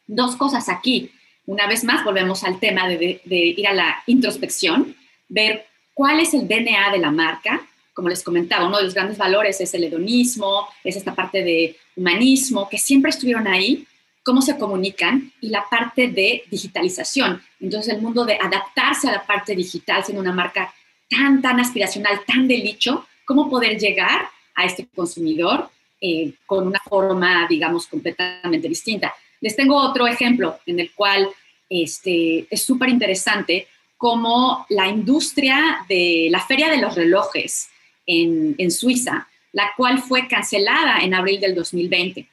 dos 0.05 0.35
cosas 0.35 0.67
aquí. 0.67 1.11
Una 1.45 1.65
vez 1.65 1.85
más, 1.85 2.03
volvemos 2.03 2.43
al 2.43 2.59
tema 2.59 2.89
de, 2.89 3.21
ir 3.25 3.65
a 3.65 3.73
la 3.73 4.03
introspección, 4.07 4.97
ver 5.29 5.65
cuál 5.93 6.19
es 6.19 6.33
el 6.33 6.45
DNA 6.45 6.91
de 6.91 6.97
la 6.97 7.11
marca. 7.11 7.65
Como 7.93 8.09
les 8.09 8.21
comentaba, 8.21 8.67
uno 8.67 8.79
de 8.79 8.83
los 8.83 8.93
grandes 8.93 9.17
valores 9.17 9.61
es 9.61 9.73
el 9.73 9.85
hedonismo, 9.85 10.67
es 10.83 10.97
esta 10.97 11.15
parte 11.15 11.41
de 11.41 11.77
humanismo, 11.95 12.67
que 12.67 12.77
siempre 12.77 13.11
estuvieron 13.11 13.47
ahí, 13.47 13.87
cómo 14.23 14.41
se 14.41 14.57
comunican 14.57 15.31
y 15.39 15.47
la 15.47 15.63
parte 15.69 16.09
de 16.09 16.43
digitalización. 16.51 17.41
Entonces, 17.61 17.93
el 17.93 18.01
mundo 18.01 18.25
de 18.25 18.35
adaptarse 18.35 19.07
a 19.07 19.13
la 19.13 19.25
parte 19.25 19.55
digital, 19.55 20.03
siendo 20.03 20.21
una 20.21 20.33
marca 20.33 20.73
tan, 21.09 21.41
tan 21.41 21.61
aspiracional, 21.61 22.25
tan 22.27 22.45
de 22.45 22.57
nicho, 22.57 23.07
cómo 23.23 23.49
poder 23.49 23.79
llegar 23.79 24.27
a 24.59 24.65
este 24.65 24.87
consumidor 24.93 25.69
eh, 26.01 26.33
con 26.45 26.67
una 26.67 26.79
forma, 26.79 27.47
digamos, 27.47 27.87
completamente 27.87 28.67
distinta. 28.67 29.13
Les 29.39 29.55
tengo 29.55 29.75
otro 29.75 30.05
ejemplo 30.05 30.59
en 30.65 30.79
el 30.79 30.91
cual 30.93 31.29
este, 31.69 32.45
es 32.49 32.61
súper 32.61 32.89
interesante 32.89 33.67
como 33.95 34.65
la 34.69 34.87
industria 34.87 35.85
de 35.87 36.27
la 36.29 36.41
Feria 36.41 36.69
de 36.69 36.77
los 36.77 36.95
Relojes 36.95 37.69
en, 38.05 38.71
Suiza, 38.71 39.27
la 39.53 39.71
cual 39.77 39.99
fue 39.99 40.27
cancelada 40.27 40.99
en 40.99 41.13
abril 41.13 41.39
del 41.39 41.55
2020. 41.55 42.27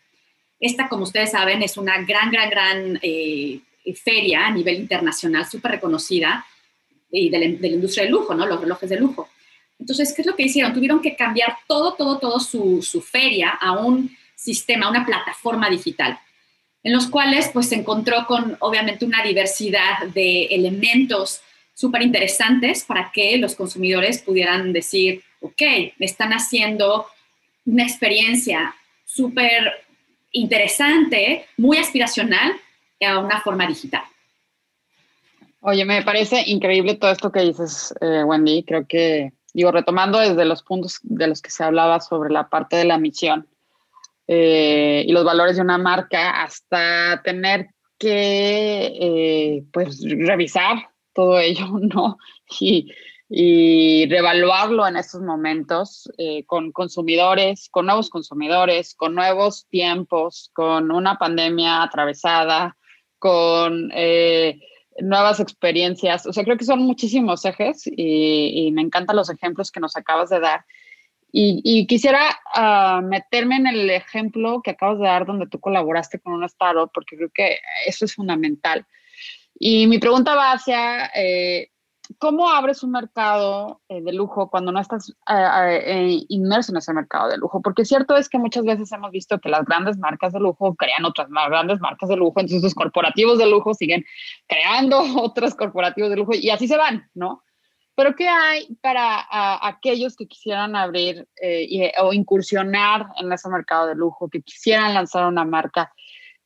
Esta, 0.59 0.89
como 0.89 1.05
ustedes 1.05 1.31
saben, 1.33 1.63
es 1.63 1.77
una 1.77 2.03
gran, 2.03 2.31
gran, 2.31 2.51
gran 2.51 2.99
eh, 3.03 3.61
feria 3.95 4.47
a 4.47 4.51
nivel 4.51 4.77
internacional, 4.77 5.47
súper 5.47 5.73
reconocida, 5.73 6.45
y 7.11 7.31
de 7.31 7.39
la, 7.39 7.47
de 7.47 7.69
la, 7.69 7.75
industria 7.75 8.05
del 8.05 8.13
lujo, 8.13 8.35
¿no? 8.35 8.47
Los 8.47 8.61
relojes 8.61 8.89
de 8.89 8.99
lujo. 8.99 9.29
Entonces, 9.79 10.13
¿qué 10.15 10.23
es 10.23 10.27
lo 10.27 10.37
que 10.37 10.45
hicieron? 10.45 10.73
Tuvieron 10.73 11.01
que 11.01 11.17
cambiar 11.17 11.59
todo, 11.67 11.95
todo, 11.95 12.19
todo 12.19 12.41
su, 12.41 12.81
feria 13.03 13.51
a 13.51 13.73
un 13.73 14.17
sistema, 14.35 14.87
a 14.87 14.91
una 14.91 15.07
plataforma 15.07 15.69
digital, 15.69 16.19
en 16.83 16.93
los 16.93 17.09
cuales 17.09 17.51
pues 17.53 17.69
se 17.69 17.77
encontró 17.77 18.27
con 18.27 18.57
obviamente 18.61 19.05
una 19.05 19.23
diversidad 19.23 20.07
de 20.15 20.47
elementos 20.47 21.41
súper 21.75 22.03
interesantes 22.03 22.85
para 22.85 23.11
que 23.13 23.37
los 23.37 23.55
consumidores 23.55 24.23
pudieran 24.23 24.73
decir, 24.73 25.23
ok, 25.41 25.63
me 25.99 26.07
están 26.07 26.33
haciendo 26.33 27.07
una 27.67 27.83
experiencia 27.83 28.75
súper 29.05 29.73
interesante, 30.33 31.47
muy 31.57 31.79
aspiracional 31.79 32.53
a 33.01 33.19
una 33.19 33.41
forma 33.41 33.67
digital. 33.67 34.03
Oye, 35.61 35.85
me 35.85 36.03
parece 36.03 36.45
increíble 36.47 36.95
todo 36.95 37.11
esto 37.11 37.33
que 37.33 37.41
dices, 37.41 37.93
eh, 38.01 38.23
Wendy. 38.25 38.63
Creo 38.63 38.87
que 38.87 39.33
digo, 39.57 39.73
retomando 39.73 40.19
desde 40.19 40.45
los 40.45 40.63
puntos 40.63 41.01
de 41.03 41.29
los 41.29 41.41
que 41.41 41.51
se 41.51 41.65
hablaba 41.65 42.01
sobre 42.01 42.31
la 42.31 42.51
parte 42.51 42.77
de 42.77 42.85
la 42.85 42.99
misión 42.99 43.49
eh, 44.27 45.03
y 45.07 45.13
los 45.13 45.25
valores 45.25 45.57
de 45.57 45.63
una 45.63 45.79
marca, 45.79 46.43
hasta 46.43 47.23
tener 47.25 47.71
que, 47.99 48.93
eh, 49.01 49.65
pues, 49.73 50.05
revisar 50.07 50.91
todo 51.15 51.39
ello, 51.39 51.69
¿no? 51.81 52.19
Y, 52.61 52.93
y 53.31 54.07
revaluarlo 54.11 54.87
en 54.87 54.99
estos 54.99 55.23
momentos 55.23 56.13
eh, 56.19 56.45
con 56.45 56.71
consumidores, 56.71 57.71
con 57.71 57.87
nuevos 57.87 58.11
consumidores, 58.11 58.95
con 58.95 59.15
nuevos 59.15 59.67
tiempos, 59.71 60.51
con 60.53 60.91
una 60.91 61.17
pandemia 61.17 61.83
atravesada, 61.83 62.77
con 63.19 63.91
nuevas 65.01 65.41
experiencias. 65.41 66.27
O 66.27 66.33
sea, 66.33 66.45
creo 66.45 66.57
que 66.57 66.65
son 66.65 66.81
muchísimos 66.81 67.45
ejes 67.45 67.83
y, 67.87 68.71
me 68.73 68.83
encantan 68.83 69.17
los 69.17 69.31
ejemplos 69.31 69.71
que 69.71 69.81
nos 69.81 69.97
acabas 69.97 70.31
de 70.31 70.41
dar. 70.41 70.65
Y, 71.33 71.87
quisiera 71.87 72.39
ah, 72.55 73.03
meterme 73.05 73.57
en 73.57 73.67
el 73.67 73.91
ejemplo 73.91 74.63
que 74.63 74.71
acabas 74.71 74.99
de 74.99 75.05
dar 75.05 75.27
donde 75.27 75.47
tú 75.47 75.61
colaboraste 75.61 76.19
con 76.19 76.33
una 76.33 76.47
startup, 76.47 76.91
porque 76.95 77.17
creo 77.17 77.31
que 77.35 77.59
eso 77.87 78.07
es 78.07 78.15
fundamental. 78.15 78.87
Y 79.59 79.87
mi 79.87 79.99
pregunta 79.99 80.35
va 80.35 80.53
hacia, 80.53 81.11
eh, 81.15 81.71
¿cómo 82.19 82.49
abres 82.49 82.83
un 82.83 82.91
mercado 82.91 83.81
eh, 83.89 84.01
de 84.01 84.13
lujo 84.13 84.51
cuando 84.51 84.73
no 84.73 84.81
estás 84.81 85.11
eh, 85.11 85.81
eh, 85.85 86.25
inmerso 86.29 86.73
en 86.73 86.79
ese 86.79 86.93
mercado 86.93 87.29
de 87.29 87.39
lujo? 87.39 87.61
Porque 87.63 87.85
cierto 87.85 88.17
es 88.17 88.29
que 88.29 88.39
muchas 88.39 88.65
veces 88.65 88.91
hemos 88.93 89.11
visto 89.11 89.39
que 89.39 89.49
las 89.49 89.65
grandes 89.65 89.99
marcas 89.99 90.33
de 90.33 90.41
lujo 90.41 90.75
crean 90.75 91.05
otras 91.05 91.29
más 91.31 91.49
grandes 91.49 91.81
marcas 91.81 92.09
de 92.09 92.17
lujo, 92.17 92.41
entonces 92.41 92.63
los 92.63 92.75
corporativos 92.75 93.39
de 93.39 93.49
lujo 93.49 93.75
siguen 93.75 94.05
creando 94.47 95.01
otros 95.23 95.55
corporativos 95.55 96.11
de 96.11 96.17
lujo 96.17 96.33
y 96.35 96.51
así 96.51 96.69
se 96.69 96.77
van, 96.77 97.09
¿no? 97.15 97.43
Pero 97.95 98.15
¿qué 98.15 98.29
hay 98.29 98.77
para 98.83 99.27
aquellos 99.67 100.17
que 100.17 100.27
quisieran 100.27 100.77
abrir 100.77 101.27
o 102.03 102.13
incursionar 102.13 103.07
en 103.19 103.33
ese 103.33 103.49
mercado 103.49 103.87
de 103.87 103.95
lujo, 103.95 104.29
que 104.29 104.43
quisieran 104.43 104.93
lanzar 104.93 105.27
una 105.27 105.47
marca? 105.47 105.91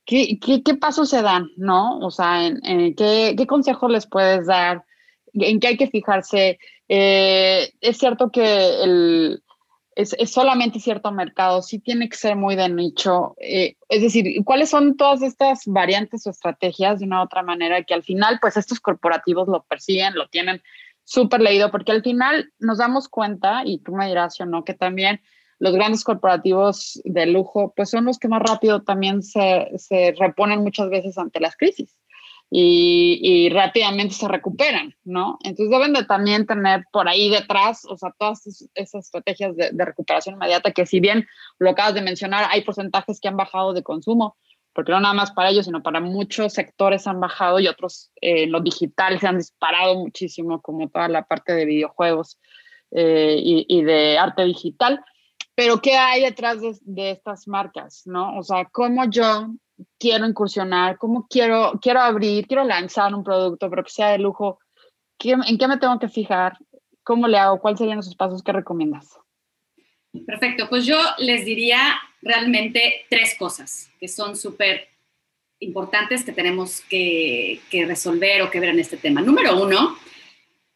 ¿Qué, 0.04 0.38
qué, 0.38 0.74
pasos 0.74 1.10
se 1.10 1.22
dan, 1.22 1.48
no? 1.56 1.98
O 1.98 2.12
sea, 2.12 2.52
¿qué, 2.96 3.34
¿qué 3.36 3.46
consejos 3.48 3.90
les 3.90 4.06
puedes 4.06 4.46
dar? 4.46 4.84
En 5.34 5.60
qué 5.60 5.68
hay 5.68 5.76
que 5.76 5.88
fijarse. 5.88 6.58
Eh, 6.88 7.72
es 7.80 7.98
cierto 7.98 8.30
que 8.30 8.82
el, 8.82 9.42
es, 9.94 10.30
solamente 10.30 10.80
cierto 10.80 11.12
mercado, 11.12 11.62
sí 11.62 11.78
tiene 11.78 12.08
que 12.08 12.16
ser 12.16 12.36
muy 12.36 12.56
de 12.56 12.68
nicho. 12.68 13.34
Eh, 13.38 13.76
es 13.88 14.02
decir, 14.02 14.44
¿cuáles 14.44 14.70
son 14.70 14.96
todas 14.96 15.22
estas 15.22 15.62
variantes 15.66 16.26
o 16.26 16.30
estrategias 16.30 17.00
de 17.00 17.06
una 17.06 17.20
u 17.20 17.24
otra 17.24 17.42
manera 17.42 17.82
que 17.82 17.94
al 17.94 18.02
final, 18.02 18.38
pues 18.40 18.56
estos 18.56 18.80
corporativos 18.80 19.48
lo 19.48 19.62
persiguen, 19.64 20.14
lo 20.14 20.28
tienen 20.28 20.62
súper 21.04 21.40
leído, 21.40 21.70
porque 21.70 21.92
al 21.92 22.02
final 22.02 22.52
nos 22.58 22.78
damos 22.78 23.08
cuenta, 23.08 23.62
y 23.64 23.78
tú 23.80 23.92
me 23.92 24.06
dirás 24.06 24.40
o 24.40 24.46
no, 24.46 24.64
que 24.64 24.74
también 24.74 25.20
los 25.58 25.74
grandes 25.74 26.04
corporativos 26.04 27.00
de 27.04 27.26
lujo, 27.26 27.72
pues 27.76 27.90
son 27.90 28.06
los 28.06 28.18
que 28.18 28.28
más 28.28 28.42
rápido 28.42 28.82
también 28.82 29.22
se, 29.22 29.70
se 29.76 30.14
reponen 30.18 30.62
muchas 30.62 30.88
veces 30.88 31.18
ante 31.18 31.40
las 31.40 31.56
crisis 31.56 31.94
y, 32.52 33.48
rápidamente 33.50 34.14
se 34.14 34.26
recuperan, 34.26 34.96
¿no? 35.04 35.38
Entonces 35.44 35.70
deben 35.70 35.92
de 35.92 36.04
también 36.04 36.46
tener 36.46 36.84
por 36.92 37.08
ahí 37.08 37.30
detrás, 37.30 37.84
o 37.88 37.96
sea, 37.96 38.12
todas 38.18 38.44
esas 38.74 39.04
estrategias 39.04 39.54
de, 39.56 39.70
recuperación 39.84 40.34
inmediata 40.34 40.72
que 40.72 40.84
si 40.84 40.98
bien 40.98 41.26
lo 41.58 41.70
acabas 41.70 41.94
de 41.94 42.02
mencionar, 42.02 42.48
hay 42.50 42.62
porcentajes 42.62 43.20
que 43.20 43.28
han 43.28 43.36
bajado 43.36 43.72
de 43.72 43.84
consumo, 43.84 44.36
porque 44.72 44.90
no 44.90 45.00
nada 45.00 45.14
más 45.14 45.30
para 45.30 45.50
ellos, 45.50 45.66
sino 45.66 45.82
para 45.82 46.00
muchos 46.00 46.52
sectores 46.52 47.06
han 47.06 47.20
bajado 47.20 47.60
y 47.60 47.68
otros 47.68 48.10
eh, 48.20 48.44
en 48.44 48.52
lo 48.52 48.60
digital 48.60 49.20
se 49.20 49.28
han 49.28 49.38
disparado 49.38 49.94
muchísimo, 49.94 50.60
como 50.60 50.88
toda 50.88 51.08
la 51.08 51.22
parte 51.22 51.52
de 51.52 51.66
videojuegos 51.66 52.38
eh, 52.90 53.36
y, 53.38 53.82
de 53.84 54.18
arte 54.18 54.44
digital. 54.44 55.04
Pero 55.54 55.80
¿qué 55.80 55.96
hay 55.96 56.22
detrás 56.22 56.60
de, 56.60 56.76
de 56.82 57.10
estas 57.12 57.46
marcas, 57.46 58.02
no? 58.06 58.36
O 58.38 58.42
sea, 58.42 58.64
¿cómo 58.64 59.04
yo 59.08 59.50
quiero 59.98 60.26
incursionar, 60.26 60.98
cómo 60.98 61.26
quiero, 61.28 61.78
quiero 61.80 62.00
abrir, 62.00 62.46
quiero 62.46 62.64
lanzar 62.64 63.14
un 63.14 63.24
producto, 63.24 63.68
pero 63.70 63.84
que 63.84 63.90
sea 63.90 64.10
de 64.10 64.18
lujo, 64.18 64.58
¿en 65.18 65.58
qué 65.58 65.68
me 65.68 65.78
tengo 65.78 65.98
que 65.98 66.08
fijar? 66.08 66.56
¿Cómo 67.02 67.28
le 67.28 67.38
hago? 67.38 67.60
¿Cuáles 67.60 67.78
serían 67.78 67.98
esos 67.98 68.16
pasos 68.16 68.42
que 68.42 68.52
recomiendas? 68.52 69.18
Perfecto, 70.26 70.68
pues 70.68 70.86
yo 70.86 70.98
les 71.18 71.44
diría 71.44 71.98
realmente 72.20 73.06
tres 73.08 73.36
cosas 73.38 73.90
que 73.98 74.08
son 74.08 74.36
súper 74.36 74.88
importantes 75.60 76.24
que 76.24 76.32
tenemos 76.32 76.80
que, 76.82 77.60
resolver 77.70 78.42
o 78.42 78.50
que 78.50 78.60
ver 78.60 78.70
en 78.70 78.80
este 78.80 78.96
tema. 78.96 79.20
Número 79.20 79.62
uno, 79.62 79.96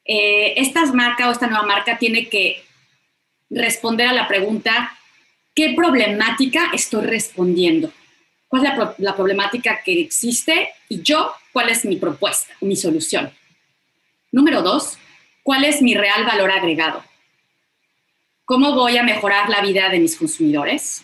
eh, 0.05 0.55
esta 0.57 0.85
marca 0.93 1.29
o 1.29 1.33
esta 1.33 1.47
nueva 1.47 1.67
marca 1.67 1.99
tiene 1.99 2.29
que 2.29 2.63
responder 3.51 4.09
a 4.09 4.13
la 4.13 4.29
pregunta, 4.29 4.97
¿qué 5.55 5.75
problemática 5.75 6.71
estoy 6.73 7.07
respondiendo? 7.07 7.91
Cuál 8.55 8.67
es 8.67 8.99
la, 8.99 9.17
problemática 9.17 9.83
que 9.85 10.01
existe 10.01 10.69
y 10.89 11.03
yo, 11.03 11.33
cuál 11.53 11.71
es 11.71 11.85
mi 11.85 11.97
propuesta, 11.97 12.55
mi 12.61 12.77
solución. 12.77 13.33
Número 14.31 14.63
dos, 14.63 14.97
cuál 15.43 15.65
es 15.65 15.83
mi 15.83 15.95
real 15.95 16.25
valor 16.25 16.53
agregado. 16.53 17.03
¿Cómo 18.45 18.77
voy 18.77 18.97
a 18.97 19.03
mejorar 19.03 19.51
la 19.51 19.61
vida 19.61 19.89
de 19.89 19.99
mis 19.99 20.15
consumidores? 20.15 21.03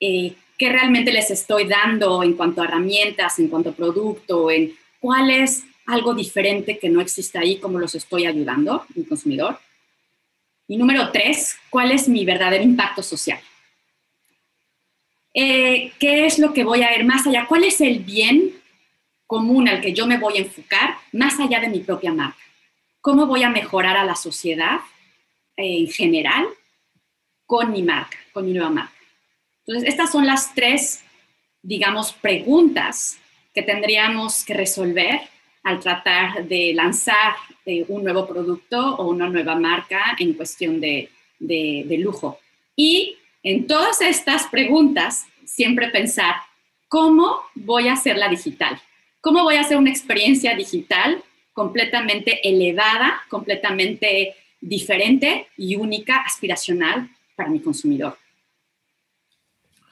Eh, 0.00 0.34
¿Qué 0.58 0.68
realmente 0.68 1.12
les 1.12 1.30
estoy 1.30 1.66
dando 1.66 2.22
en 2.22 2.34
cuanto 2.34 2.60
a 2.60 2.66
herramientas, 2.66 3.38
en 3.38 3.48
cuanto 3.48 3.70
a 3.70 3.72
producto, 3.72 4.50
en 4.50 4.76
cuál 5.00 5.30
es 5.30 5.64
algo 5.86 6.12
diferente 6.12 6.78
que 6.78 6.90
no 6.90 7.00
existe 7.00 7.38
ahí, 7.38 7.56
cómo 7.56 7.78
los 7.78 7.94
estoy 7.94 8.26
ayudando, 8.26 8.84
mi 8.94 9.04
consumidor? 9.04 9.58
Y 10.68 10.76
número 10.76 11.10
tres, 11.10 11.56
¿cuál 11.70 11.90
es 11.90 12.06
mi 12.06 12.26
verdadero 12.26 12.62
impacto 12.62 13.02
social? 13.02 13.40
Eh, 15.34 15.92
qué 15.98 16.26
es 16.26 16.38
lo 16.38 16.52
que 16.52 16.64
voy 16.64 16.82
a 16.82 16.90
ver 16.90 17.04
más 17.04 17.26
allá, 17.26 17.46
cuál 17.48 17.64
es 17.64 17.80
el 17.80 18.00
bien 18.00 18.52
común 19.26 19.66
al 19.66 19.80
que 19.80 19.94
yo 19.94 20.06
me 20.06 20.18
voy 20.18 20.36
a 20.36 20.40
enfocar 20.40 20.96
más 21.12 21.40
allá 21.40 21.58
de 21.60 21.68
mi 21.68 21.80
propia 21.80 22.12
marca. 22.12 22.42
¿Cómo 23.00 23.26
voy 23.26 23.42
a 23.42 23.48
mejorar 23.48 23.96
a 23.96 24.04
la 24.04 24.14
sociedad 24.14 24.80
eh, 25.56 25.78
en 25.78 25.88
general 25.88 26.46
con 27.46 27.72
mi 27.72 27.82
marca, 27.82 28.18
con 28.32 28.44
mi 28.44 28.52
nueva 28.52 28.70
marca? 28.70 28.92
Entonces, 29.66 29.88
estas 29.88 30.12
son 30.12 30.26
las 30.26 30.54
tres, 30.54 31.02
digamos, 31.62 32.12
preguntas 32.12 33.18
que 33.54 33.62
tendríamos 33.62 34.44
que 34.44 34.54
resolver 34.54 35.20
al 35.62 35.80
tratar 35.80 36.46
de 36.46 36.74
lanzar 36.74 37.36
eh, 37.64 37.84
un 37.88 38.04
nuevo 38.04 38.26
producto 38.26 38.96
o 38.96 39.08
una 39.08 39.30
nueva 39.30 39.54
marca 39.54 40.14
en 40.18 40.34
cuestión 40.34 40.78
de, 40.80 41.08
de 41.38 41.98
lujo. 41.98 42.38
Y 42.76 43.16
en 43.42 43.66
todas 43.66 44.00
estas 44.00 44.46
preguntas, 44.46 45.26
siempre 45.44 45.88
pensar, 45.88 46.36
¿cómo 46.88 47.40
voy 47.54 47.88
a 47.88 47.94
hacerla 47.94 48.28
digital? 48.28 48.80
¿Cómo 49.20 49.42
voy 49.42 49.56
a 49.56 49.62
hacer 49.62 49.76
una 49.76 49.90
experiencia 49.90 50.54
digital 50.54 51.22
completamente 51.52 52.46
elevada, 52.48 53.22
completamente 53.28 54.36
diferente 54.60 55.48
y 55.56 55.76
única, 55.76 56.22
aspiracional 56.22 57.10
para 57.34 57.50
mi 57.50 57.60
consumidor? 57.60 58.16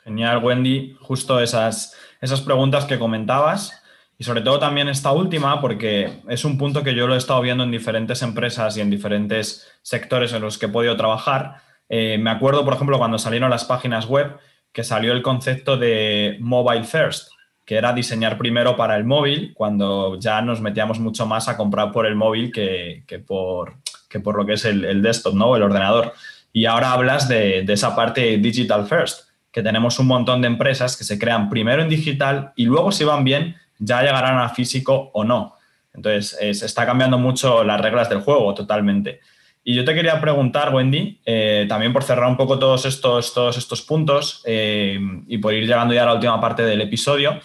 Genial, 0.05 0.43
Wendy. 0.43 0.97
Justo 1.01 1.41
esas, 1.41 1.97
esas 2.21 2.41
preguntas 2.41 2.85
que 2.85 2.99
comentabas 2.99 3.83
y 4.17 4.25
sobre 4.25 4.43
todo 4.43 4.59
también 4.59 4.89
esta 4.89 5.13
última, 5.13 5.61
porque 5.61 6.21
es 6.29 6.45
un 6.45 6.57
punto 6.57 6.83
que 6.83 6.95
yo 6.95 7.07
lo 7.07 7.15
he 7.15 7.19
estado 7.19 7.41
viendo 7.41 7.65
en 7.65 7.71
diferentes 7.71 8.23
empresas 8.23 8.77
y 8.77 8.81
en 8.81 8.91
diferentes 8.91 9.67
sectores 9.83 10.33
en 10.33 10.43
los 10.43 10.59
que 10.59 10.67
he 10.67 10.69
podido 10.69 10.97
trabajar 10.97 11.70
eh, 11.93 12.19
me 12.19 12.31
acuerdo, 12.31 12.65
por 12.65 12.75
ejemplo, 12.75 12.99
cuando 12.99 13.19
salieron 13.19 13.51
las 13.51 13.65
páginas 13.65 14.07
web, 14.07 14.39
que 14.73 14.85
salió 14.85 15.13
el 15.13 15.23
concepto 15.23 15.77
de 15.77 16.37
mobile 16.41 16.85
first, 16.85 17.33
que 17.65 17.75
era 17.75 17.93
diseñar 17.93 18.39
primero 18.39 18.77
para 18.77 18.97
el 18.97 19.05
móvil, 19.05 19.53
cuando 19.55 20.17
ya 20.17 20.41
nos 20.41 20.61
metíamos 20.61 21.01
mucho 21.01 21.27
más 21.27 21.49
a 21.49 21.57
comprar 21.57 21.91
por 21.91 22.07
el 22.07 22.15
móvil 22.15 22.53
que, 22.53 23.05
por, 23.27 23.75
por 24.23 24.37
lo 24.37 24.47
que 24.47 24.53
es 24.53 24.65
el, 24.65 25.03
desktop, 25.03 25.35
¿no? 25.35 25.57
el 25.57 25.65
ordenador. 25.65 26.15
Y 26.53 26.67
ahora 26.67 26.93
hablas 26.93 27.29
de, 27.29 27.65
esa 27.69 27.97
parte 27.97 28.39
digital 28.39 28.87
first, 28.87 29.29
que 29.51 29.63
tenemos 29.63 29.99
un 29.99 30.07
montón 30.07 30.43
de 30.43 30.47
empresas 30.47 30.97
que 30.97 31.03
se 31.03 31.19
crean 31.19 31.51
primero 31.51 31.83
en 31.83 31.89
digital 31.89 32.53
y 32.55 32.67
luego, 32.67 32.93
si 32.93 33.03
van 33.03 33.25
bien, 33.25 33.57
ya 33.81 34.01
llegarán 34.01 34.39
a 34.39 34.49
físico 34.51 35.11
o 35.13 35.25
no. 35.25 35.57
Entonces, 35.93 36.39
se 36.57 36.67
está 36.67 36.87
cambiando 36.87 37.19
mucho 37.19 37.65
las 37.65 37.81
reglas 37.81 38.09
del 38.09 38.21
juego 38.21 38.55
totalmente. 38.55 39.19
Y 39.63 39.75
yo 39.75 39.85
te 39.85 39.95
quería 39.95 40.21
preguntar, 40.21 40.75
Wendy, 40.75 41.21
eh, 41.25 41.67
también 41.69 41.93
por 41.93 42.03
cerrar 42.03 42.29
un 42.29 42.37
poco 42.37 42.59
todos 42.59 42.87
estos, 42.87 43.35
todos 43.35 43.59
estos 43.59 43.83
puntos 43.83 44.43
eh, 44.47 44.99
y 45.27 45.39
por 45.39 45.53
ir 45.53 45.67
llegando 45.67 45.93
ya 45.93 46.05
a 46.05 46.07
la 46.07 46.15
última 46.15 46.41
parte 46.41 46.63
del 46.63 46.81
episodio, 46.81 47.39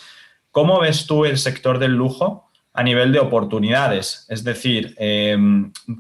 ¿cómo 0.51 0.79
ves 0.79 1.07
tú 1.07 1.25
el 1.25 1.37
sector 1.37 1.77
del 1.77 1.91
lujo 1.91 2.49
a 2.73 2.83
nivel 2.83 3.11
de 3.11 3.19
oportunidades? 3.19 4.25
Es 4.29 4.45
decir, 4.45 4.95
eh, 4.97 5.37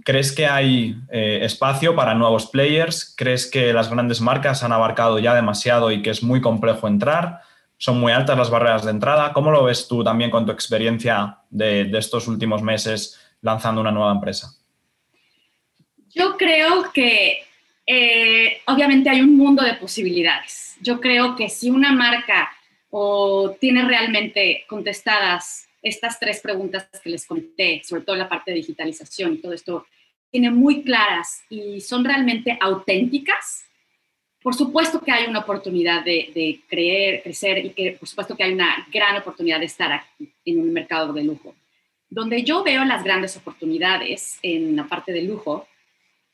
¿crees 0.05 0.31
que 0.31 0.47
hay 0.47 0.95
espacio 1.09 1.95
para 1.95 2.13
nuevos 2.13 2.47
players? 2.47 3.13
¿Crees 3.17 3.49
que 3.49 3.73
las 3.73 3.89
grandes 3.89 4.21
marcas 4.21 4.63
han 4.63 4.71
abarcado 4.71 5.19
ya 5.19 5.35
demasiado 5.35 5.91
y 5.91 6.01
que 6.01 6.11
es 6.11 6.23
muy 6.23 6.39
complejo 6.39 6.87
entrar? 6.87 7.41
¿Son 7.77 7.99
muy 7.99 8.13
altas 8.13 8.37
las 8.37 8.49
barreras 8.49 8.85
de 8.85 8.91
entrada? 8.91 9.33
¿Cómo 9.33 9.51
lo 9.51 9.65
ves 9.65 9.89
tú 9.89 10.01
también 10.01 10.31
con 10.31 10.45
tu 10.45 10.53
experiencia 10.53 11.39
de, 11.49 11.85
de 11.85 11.97
estos 11.97 12.29
últimos 12.29 12.61
meses 12.61 13.19
lanzando 13.41 13.81
una 13.81 13.91
nueva 13.91 14.13
empresa? 14.13 14.55
Yo 16.15 16.37
creo 16.37 16.93
que 16.93 17.43
eh, 17.85 18.61
obviamente 18.67 19.09
hay 19.09 19.19
un 19.19 19.35
mundo 19.35 19.61
de 19.63 19.73
posibilidades. 19.73 20.77
Yo 20.81 21.01
creo 21.01 21.35
que 21.35 21.49
si 21.49 21.69
una 21.69 21.91
marca 21.91 22.51
o 22.89 23.55
tiene 23.59 23.83
realmente 23.83 24.63
contestadas 24.67 25.67
estas 25.81 26.17
tres 26.17 26.39
preguntas 26.39 26.87
que 27.03 27.09
les 27.09 27.25
conté, 27.25 27.81
sobre 27.83 28.03
todo 28.03 28.15
la 28.15 28.29
parte 28.29 28.51
de 28.51 28.57
digitalización 28.57 29.33
y 29.33 29.37
todo 29.37 29.51
esto, 29.51 29.85
tiene 30.31 30.51
muy 30.51 30.83
claras 30.83 31.43
y 31.49 31.81
son 31.81 32.05
realmente 32.05 32.57
auténticas, 32.61 33.65
por 34.41 34.55
supuesto 34.55 35.01
que 35.01 35.11
hay 35.11 35.27
una 35.27 35.39
oportunidad 35.39 36.03
de, 36.05 36.31
de, 36.33 36.61
creer, 36.67 37.23
crecer 37.23 37.65
y 37.65 37.71
que 37.71 37.91
por 37.99 38.07
supuesto 38.07 38.37
que 38.37 38.43
hay 38.43 38.53
una 38.53 38.87
gran 38.91 39.17
oportunidad 39.17 39.59
de 39.59 39.65
estar 39.65 39.91
aquí 39.91 40.31
en 40.45 40.59
un 40.59 40.71
mercado 40.71 41.11
de 41.11 41.23
lujo. 41.23 41.53
Donde 42.09 42.43
yo 42.43 42.63
veo 42.63 42.85
las 42.85 43.03
grandes 43.03 43.35
oportunidades 43.35 44.39
en 44.41 44.75
la 44.75 44.85
parte 44.87 45.11
de 45.11 45.23
lujo 45.23 45.67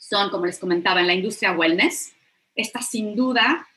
son, 0.01 0.29
como 0.29 0.47
les 0.47 0.57
comentaba, 0.57 0.99
en 0.99 1.07
la 1.07 1.13
industria 1.13 1.51
wellness. 1.51 2.13
Esta 2.55 2.81
sin 2.81 3.15
duda, 3.15 3.67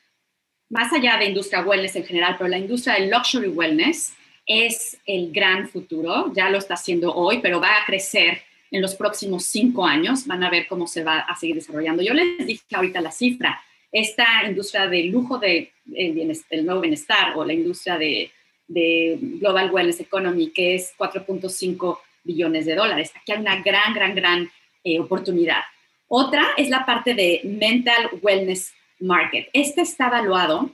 más 0.69 0.91
allá 0.91 1.17
de 1.17 1.25
industria 1.25 1.61
wellness 1.61 1.95
en 1.95 2.05
general, 2.05 2.35
pero 2.37 2.49
la 2.49 2.57
industria 2.57 2.95
del 2.95 3.09
luxury 3.09 3.47
wellness 3.49 4.13
es 4.45 4.97
el 5.05 5.31
gran 5.31 5.69
futuro, 5.69 6.31
ya 6.33 6.49
lo 6.49 6.57
está 6.57 6.73
haciendo 6.73 7.13
hoy, 7.13 7.39
pero 7.39 7.61
va 7.61 7.77
a 7.77 7.85
crecer 7.85 8.41
en 8.71 8.81
los 8.81 8.95
próximos 8.95 9.45
cinco 9.45 9.85
años. 9.85 10.25
Van 10.25 10.43
a 10.43 10.49
ver 10.49 10.67
cómo 10.67 10.87
se 10.87 11.03
va 11.03 11.19
a 11.19 11.35
seguir 11.35 11.55
desarrollando. 11.55 12.01
Yo 12.01 12.13
les 12.13 12.45
dije 12.45 12.63
ahorita 12.73 13.01
la 13.01 13.11
cifra. 13.11 13.61
Esta 13.91 14.25
industria 14.47 14.87
del 14.87 15.09
lujo 15.09 15.37
de, 15.37 15.71
del 15.85 16.65
nuevo 16.65 16.81
bienestar 16.81 17.37
o 17.37 17.45
la 17.45 17.53
industria 17.53 17.97
de, 17.97 18.31
Global 18.67 19.69
Wellness 19.71 19.99
Economy, 19.99 20.49
que 20.49 20.73
es 20.73 20.95
4.5 20.97 21.99
billones 22.23 22.65
de 22.65 22.73
dólares. 22.73 23.11
Aquí 23.15 23.31
hay 23.31 23.39
una 23.39 23.61
gran, 23.61 23.93
gran, 23.93 24.15
gran 24.15 24.51
eh, 24.83 24.99
oportunidad. 24.99 25.61
Otra 26.07 26.45
es 26.57 26.69
la 26.69 26.85
parte 26.85 27.13
de 27.13 27.41
Mental 27.43 28.09
Wellness 28.21 28.73
Market. 28.99 29.49
Este 29.53 29.81
está 29.81 30.07
evaluado 30.07 30.71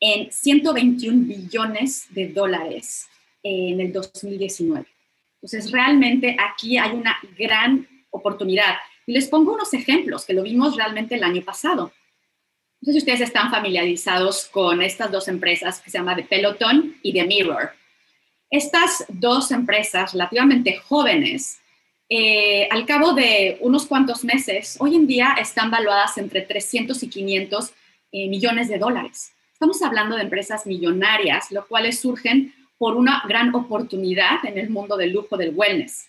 en 0.00 0.32
121 0.32 1.26
billones 1.26 2.06
de 2.10 2.28
dólares 2.28 3.08
en 3.42 3.80
el 3.80 3.92
2019. 3.92 4.86
Entonces, 5.34 5.70
realmente 5.70 6.36
aquí 6.38 6.78
hay 6.78 6.92
una 6.92 7.16
gran 7.38 7.86
oportunidad. 8.10 8.76
Y 9.06 9.12
les 9.12 9.28
pongo 9.28 9.54
unos 9.54 9.72
ejemplos 9.74 10.24
que 10.24 10.34
lo 10.34 10.42
vimos 10.42 10.76
realmente 10.76 11.14
el 11.14 11.24
año 11.24 11.42
pasado. 11.42 11.92
No 12.80 12.86
sé 12.86 12.92
si 12.92 12.98
ustedes 12.98 13.20
están 13.20 13.50
familiarizados 13.50 14.46
con 14.46 14.80
estas 14.80 15.10
dos 15.10 15.28
empresas 15.28 15.80
que 15.80 15.90
se 15.90 15.98
llaman 15.98 16.16
The 16.16 16.24
Peloton 16.24 16.96
y 17.02 17.12
The 17.12 17.26
Mirror. 17.26 17.72
Estas 18.50 19.04
dos 19.08 19.50
empresas 19.50 20.12
relativamente 20.12 20.76
jóvenes, 20.78 21.59
eh, 22.12 22.66
al 22.72 22.86
cabo 22.86 23.12
de 23.12 23.56
unos 23.60 23.86
cuantos 23.86 24.24
meses, 24.24 24.76
hoy 24.80 24.96
en 24.96 25.06
día 25.06 25.36
están 25.40 25.70
valuadas 25.70 26.18
entre 26.18 26.42
300 26.42 27.00
y 27.04 27.08
500 27.08 27.72
eh, 28.10 28.28
millones 28.28 28.68
de 28.68 28.78
dólares. 28.78 29.32
Estamos 29.52 29.80
hablando 29.80 30.16
de 30.16 30.22
empresas 30.22 30.66
millonarias, 30.66 31.52
lo 31.52 31.64
cuales 31.68 32.00
surgen 32.00 32.52
por 32.78 32.96
una 32.96 33.22
gran 33.28 33.54
oportunidad 33.54 34.44
en 34.44 34.58
el 34.58 34.70
mundo 34.70 34.96
del 34.96 35.12
lujo 35.12 35.36
del 35.36 35.54
wellness. 35.54 36.08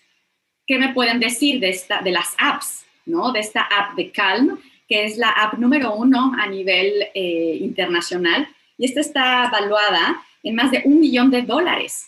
¿Qué 0.66 0.80
me 0.80 0.92
pueden 0.92 1.20
decir 1.20 1.60
de, 1.60 2.12
las 2.12 2.34
apps, 2.40 2.84
¿no? 3.06 3.32
de 3.32 3.42
esta 3.42 3.62
app 3.62 3.96
de 3.96 4.10
Calm, 4.10 4.60
que 4.88 5.06
es 5.06 5.18
la 5.18 5.30
app 5.30 5.54
número 5.60 5.94
uno 5.94 6.34
a 6.36 6.48
nivel 6.48 7.10
eh, 7.14 7.58
internacional? 7.62 8.48
Y 8.76 8.86
esta 8.86 9.02
está 9.02 9.46
evaluada 9.50 10.20
en 10.42 10.56
más 10.56 10.72
de 10.72 10.82
un 10.84 11.00
millón 11.00 11.30
de 11.30 11.44
dólares, 11.44 12.08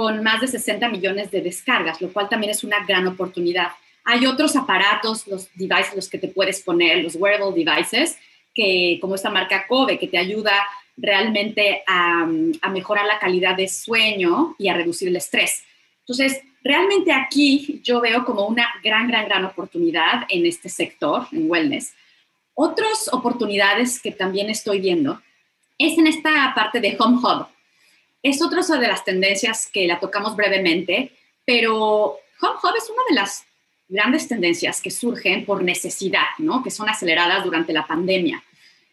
con 0.00 0.22
más 0.22 0.40
de 0.40 0.48
60 0.48 0.88
millones 0.88 1.30
de 1.30 1.42
descargas, 1.42 2.00
lo 2.00 2.10
cual 2.10 2.26
también 2.26 2.52
es 2.52 2.64
una 2.64 2.82
gran 2.86 3.06
oportunidad. 3.06 3.72
Hay 4.02 4.24
otros 4.24 4.56
aparatos, 4.56 5.26
los 5.26 5.50
devices, 5.54 5.94
los 5.94 6.08
que 6.08 6.16
te 6.16 6.28
puedes 6.28 6.62
poner, 6.62 7.04
los 7.04 7.16
wearable 7.16 7.52
devices, 7.52 8.16
que 8.54 8.96
como 8.98 9.14
esta 9.14 9.28
marca 9.28 9.66
Kobe, 9.66 9.98
que 9.98 10.08
te 10.08 10.16
ayuda 10.16 10.54
realmente 10.96 11.82
a, 11.86 12.24
mejorar 12.70 13.04
la 13.04 13.18
calidad 13.18 13.54
de 13.54 13.68
sueño 13.68 14.54
y 14.56 14.68
a 14.68 14.74
reducir 14.74 15.08
el 15.08 15.16
estrés. 15.16 15.64
Entonces, 15.98 16.40
realmente 16.64 17.12
aquí 17.12 17.82
yo 17.84 18.00
veo 18.00 18.24
como 18.24 18.46
una 18.46 18.70
gran, 18.82 19.06
gran, 19.06 19.26
gran 19.26 19.44
oportunidad 19.44 20.22
en 20.30 20.46
este 20.46 20.70
sector, 20.70 21.26
en 21.30 21.50
wellness. 21.50 21.92
Otras 22.54 23.10
oportunidades 23.12 24.00
que 24.00 24.12
también 24.12 24.48
estoy 24.48 24.80
viendo 24.80 25.20
es 25.76 25.98
en 25.98 26.06
esta 26.06 26.54
parte 26.54 26.80
de 26.80 26.96
Home 26.98 27.18
Hub. 27.18 27.48
Es 28.22 28.42
otra 28.42 28.60
de 28.62 28.88
las 28.88 29.04
tendencias 29.04 29.68
que 29.72 29.86
la 29.86 29.98
tocamos 29.98 30.36
brevemente, 30.36 31.12
pero 31.44 32.18
Home 32.40 32.58
Hub 32.62 32.76
es 32.76 32.90
una 32.90 33.02
de 33.08 33.14
las 33.14 33.44
grandes 33.88 34.28
tendencias 34.28 34.80
que 34.80 34.90
surgen 34.90 35.44
por 35.44 35.62
necesidad, 35.62 36.26
¿no? 36.38 36.62
que 36.62 36.70
son 36.70 36.88
aceleradas 36.88 37.44
durante 37.44 37.72
la 37.72 37.86
pandemia. 37.86 38.42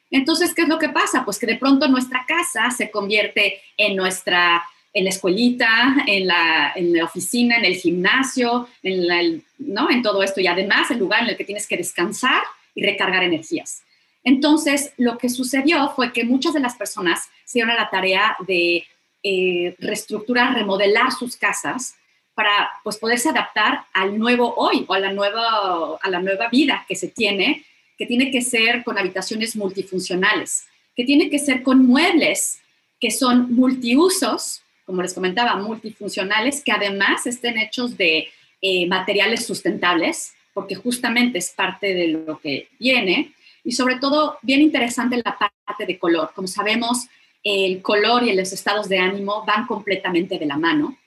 Entonces, 0.09 0.53
¿qué 0.53 0.63
es 0.63 0.67
lo 0.67 0.79
que 0.79 0.89
pasa? 0.89 1.23
Pues 1.25 1.37
que 1.37 1.45
de 1.45 1.57
pronto 1.57 1.87
nuestra 1.87 2.25
casa 2.25 2.71
se 2.71 2.89
convierte 2.89 3.61
en 3.75 3.95
nuestra, 3.95 4.63
en 4.93 5.03
la 5.03 5.09
escuelita, 5.09 5.97
en 6.07 6.27
la, 6.27 6.71
en 6.75 6.93
la 6.93 7.05
oficina, 7.05 7.57
en 7.57 7.65
el 7.65 7.75
gimnasio, 7.75 8.69
en, 8.81 9.43
¿no? 9.59 9.91
en 9.91 10.01
todo 10.01 10.23
esto 10.23 10.39
y 10.41 10.47
además 10.47 10.89
el 10.89 10.99
lugar 10.99 11.23
en 11.23 11.29
el 11.29 11.37
que 11.37 11.43
tienes 11.43 11.67
que 11.67 11.77
descansar 11.77 12.41
y 12.73 12.83
recargar 12.83 13.23
energías. 13.23 13.83
Entonces, 14.23 14.93
lo 14.97 15.17
que 15.17 15.29
sucedió 15.29 15.89
fue 15.95 16.11
que 16.11 16.23
muchas 16.23 16.53
de 16.53 16.59
las 16.59 16.75
personas 16.75 17.29
se 17.45 17.59
dieron 17.59 17.71
a 17.71 17.81
la 17.81 17.89
tarea 17.89 18.35
de 18.47 18.85
eh, 19.29 19.75
reestructurar, 19.79 20.53
remodelar 20.53 21.11
sus 21.11 21.35
casas 21.35 21.95
para 22.33 22.69
pues, 22.83 22.97
poderse 22.97 23.29
adaptar 23.29 23.85
al 23.93 24.17
nuevo 24.17 24.53
hoy 24.55 24.85
o 24.87 24.93
a 24.93 24.99
la 24.99 25.11
nueva, 25.11 25.97
a 26.01 26.09
la 26.09 26.19
nueva 26.21 26.47
vida 26.49 26.85
que 26.87 26.95
se 26.95 27.09
tiene 27.09 27.65
que 27.97 28.05
tiene 28.05 28.29
que 28.31 28.41
ser 28.41 28.83
con 28.83 28.97
habitaciones 28.97 29.55
multifuncionales, 29.55 30.67
que 30.95 31.03
tiene 31.03 31.29
que 31.29 31.39
ser 31.39 31.63
con 31.63 31.85
muebles 31.85 32.59
que 32.99 33.11
son 33.11 33.53
multiusos, 33.53 34.61
como 34.85 35.01
les 35.01 35.13
comentaba, 35.13 35.55
multifuncionales, 35.57 36.63
que 36.63 36.71
además 36.71 37.27
estén 37.27 37.57
hechos 37.57 37.97
de 37.97 38.29
eh, 38.61 38.87
materiales 38.87 39.45
sustentables, 39.45 40.33
porque 40.53 40.75
justamente 40.75 41.37
es 41.37 41.51
parte 41.51 41.93
de 41.93 42.07
lo 42.07 42.39
que 42.39 42.69
viene. 42.79 43.33
Y 43.63 43.73
sobre 43.73 43.97
todo, 43.99 44.37
bien 44.41 44.61
interesante 44.61 45.17
la 45.17 45.37
parte 45.37 45.85
de 45.85 45.99
color. 45.99 46.31
Como 46.33 46.47
sabemos, 46.47 47.07
el 47.47 47.81
color 47.81 48.23
y 48.23 48.33
los 48.33 48.51
estados 48.51 48.89
de 48.89 48.99
ánimo 48.99 49.45
van 49.45 49.65
completamente 49.65 50.37
de 50.37 50.45
la 50.45 50.57
mano. 50.57 50.97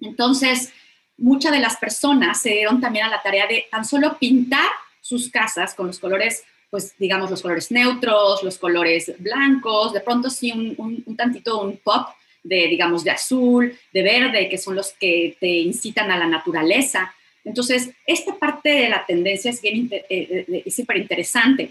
Entonces, 0.00 0.72
muchas 1.16 1.52
de 1.52 1.60
las 1.60 1.76
personas 1.76 2.42
se 2.42 2.50
dieron 2.50 2.80
también 2.80 3.06
a 3.06 3.10
la 3.10 3.22
tarea 3.22 3.46
de 3.46 3.66
tan 3.70 3.84
solo 3.84 4.18
pintar 4.18 4.68
sus 5.00 5.30
casas 5.30 5.74
con 5.74 5.86
los 5.86 6.00
colores, 6.00 6.42
pues 6.68 6.96
digamos 6.98 7.30
los 7.30 7.42
colores 7.42 7.70
neutros, 7.70 8.42
los 8.42 8.58
colores 8.58 9.14
blancos, 9.18 9.92
de 9.92 10.00
pronto 10.00 10.30
sí 10.30 10.50
un, 10.50 11.04
un, 11.06 11.16
tantito 11.16 11.60
un 11.60 11.76
pop 11.76 12.08
de, 12.42 12.66
digamos, 12.66 13.04
de 13.04 13.12
azul, 13.12 13.78
de 13.92 14.02
verde, 14.02 14.48
que 14.48 14.58
son 14.58 14.74
los 14.74 14.92
que 14.94 15.36
te 15.38 15.46
incitan 15.48 16.10
a 16.10 16.18
la 16.18 16.26
naturaleza. 16.26 17.14
Entonces, 17.44 17.90
esta 18.06 18.36
parte 18.36 18.70
de 18.70 18.88
la 18.88 19.06
tendencia 19.06 19.50
es 19.50 19.62
bien 19.62 19.88
eh, 19.92 20.44
eh, 20.64 20.70
súper 20.70 20.96
interesante. 20.96 21.70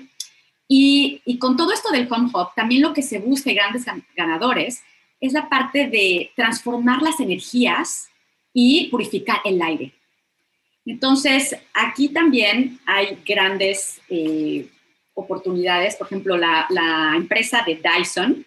Y, 0.76 1.22
y, 1.24 1.38
con 1.38 1.56
todo 1.56 1.72
esto 1.72 1.92
del 1.92 2.12
home 2.12 2.32
hub, 2.34 2.48
también 2.56 2.82
lo 2.82 2.94
que 2.94 3.04
se 3.04 3.20
busca 3.20 3.52
y 3.52 3.54
grandes 3.54 3.86
ganadores 4.16 4.82
es 5.22 5.32
la 5.32 5.48
parte 5.48 5.88
de 5.88 6.32
transformar 6.36 7.00
las 7.04 7.20
energías 7.20 8.10
y 8.54 8.88
purificar 8.90 9.38
el 9.46 9.62
aire. 9.62 9.94
Entonces, 10.84 11.56
aquí 11.76 12.10
también 12.10 12.80
hay 12.88 13.20
grandes 13.24 14.02
eh, 14.10 14.68
oportunidades. 15.14 15.96
Por 15.96 16.08
ejemplo, 16.08 16.38
la, 16.38 17.14
empresa 17.16 17.64
de 17.68 17.80
Dyson, 17.80 18.44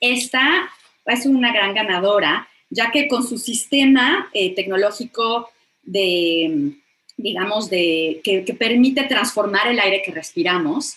esta 0.00 0.68
es 1.06 1.26
una 1.26 1.52
gran 1.52 1.74
ganadora, 1.74 2.48
ya 2.70 2.90
que 2.90 3.06
con 3.06 3.24
su 3.24 3.38
sistema 3.38 4.28
eh, 4.34 4.52
tecnológico 4.54 5.48
de, 5.82 6.72
digamos, 7.16 7.70
de, 7.70 8.20
que, 8.24 8.42
permite 8.58 9.04
transformar 9.04 9.68
el 9.68 9.78
aire 9.78 10.02
que 10.04 10.10
respiramos, 10.10 10.96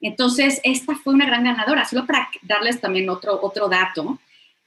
entonces 0.00 0.60
esta 0.64 0.94
fue 0.96 1.14
una 1.14 1.26
gran 1.26 1.44
ganadora. 1.44 1.84
Solo 1.84 2.06
para 2.06 2.28
darles 2.42 2.80
también 2.80 3.08
otro, 3.08 3.38
otro 3.42 3.68
dato, 3.68 4.18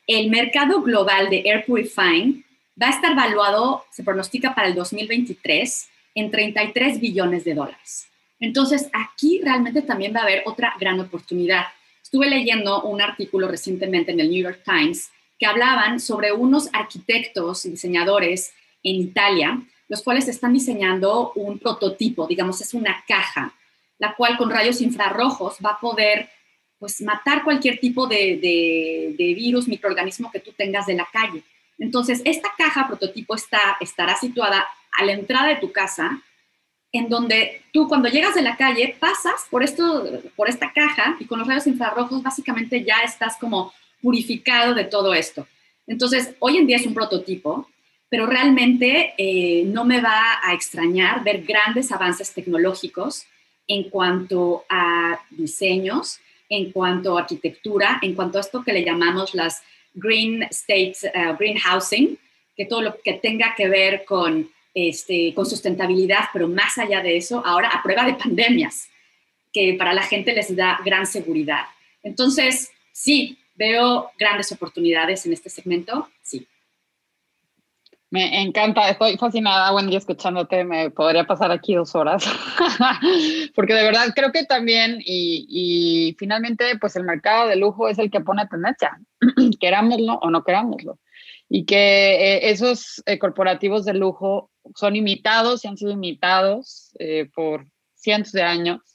el 0.08 0.30
mercado 0.30 0.82
global 0.82 1.30
de 1.30 1.44
air 1.46 1.66
purifying 1.66 2.46
va 2.82 2.88
a 2.88 2.92
estar 2.92 3.16
valuado, 3.16 3.86
se 3.92 4.04
pronostica 4.04 4.54
para 4.54 4.68
el 4.68 4.76
2023, 4.76 5.90
en 6.16 6.32
33 6.32 7.00
billones 7.00 7.44
de 7.44 7.56
dólares. 7.56 8.08
Entonces, 8.40 8.90
aquí 8.94 9.42
realmente 9.44 9.82
también 9.82 10.14
va 10.14 10.20
a 10.20 10.24
haber 10.24 10.44
otra 10.46 10.76
gran 10.80 11.00
oportunidad. 11.00 11.66
Estuve 12.02 12.30
leyendo 12.30 12.84
un 12.84 13.02
artículo 13.02 13.48
recientemente 13.48 14.12
en 14.12 14.20
el 14.20 14.30
New 14.30 14.44
York 14.44 14.62
Times 14.66 15.10
que 15.40 15.46
hablaban 15.46 16.00
sobre 16.00 16.32
unos 16.32 16.70
arquitectos 16.74 17.66
y 17.66 17.72
diseñadores 17.72 18.54
en 18.84 18.96
Italia, 18.96 19.62
los 19.88 20.04
cuales 20.04 20.28
están 20.28 20.54
diseñando 20.54 21.32
un 21.36 21.58
prototipo, 21.58 22.28
digamos, 22.28 22.62
es 22.62 22.74
una 22.74 23.04
caja, 23.08 23.54
la 24.00 24.16
cual 24.16 24.38
con 24.38 24.50
rayos 24.50 24.82
infrarrojos 24.82 25.58
va 25.64 25.72
a 25.72 25.80
poder 25.80 26.30
pues, 26.80 27.02
matar 27.02 27.44
cualquier 27.44 27.80
tipo 27.80 28.08
de, 28.08 28.38
de 29.18 29.34
virus, 29.34 29.68
microorganismo 29.68 30.32
que 30.32 30.40
tú 30.40 30.52
tengas 30.52 30.86
de 30.86 30.96
la 30.96 31.08
calle. 31.12 31.44
Entonces, 31.80 32.22
esta 32.26 32.50
caja 32.58 32.88
prototipo 32.88 33.36
está, 33.36 33.78
estará 33.80 34.16
situada 34.16 34.68
a 34.98 35.06
la 35.06 35.14
entrada 35.14 35.50
de 35.50 35.56
tu 35.58 35.72
casa, 35.72 36.22
en 36.92 37.10
donde 37.10 37.64
tú 37.74 37.88
cuando 37.88 38.08
llegas 38.08 38.36
de 38.36 38.44
la 38.44 38.56
calle 38.56 38.96
pasas 39.00 39.48
por, 39.50 39.64
esto, 39.64 40.22
por 40.36 40.48
esta 40.48 40.72
caja 40.72 41.18
y 41.20 41.26
con 41.26 41.40
los 41.40 41.48
rayos 41.48 41.66
infrarrojos 41.66 42.22
básicamente 42.22 42.84
ya 42.84 43.00
estás 43.00 43.36
como 43.38 43.74
purificado 44.02 44.76
de 44.76 44.84
todo 44.86 45.14
esto. 45.14 45.48
Entonces, 45.88 46.36
hoy 46.40 46.58
en 46.58 46.68
día 46.68 46.78
es 46.78 46.86
un 46.86 46.94
prototipo, 46.94 47.68
pero 48.10 48.28
realmente 48.28 49.16
eh, 49.18 49.64
no 49.66 49.86
me 49.86 50.02
va 50.02 50.40
a 50.44 50.54
extrañar 50.54 51.24
ver 51.24 51.44
grandes 51.44 51.92
avances 51.92 52.32
tecnológicos 52.32 53.26
en 53.68 53.90
cuanto 53.90 54.66
a 54.70 55.20
diseños, 55.30 56.20
en 56.50 56.72
cuanto 56.72 57.18
a 57.18 57.22
arquitectura, 57.22 58.00
en 58.02 58.14
cuanto 58.14 58.38
a 58.38 58.42
esto 58.42 58.64
que 58.64 58.74
le 58.74 58.84
llamamos 58.84 59.34
las 59.34 59.64
green 59.94 60.44
state, 60.52 60.96
uh, 61.16 61.36
green 61.38 61.58
housing, 61.58 62.18
que 62.56 62.66
todo 62.66 62.82
lo 62.82 63.02
que 63.02 63.14
tenga 63.14 63.56
que 63.56 63.68
ver 63.68 64.06
con, 64.06 64.50
este, 64.74 65.34
con 65.34 65.46
sustentabilidad, 65.46 66.26
pero 66.32 66.48
más 66.48 66.78
allá 66.78 67.02
de 67.02 67.18
eso, 67.18 67.44
ahora 67.46 67.70
a 67.70 67.82
prueba 67.82 68.06
de 68.06 68.14
pandemias, 68.14 68.90
que 69.52 69.76
para 69.76 69.94
la 69.94 70.04
gente 70.04 70.34
les 70.34 70.56
da 70.56 70.80
gran 70.84 71.06
seguridad. 71.06 71.66
Entonces, 72.02 72.72
sí, 72.92 73.38
veo 73.56 74.12
grandes 74.18 74.52
oportunidades 74.52 75.26
en 75.26 75.34
este 75.34 75.50
segmento, 75.50 76.10
sí. 76.22 76.48
Me 78.14 78.44
encanta, 78.44 78.88
estoy 78.92 79.18
fascinada, 79.18 79.74
Wendy, 79.74 79.96
escuchándote. 79.96 80.64
Me 80.64 80.92
podría 80.92 81.24
pasar 81.24 81.50
aquí 81.50 81.74
dos 81.74 81.96
horas, 81.96 82.24
porque 83.56 83.74
de 83.74 83.82
verdad 83.82 84.10
creo 84.16 84.32
que 84.32 84.46
también, 84.46 85.00
y, 85.04 85.48
y, 85.50 86.16
finalmente, 86.20 86.78
pues 86.80 86.96
el 86.96 87.06
mercado 87.06 87.48
de 87.48 87.56
lujo 87.56 87.90
es 87.90 87.98
el 87.98 88.12
que 88.12 88.22
pone 88.22 88.46
tendencia, 88.46 89.00
querámoslo 89.60 90.20
o 90.22 90.30
no 90.30 90.44
querámoslo. 90.44 91.00
Y 91.50 91.66
que 91.66 92.36
eh, 92.36 92.52
esos 92.52 93.02
eh, 93.08 93.18
corporativos 93.18 93.84
de 93.84 93.96
lujo 93.96 94.52
son 94.76 94.96
imitados 94.96 95.66
y 95.66 95.70
han 95.70 95.78
sido 95.78 95.90
imitados 95.90 96.92
eh, 97.00 97.32
por 97.34 97.66
cientos 97.96 98.32
de 98.34 98.44
años 98.44 98.93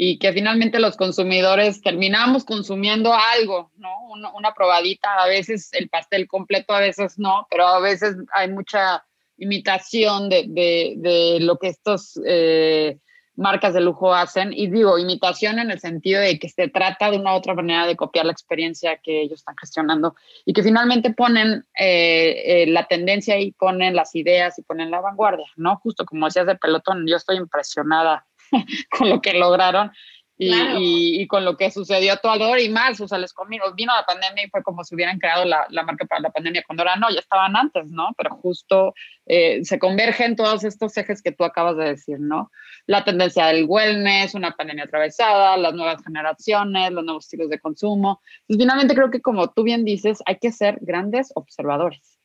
y 0.00 0.16
que 0.20 0.32
finalmente 0.32 0.78
los 0.78 0.96
consumidores 0.96 1.82
terminamos 1.82 2.44
consumiendo 2.44 3.12
algo, 3.12 3.72
¿no? 3.78 3.90
Una, 4.36 4.54
probadita, 4.54 5.12
a 5.20 5.26
veces 5.26 5.70
el 5.72 5.88
pastel 5.88 6.28
completo, 6.28 6.72
a 6.72 6.78
veces 6.78 7.18
no, 7.18 7.48
pero 7.50 7.66
a 7.66 7.80
veces 7.80 8.14
hay 8.32 8.48
mucha 8.48 9.04
imitación 9.38 10.28
de, 10.28 10.46
de, 10.48 11.38
lo 11.40 11.58
que 11.58 11.66
estos 11.66 12.18
eh, 12.24 12.96
marcas 13.34 13.74
de 13.74 13.80
lujo 13.80 14.14
hacen. 14.14 14.52
Y 14.52 14.68
digo, 14.68 15.00
imitación 15.00 15.58
en 15.58 15.72
el 15.72 15.80
sentido 15.80 16.20
de 16.20 16.38
que 16.38 16.48
se 16.48 16.68
trata 16.68 17.10
de 17.10 17.18
una 17.18 17.34
otra 17.34 17.54
manera 17.54 17.84
de 17.84 17.96
copiar 17.96 18.24
la 18.24 18.32
experiencia 18.32 19.00
que 19.02 19.22
ellos 19.22 19.40
están 19.40 19.56
gestionando 19.60 20.14
y 20.44 20.52
que 20.52 20.62
finalmente 20.62 21.12
ponen 21.12 21.64
eh, 21.76 22.62
eh, 22.62 22.66
la 22.68 22.86
tendencia 22.86 23.36
y 23.40 23.50
ponen 23.50 23.96
las 23.96 24.14
ideas 24.14 24.60
y 24.60 24.62
ponen 24.62 24.92
la 24.92 25.00
vanguardia, 25.00 25.46
¿no? 25.56 25.74
Justo 25.78 26.06
como 26.06 26.26
decías 26.26 26.46
de 26.46 26.54
pelotón, 26.54 27.04
yo 27.08 27.16
estoy 27.16 27.36
impresionada 27.36 28.27
con 28.90 29.08
lo 29.10 29.20
que 29.20 29.34
lograron 29.34 29.90
y, 30.38 31.22
y, 31.22 31.26
con 31.26 31.44
lo 31.44 31.56
que 31.56 31.70
sucedió 31.70 32.12
a 32.12 32.16
tu 32.16 32.28
alrededor 32.28 32.60
y 32.60 32.68
más, 32.68 33.00
o 33.00 33.08
sea, 33.08 33.18
les 33.18 33.32
comí, 33.32 33.58
vino 33.74 33.92
la 33.92 34.04
pandemia 34.04 34.44
y 34.44 34.50
fue 34.50 34.62
como 34.62 34.84
si 34.84 34.94
hubieran 34.94 35.18
creado 35.18 35.44
la, 35.44 35.66
la 35.70 35.82
marca 35.82 36.06
para 36.06 36.20
la 36.20 36.30
pandemia, 36.30 36.62
cuando 36.64 36.84
ahora 36.84 36.94
no, 36.94 37.10
ya 37.10 37.18
estaban 37.18 37.56
antes, 37.56 37.90
¿no? 37.90 38.10
Pero 38.16 38.36
justo 38.36 38.94
eh, 39.26 39.64
se 39.64 39.80
convergen 39.80 40.36
todos 40.36 40.62
estos 40.62 40.96
ejes 40.96 41.22
que 41.22 41.32
tú 41.32 41.42
acabas 41.42 41.76
de 41.76 41.86
decir, 41.86 42.20
¿no? 42.20 42.52
La 42.86 43.04
tendencia 43.04 43.46
del 43.46 43.64
wellness, 43.66 44.34
una 44.34 44.52
pandemia 44.52 44.84
atravesada, 44.84 45.56
las 45.56 45.74
nuevas 45.74 46.02
generaciones, 46.04 46.92
los 46.92 47.04
nuevos 47.04 47.24
estilos 47.24 47.50
de 47.50 47.58
consumo. 47.58 48.22
Pues 48.46 48.60
finalmente 48.60 48.94
creo 48.94 49.10
que 49.10 49.20
como 49.20 49.50
tú 49.50 49.64
bien 49.64 49.84
dices, 49.84 50.20
hay 50.24 50.36
que 50.36 50.52
ser 50.52 50.78
grandes 50.80 51.32
observadores. 51.34 52.17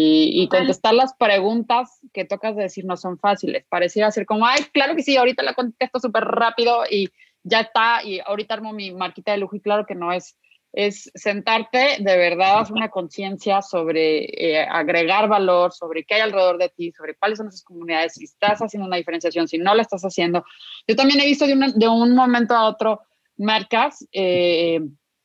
Y, 0.00 0.42
y, 0.42 0.48
contestar 0.48 0.94
las 0.94 1.12
preguntas 1.14 1.98
que 2.12 2.24
tocas 2.24 2.54
de 2.54 2.62
decir 2.62 2.84
no 2.84 2.96
son 2.96 3.18
fáciles. 3.18 3.64
Pareciera 3.68 4.12
ser 4.12 4.26
como, 4.26 4.46
ay, 4.46 4.62
claro 4.72 4.94
que 4.94 5.02
sí, 5.02 5.16
ahorita 5.16 5.42
la 5.42 5.54
contesto 5.54 5.98
súper 5.98 6.22
rápido 6.22 6.84
y 6.88 7.08
ya 7.42 7.62
está, 7.62 8.04
y 8.04 8.20
ahorita 8.20 8.54
armo 8.54 8.72
mi 8.72 8.92
marquita 8.92 9.32
de 9.32 9.38
lujo 9.38 9.56
y 9.56 9.60
claro 9.60 9.86
que 9.86 9.96
no 9.96 10.12
es, 10.12 10.36
es 10.72 11.10
sentarte 11.16 11.96
de 11.98 12.16
verdad, 12.16 12.60
hacer 12.60 12.76
una 12.76 12.90
conciencia 12.90 13.60
sobre 13.60 14.26
eh, 14.26 14.64
agregar 14.70 15.28
valor, 15.28 15.72
sobre 15.72 16.04
qué 16.04 16.14
hay 16.14 16.20
alrededor 16.20 16.58
de 16.58 16.68
ti, 16.68 16.92
sobre 16.92 17.16
cuáles 17.16 17.38
son 17.38 17.48
esas 17.48 17.64
comunidades, 17.64 18.14
si 18.14 18.24
estás 18.24 18.60
haciendo 18.60 18.86
una 18.86 18.98
diferenciación, 18.98 19.48
si 19.48 19.58
no 19.58 19.74
la 19.74 19.82
estás 19.82 20.02
haciendo. 20.02 20.44
Yo 20.86 20.94
también 20.94 21.20
he 21.20 21.26
visto 21.26 21.44
de, 21.44 21.72
de 21.74 21.88
un 21.88 22.14
momento 22.14 22.54
a 22.54 22.68
otro 22.68 23.00
marcas 23.36 24.06
eh, 24.12 24.80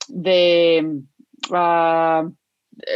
de 0.08 1.04
uh, 1.52 2.34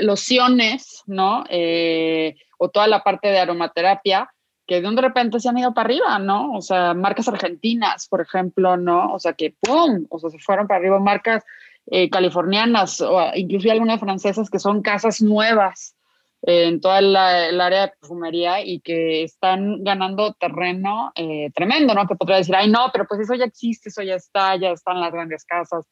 lociones, 0.02 1.04
¿no? 1.08 1.44
Eh, 1.50 2.36
o 2.58 2.70
toda 2.70 2.88
la 2.88 3.04
parte 3.04 3.30
de 3.30 3.40
aromaterapia 3.40 4.30
que 4.68 4.82
de 4.82 4.88
un 4.88 4.96
de 4.96 5.02
repente 5.02 5.40
se 5.40 5.48
han 5.48 5.58
ido 5.58 5.74
para 5.74 5.88
arriba, 5.88 6.20
¿no? 6.20 6.52
O 6.52 6.62
sea, 6.62 6.94
marcas 6.94 7.28
argentinas, 7.30 8.08
por 8.10 8.20
ejemplo, 8.20 8.76
¿no? 8.76 9.14
O 9.14 9.20
sea, 9.20 9.34
que 9.34 9.56
¡pum! 9.62 10.06
O 10.10 10.20
sea, 10.20 10.30
se 10.30 10.40
fueron 10.40 10.68
para 10.68 10.80
arriba 10.80 11.00
marcas 11.00 11.44
eh, 11.90 12.10
californianas 12.10 13.00
o 13.00 13.32
incluso 13.34 13.72
algunas 13.72 14.02
francesas 14.02 14.50
que 14.50 14.60
son 14.60 14.82
casas 14.82 15.22
nuevas 15.22 15.96
en 16.42 16.82
toda 16.82 17.02
la, 17.02 17.48
el 17.48 17.60
área 17.62 17.82
de 17.82 17.94
perfumería 18.00 18.64
y 18.64 18.80
que 18.82 19.24
están 19.24 19.84
ganando 19.84 20.34
terreno 20.34 21.12
eh, 21.16 21.50
tremendo, 21.56 21.94
¿no? 21.94 22.06
Que 22.06 22.16
podría 22.16 22.38
decir, 22.38 22.56
ay, 22.56 22.70
no, 22.70 22.90
pero 22.92 23.06
pues 23.08 23.22
eso 23.22 23.36
ya 23.36 23.46
existe, 23.46 23.90
eso 23.90 24.04
ya 24.04 24.16
está, 24.16 24.56
ya 24.58 24.72
están 24.72 25.00
las 25.00 25.12
grandes 25.12 25.46
casas. 25.46 25.86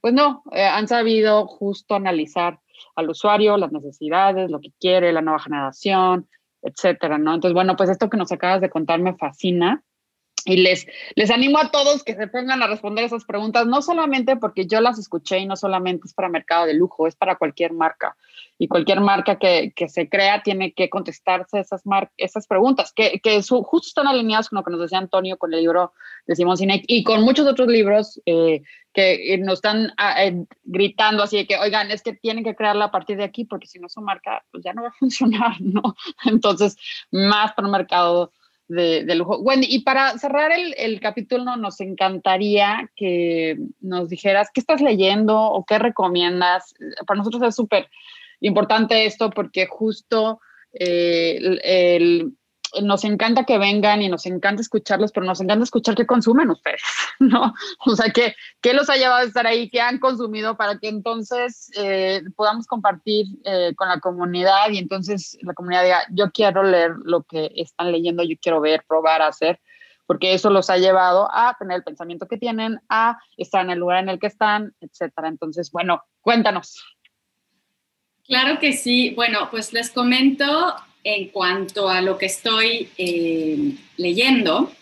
Pues 0.00 0.14
no, 0.14 0.42
eh, 0.52 0.64
han 0.64 0.86
sabido 0.86 1.46
justo 1.46 1.94
analizar 1.94 2.60
al 2.94 3.10
usuario, 3.10 3.56
las 3.56 3.72
necesidades, 3.72 4.50
lo 4.50 4.60
que 4.60 4.72
quiere, 4.78 5.12
la 5.12 5.22
nueva 5.22 5.40
generación, 5.40 6.28
etcétera, 6.62 7.18
¿no? 7.18 7.34
Entonces, 7.34 7.54
bueno, 7.54 7.76
pues 7.76 7.90
esto 7.90 8.10
que 8.10 8.16
nos 8.16 8.32
acabas 8.32 8.60
de 8.60 8.70
contar 8.70 9.00
me 9.00 9.16
fascina 9.16 9.82
y 10.48 10.56
les, 10.56 10.86
les 11.14 11.30
animo 11.30 11.58
a 11.58 11.70
todos 11.70 12.02
que 12.02 12.14
se 12.14 12.26
pongan 12.26 12.62
a 12.62 12.66
responder 12.66 13.04
esas 13.04 13.24
preguntas, 13.24 13.66
no 13.66 13.82
solamente 13.82 14.36
porque 14.36 14.66
yo 14.66 14.80
las 14.80 14.98
escuché 14.98 15.38
y 15.38 15.46
no 15.46 15.56
solamente 15.56 16.06
es 16.06 16.14
para 16.14 16.30
mercado 16.30 16.64
de 16.64 16.74
lujo, 16.74 17.06
es 17.06 17.14
para 17.14 17.36
cualquier 17.36 17.74
marca. 17.74 18.16
Y 18.58 18.66
cualquier 18.66 19.00
marca 19.00 19.38
que, 19.38 19.72
que 19.76 19.88
se 19.88 20.08
crea 20.08 20.42
tiene 20.42 20.72
que 20.72 20.88
contestarse 20.88 21.60
esas, 21.60 21.82
esas 22.16 22.46
preguntas, 22.46 22.92
que, 22.92 23.20
que 23.20 23.42
su, 23.42 23.62
justo 23.62 23.88
están 23.88 24.08
alineadas 24.08 24.48
con 24.48 24.56
lo 24.56 24.64
que 24.64 24.70
nos 24.70 24.80
decía 24.80 24.98
Antonio 24.98 25.36
con 25.36 25.52
el 25.52 25.60
libro 25.60 25.92
de 26.26 26.34
Simón 26.34 26.56
Sinek 26.56 26.84
y 26.88 27.04
con 27.04 27.22
muchos 27.22 27.46
otros 27.46 27.68
libros 27.68 28.20
eh, 28.24 28.62
que 28.94 29.38
nos 29.38 29.54
están 29.54 29.92
ah, 29.98 30.24
eh, 30.24 30.44
gritando 30.64 31.22
así 31.22 31.36
de 31.36 31.46
que, 31.46 31.58
oigan, 31.58 31.90
es 31.90 32.02
que 32.02 32.14
tienen 32.14 32.42
que 32.42 32.56
crearla 32.56 32.86
a 32.86 32.90
partir 32.90 33.18
de 33.18 33.24
aquí 33.24 33.44
porque 33.44 33.66
si 33.66 33.78
no 33.78 33.88
su 33.88 34.00
marca, 34.00 34.42
pues 34.50 34.64
ya 34.64 34.72
no 34.72 34.82
va 34.82 34.88
a 34.88 34.92
funcionar, 34.98 35.60
¿no? 35.60 35.94
Entonces, 36.24 36.76
más 37.12 37.52
para 37.52 37.68
un 37.68 37.72
mercado 37.72 38.32
de, 38.68 39.14
lujo. 39.14 39.38
Wendy, 39.38 39.66
y 39.68 39.80
para 39.80 40.16
cerrar 40.18 40.52
el, 40.52 40.74
el, 40.76 41.00
capítulo, 41.00 41.56
nos 41.56 41.80
encantaría 41.80 42.90
que 42.94 43.56
nos 43.80 44.08
dijeras 44.08 44.50
qué 44.52 44.60
estás 44.60 44.80
leyendo 44.80 45.40
o 45.40 45.64
qué 45.64 45.78
recomiendas. 45.78 46.74
Para 47.06 47.18
nosotros 47.18 47.42
es 47.42 47.54
súper 47.54 47.88
importante 48.40 49.06
esto 49.06 49.30
porque 49.30 49.66
justo 49.66 50.40
eh, 50.72 51.58
el, 51.64 52.32
nos 52.82 53.04
encanta 53.04 53.44
que 53.44 53.58
vengan 53.58 54.02
y 54.02 54.08
nos 54.08 54.26
encanta 54.26 54.62
escucharlos, 54.62 55.12
pero 55.12 55.26
nos 55.26 55.40
encanta 55.40 55.64
escuchar 55.64 55.94
qué 55.94 56.06
consumen 56.06 56.50
ustedes, 56.50 56.82
¿no? 57.18 57.54
O 57.86 57.96
sea, 57.96 58.10
qué, 58.10 58.34
qué 58.60 58.74
los 58.74 58.90
ha 58.90 58.96
llevado 58.96 59.20
a 59.20 59.24
estar 59.24 59.46
ahí, 59.46 59.70
qué 59.70 59.80
han 59.80 59.98
consumido 59.98 60.56
para 60.56 60.78
que 60.78 60.88
entonces 60.88 61.70
eh, 61.76 62.22
podamos 62.36 62.66
compartir 62.66 63.26
eh, 63.44 63.72
con 63.76 63.88
la 63.88 64.00
comunidad 64.00 64.70
y 64.70 64.78
entonces 64.78 65.38
la 65.42 65.54
comunidad 65.54 65.82
diga, 65.82 66.02
yo 66.10 66.30
quiero 66.30 66.62
leer 66.62 66.92
lo 67.04 67.22
que 67.22 67.50
están 67.56 67.92
leyendo, 67.92 68.22
yo 68.22 68.36
quiero 68.40 68.60
ver, 68.60 68.84
probar, 68.86 69.22
hacer, 69.22 69.60
porque 70.06 70.34
eso 70.34 70.50
los 70.50 70.70
ha 70.70 70.78
llevado 70.78 71.28
a 71.32 71.56
tener 71.58 71.76
el 71.76 71.84
pensamiento 71.84 72.26
que 72.26 72.38
tienen, 72.38 72.80
a 72.88 73.18
estar 73.36 73.64
en 73.64 73.70
el 73.70 73.78
lugar 73.78 74.02
en 74.02 74.08
el 74.08 74.18
que 74.18 74.26
están, 74.26 74.74
etcétera. 74.80 75.28
Entonces, 75.28 75.70
bueno, 75.70 76.02
cuéntanos. 76.22 76.82
Claro 78.24 78.58
que 78.58 78.74
sí. 78.74 79.14
Bueno, 79.14 79.48
pues 79.50 79.72
les 79.72 79.90
comento 79.90 80.44
en 81.04 81.28
cuanto 81.28 81.88
a 81.88 82.00
lo 82.00 82.18
que 82.18 82.26
estoy 82.26 82.88
eh, 82.98 83.74
leyendo. 83.96 84.72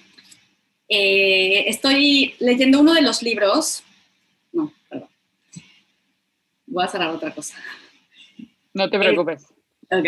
Eh, 0.89 1.65
estoy 1.69 2.35
leyendo 2.39 2.81
uno 2.81 2.95
de 2.95 3.03
los 3.03 3.23
libros. 3.23 3.83
No, 4.53 4.73
perdón. 4.89 5.09
Voy 6.67 6.85
a 6.85 6.89
cerrar 6.89 7.11
otra 7.11 7.35
cosa. 7.35 7.57
No 8.73 8.91
te 8.91 8.99
preocupes. 8.99 9.47
ok. 9.91 10.07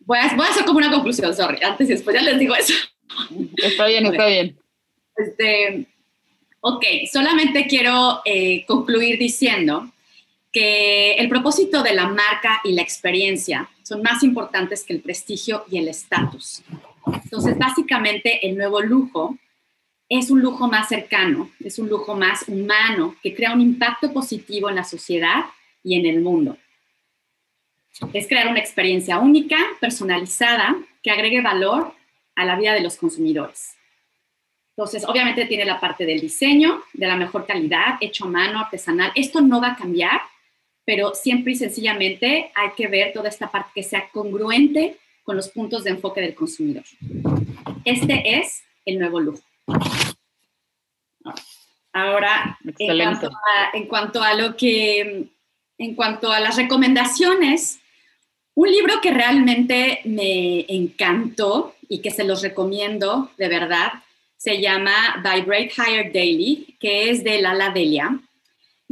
Voy 0.00 0.18
a, 0.18 0.34
voy 0.36 0.46
a, 0.46 0.50
hacer 0.50 0.64
como 0.64 0.78
una 0.78 0.90
conclusión, 0.90 1.34
sorry. 1.34 1.62
Antes 1.62 1.88
y 1.88 1.92
después 1.92 2.14
ya 2.14 2.22
les 2.22 2.38
digo 2.38 2.54
eso. 2.54 2.74
Está 3.56 3.86
bien, 3.86 4.06
está 4.06 4.26
bien. 4.26 4.58
Este, 5.16 5.86
ok, 6.60 6.84
solamente 7.10 7.66
quiero 7.66 8.20
eh, 8.24 8.64
concluir 8.66 9.18
diciendo 9.18 9.93
que 10.54 11.14
el 11.14 11.28
propósito 11.28 11.82
de 11.82 11.94
la 11.94 12.06
marca 12.06 12.60
y 12.62 12.72
la 12.74 12.82
experiencia 12.82 13.68
son 13.82 14.02
más 14.02 14.22
importantes 14.22 14.84
que 14.84 14.92
el 14.92 15.00
prestigio 15.00 15.64
y 15.68 15.78
el 15.78 15.88
estatus. 15.88 16.62
Entonces, 17.24 17.58
básicamente, 17.58 18.46
el 18.46 18.56
nuevo 18.56 18.80
lujo 18.80 19.36
es 20.08 20.30
un 20.30 20.40
lujo 20.40 20.68
más 20.68 20.88
cercano, 20.88 21.50
es 21.58 21.80
un 21.80 21.88
lujo 21.88 22.14
más 22.14 22.44
humano, 22.46 23.16
que 23.20 23.34
crea 23.34 23.52
un 23.52 23.60
impacto 23.60 24.12
positivo 24.12 24.68
en 24.68 24.76
la 24.76 24.84
sociedad 24.84 25.46
y 25.82 25.98
en 25.98 26.06
el 26.06 26.20
mundo. 26.20 26.56
Es 28.12 28.28
crear 28.28 28.46
una 28.46 28.60
experiencia 28.60 29.18
única, 29.18 29.56
personalizada, 29.80 30.76
que 31.02 31.10
agregue 31.10 31.42
valor 31.42 31.92
a 32.36 32.44
la 32.44 32.56
vida 32.56 32.74
de 32.74 32.80
los 32.80 32.96
consumidores. 32.96 33.74
Entonces, 34.76 35.04
obviamente 35.04 35.46
tiene 35.46 35.64
la 35.64 35.80
parte 35.80 36.06
del 36.06 36.20
diseño, 36.20 36.84
de 36.92 37.08
la 37.08 37.16
mejor 37.16 37.44
calidad, 37.44 37.96
hecho 38.00 38.26
a 38.26 38.28
mano, 38.28 38.60
artesanal. 38.60 39.10
Esto 39.16 39.40
no 39.40 39.60
va 39.60 39.72
a 39.72 39.76
cambiar 39.76 40.20
pero 40.84 41.14
siempre 41.14 41.52
y 41.52 41.56
sencillamente 41.56 42.50
hay 42.54 42.70
que 42.76 42.88
ver 42.88 43.12
toda 43.12 43.28
esta 43.28 43.50
parte 43.50 43.70
que 43.74 43.82
sea 43.82 44.08
congruente 44.12 44.98
con 45.22 45.36
los 45.36 45.48
puntos 45.48 45.84
de 45.84 45.90
enfoque 45.90 46.20
del 46.20 46.34
consumidor. 46.34 46.84
Este 47.84 48.38
es 48.38 48.62
el 48.84 48.98
nuevo 48.98 49.20
lujo. 49.20 49.42
Ahora, 51.92 52.58
en 52.78 53.86
cuanto, 53.86 54.22
a, 54.22 54.34
lo 54.34 54.56
que, 54.56 55.28
en 55.78 55.94
cuanto 55.94 56.32
a 56.32 56.40
las 56.40 56.56
recomendaciones, 56.56 57.78
un 58.54 58.70
libro 58.70 59.00
que 59.00 59.12
realmente 59.12 60.00
me 60.04 60.66
encantó 60.68 61.74
y 61.88 62.00
que 62.00 62.10
se 62.10 62.24
los 62.24 62.42
recomiendo 62.42 63.30
de 63.38 63.48
verdad 63.48 63.92
se 64.36 64.60
llama 64.60 65.22
Vibrate 65.24 65.72
Higher 65.74 66.12
Daily, 66.12 66.76
que 66.78 67.08
es 67.08 67.24
de 67.24 67.40
Lala 67.40 67.70
Delia. 67.70 68.20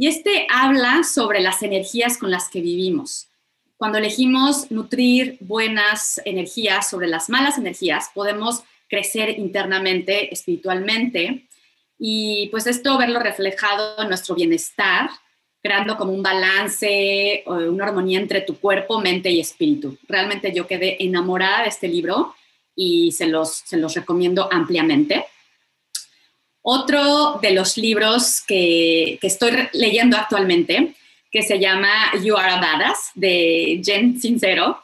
Y 0.03 0.07
este 0.07 0.47
habla 0.49 1.03
sobre 1.05 1.39
las 1.39 1.63
energías 1.63 2.17
con 2.17 2.29
las 2.29 2.49
que 2.49 2.59
vivimos. 2.59 3.29
Cuando 3.77 3.99
elegimos 3.99 4.69
nutrir 4.69 5.37
buenas 5.39 6.21
energías 6.25 6.89
sobre 6.89 7.07
las 7.07 7.29
malas 7.29 7.57
energías, 7.57 8.09
podemos 8.13 8.63
crecer 8.89 9.39
internamente, 9.39 10.33
espiritualmente, 10.33 11.47
y 11.97 12.49
pues 12.51 12.67
esto 12.67 12.97
verlo 12.97 13.21
reflejado 13.21 14.01
en 14.01 14.09
nuestro 14.09 14.35
bienestar, 14.35 15.09
creando 15.61 15.95
como 15.95 16.11
un 16.11 16.21
balance, 16.21 17.45
una 17.45 17.85
armonía 17.85 18.19
entre 18.19 18.41
tu 18.41 18.59
cuerpo, 18.59 18.99
mente 18.99 19.29
y 19.29 19.39
espíritu. 19.39 19.97
Realmente 20.09 20.51
yo 20.53 20.67
quedé 20.67 21.01
enamorada 21.01 21.61
de 21.61 21.69
este 21.69 21.87
libro 21.87 22.35
y 22.75 23.13
se 23.13 23.27
los, 23.27 23.53
se 23.53 23.77
los 23.77 23.93
recomiendo 23.93 24.49
ampliamente. 24.51 25.27
Otro 26.63 27.39
de 27.41 27.51
los 27.51 27.77
libros 27.77 28.41
que, 28.41 29.19
que 29.21 29.27
estoy 29.27 29.51
leyendo 29.73 30.17
actualmente 30.17 30.95
que 31.33 31.41
se 31.41 31.59
llama 31.59 31.89
You 32.21 32.37
Are 32.37 32.51
a 32.51 32.61
Badass, 32.61 33.09
de 33.15 33.81
Jen 33.83 34.21
Sincero. 34.21 34.79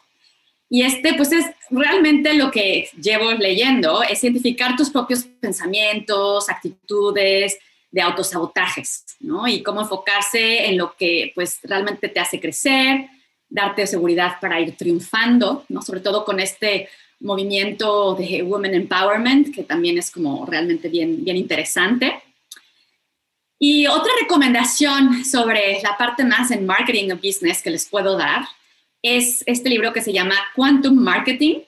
Y 0.67 0.81
este, 0.81 1.13
pues 1.13 1.31
es 1.31 1.45
realmente 1.69 2.33
lo 2.33 2.49
que 2.49 2.89
llevo 2.99 3.31
leyendo, 3.31 4.01
es 4.01 4.23
identificar 4.23 4.75
tus 4.75 4.89
propios 4.89 5.25
pensamientos, 5.39 6.49
actitudes 6.49 7.57
de 7.91 8.01
autosabotajes, 8.01 9.05
¿no? 9.19 9.47
Y 9.47 9.61
cómo 9.61 9.81
enfocarse 9.81 10.65
en 10.65 10.77
lo 10.77 10.95
que, 10.95 11.31
pues, 11.35 11.59
realmente 11.63 12.09
te 12.09 12.19
hace 12.19 12.39
crecer, 12.39 13.07
darte 13.47 13.85
seguridad 13.85 14.39
para 14.41 14.59
ir 14.59 14.75
triunfando, 14.75 15.65
¿no? 15.69 15.83
Sobre 15.83 15.99
todo 15.99 16.25
con 16.25 16.39
este 16.39 16.89
movimiento 17.19 18.15
de 18.15 18.43
Women 18.43 18.75
Empowerment, 18.75 19.53
que 19.53 19.63
también 19.63 19.97
es 19.97 20.11
como 20.11 20.45
realmente 20.45 20.89
bien, 20.89 21.23
bien 21.23 21.37
interesante. 21.37 22.21
Y 23.59 23.87
otra 23.87 24.11
recomendación 24.21 25.25
sobre 25.25 25.81
la 25.83 25.97
parte 25.97 26.23
más 26.23 26.49
en 26.51 26.65
marketing 26.65 27.11
o 27.11 27.17
business 27.17 27.61
que 27.61 27.69
les 27.69 27.87
puedo 27.87 28.17
dar 28.17 28.47
es 29.01 29.43
este 29.45 29.69
libro 29.69 29.91
que 29.91 30.01
se 30.01 30.13
llama 30.13 30.35
Quantum 30.55 30.95
Marketing, 30.95 31.59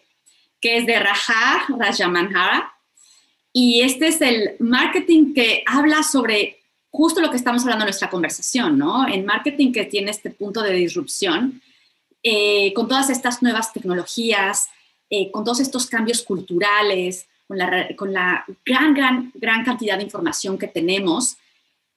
que 0.61 0.77
es 0.77 0.85
de 0.85 0.99
Raja 0.99 1.65
Rajamanhara. 1.77 2.73
Y 3.51 3.81
este 3.81 4.07
es 4.07 4.21
el 4.21 4.55
marketing 4.59 5.33
que 5.33 5.63
habla 5.65 6.03
sobre 6.03 6.59
justo 6.89 7.19
lo 7.21 7.29
que 7.29 7.37
estamos 7.37 7.63
hablando 7.63 7.83
en 7.83 7.87
nuestra 7.87 8.09
conversación, 8.09 8.77
¿no? 8.77 9.07
En 9.07 9.25
marketing 9.25 9.73
que 9.73 9.85
tiene 9.85 10.11
este 10.11 10.29
punto 10.29 10.61
de 10.61 10.73
disrupción, 10.73 11.61
eh, 12.23 12.73
con 12.73 12.87
todas 12.87 13.09
estas 13.09 13.41
nuevas 13.41 13.73
tecnologías, 13.73 14.69
eh, 15.11 15.29
con 15.29 15.43
todos 15.43 15.59
estos 15.59 15.87
cambios 15.87 16.23
culturales, 16.23 17.27
con 17.45 17.57
la, 17.57 18.45
gran, 18.65 18.93
gran, 18.93 19.31
gran 19.35 19.65
cantidad 19.65 19.97
de 19.97 20.03
información 20.03 20.57
que 20.57 20.67
tenemos, 20.67 21.35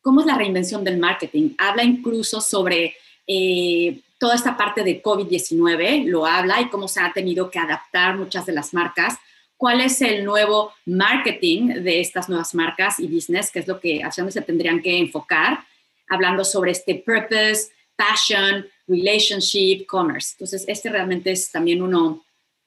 cómo 0.02 0.20
es 0.20 0.26
la 0.26 0.36
reinvención 0.36 0.82
del 0.82 0.98
marketing. 0.98 1.50
Habla 1.56 1.84
incluso 1.84 2.40
sobre 2.40 2.96
eh, 3.26 4.00
toda 4.18 4.34
esta 4.34 4.56
parte 4.56 4.82
de 4.82 5.00
COVID-19, 5.00 6.06
lo 6.06 6.26
habla 6.26 6.60
y 6.60 6.68
cómo 6.68 6.88
se 6.88 7.00
ha 7.00 7.12
tenido 7.12 7.50
que 7.50 7.60
adaptar 7.60 8.16
muchas 8.18 8.46
de 8.46 8.52
las 8.52 8.74
marcas. 8.74 9.16
¿Cuál 9.56 9.80
es 9.80 10.02
el 10.02 10.24
nuevo 10.24 10.72
marketing 10.84 11.68
de 11.84 12.00
estas 12.00 12.28
nuevas 12.28 12.52
marcas 12.52 12.98
y 12.98 13.06
business? 13.06 13.52
Que 13.52 13.60
es 13.60 13.68
lo 13.68 13.78
que 13.78 14.02
hacia 14.02 14.28
se 14.28 14.42
tendrían 14.42 14.82
que 14.82 14.98
enfocar, 14.98 15.64
hablando 16.08 16.44
sobre 16.44 16.72
este 16.72 16.96
purpose, 16.96 17.68
passion, 17.94 18.66
relationship, 18.88 19.86
commerce. 19.86 20.32
Entonces, 20.32 20.64
este 20.66 20.90
realmente 20.90 21.30
es 21.30 21.52
también 21.52 21.80
uno, 21.80 22.23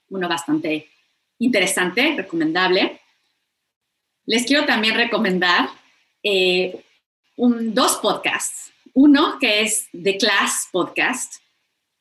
uno 0.10 0.28
bastante 0.28 0.90
interesante, 1.40 2.16
recomendable. 2.16 3.02
Les 4.26 4.46
quiero 4.46 4.66
también 4.66 4.96
recomendar 4.96 5.70
eh, 6.24 6.84
dos 7.38 7.98
podcasts. 7.98 8.72
Uno 8.94 9.38
que 9.40 9.62
es 9.62 9.88
The 9.92 10.18
Class 10.18 10.68
Podcast. 10.72 11.36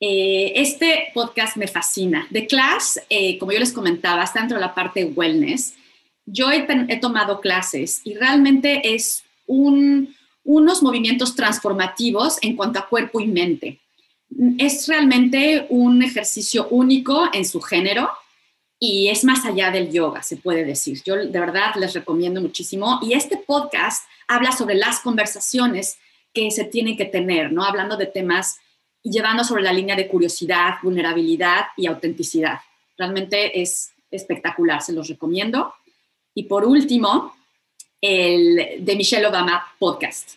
Eh, 0.00 0.52
este 0.56 1.08
podcast 1.14 1.56
me 1.56 1.68
fascina. 1.68 2.26
The 2.32 2.46
Class, 2.46 3.00
eh, 3.08 3.38
como 3.38 3.52
yo 3.52 3.58
les 3.58 3.72
comentaba, 3.72 4.24
está 4.24 4.40
dentro 4.40 4.56
de 4.56 4.62
la 4.62 4.74
parte 4.74 5.04
wellness. 5.04 5.74
Yo 6.24 6.50
he, 6.50 6.66
tomado 6.98 7.40
clases 7.40 8.00
y 8.04 8.14
realmente 8.14 8.94
es 8.94 9.24
unos 9.46 10.82
movimientos 10.82 11.36
transformativos 11.36 12.38
en 12.42 12.56
cuanto 12.56 12.80
a 12.80 12.88
cuerpo 12.88 13.20
y 13.20 13.28
mente. 13.28 13.80
Es 14.58 14.86
realmente 14.88 15.66
un 15.70 16.02
ejercicio 16.02 16.68
único 16.68 17.28
en 17.32 17.44
su 17.44 17.60
género 17.60 18.10
y 18.78 19.08
es 19.08 19.24
más 19.24 19.44
allá 19.44 19.70
del 19.70 19.90
yoga, 19.90 20.22
se 20.22 20.36
puede 20.36 20.64
decir. 20.64 21.00
Yo 21.04 21.16
de 21.16 21.40
verdad 21.40 21.74
les 21.76 21.94
recomiendo 21.94 22.40
muchísimo. 22.40 22.98
Y 23.02 23.14
este 23.14 23.38
podcast 23.38 24.06
habla 24.28 24.52
sobre 24.52 24.74
las 24.74 25.00
conversaciones 25.00 25.98
que 26.34 26.50
se 26.50 26.64
tienen 26.64 26.96
que 26.96 27.06
tener, 27.06 27.52
¿no? 27.52 27.64
Hablando 27.64 27.96
de 27.96 28.06
temas 28.06 28.58
y 29.02 29.10
llevando 29.10 29.44
sobre 29.44 29.62
la 29.62 29.72
línea 29.72 29.96
de 29.96 30.08
curiosidad, 30.08 30.74
vulnerabilidad 30.82 31.66
y 31.76 31.86
autenticidad. 31.86 32.60
Realmente 32.98 33.60
es 33.60 33.92
espectacular, 34.10 34.82
se 34.82 34.92
los 34.92 35.08
recomiendo. 35.08 35.72
Y 36.34 36.44
por 36.44 36.66
último, 36.66 37.34
el 38.00 38.84
de 38.84 38.96
Michelle 38.96 39.26
Obama 39.26 39.66
podcast. 39.78 40.32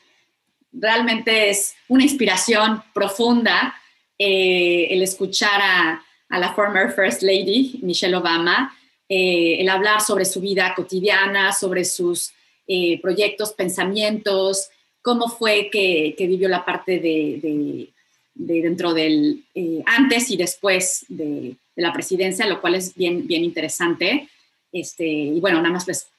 Realmente 0.71 1.49
es 1.49 1.75
una 1.89 2.03
inspiración 2.03 2.83
profunda 2.93 3.75
eh, 4.19 4.87
el 4.91 5.01
escuchar 5.01 5.61
a 5.61 6.39
la 6.39 6.53
former 6.53 6.91
First 6.91 7.21
Lady, 7.21 7.79
Michelle 7.81 8.17
Obama, 8.17 8.77
eh, 9.07 9.55
el 9.59 9.69
hablar 9.69 10.01
sobre 10.01 10.25
su 10.25 10.41
vida 10.41 10.73
cotidiana, 10.75 11.53
sobre 11.53 11.85
sus 11.85 12.33
eh, 12.67 12.99
proyectos, 13.01 13.53
pensamientos, 13.53 14.69
cómo 15.01 15.29
fue 15.29 15.69
que, 15.71 16.13
vivió 16.19 16.49
la 16.49 16.65
parte 16.65 16.99
de, 16.99 17.89
dentro 18.35 18.93
del 18.93 19.45
antes 19.85 20.29
y 20.29 20.37
después 20.37 21.05
de, 21.07 21.55
la 21.77 21.93
presidencia, 21.93 22.45
lo 22.45 22.59
cual 22.59 22.75
es 22.75 22.93
bien, 22.93 23.25
bien 23.25 23.45
interesante. 23.45 24.27
Este, 24.69 25.07
y 25.07 25.39
bueno, 25.39 25.61
nada 25.61 25.73
más 25.73 25.85
pues, 25.85 26.09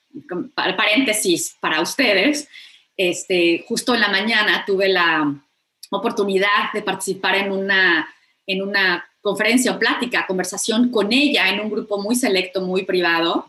paréntesis 0.55 1.55
para 1.61 1.83
ustedes. 1.83 2.49
Este, 2.97 3.63
justo 3.69 3.95
en 3.95 4.01
la 4.01 4.09
mañana 4.09 4.65
tuve 4.67 4.89
la 4.89 5.39
oportunidad 5.99 6.73
de 6.73 6.83
participar 6.83 7.37
en 7.37 7.53
una, 7.53 8.09
en 8.47 8.63
una 8.63 9.05
conferencia 9.21 9.73
o 9.73 9.79
plática, 9.79 10.27
conversación 10.27 10.91
con 10.91 11.13
ella 11.13 11.49
en 11.51 11.61
un 11.61 11.71
grupo 11.71 12.01
muy 12.01 12.15
selecto, 12.15 12.63
muy 12.63 12.85
privado, 12.85 13.47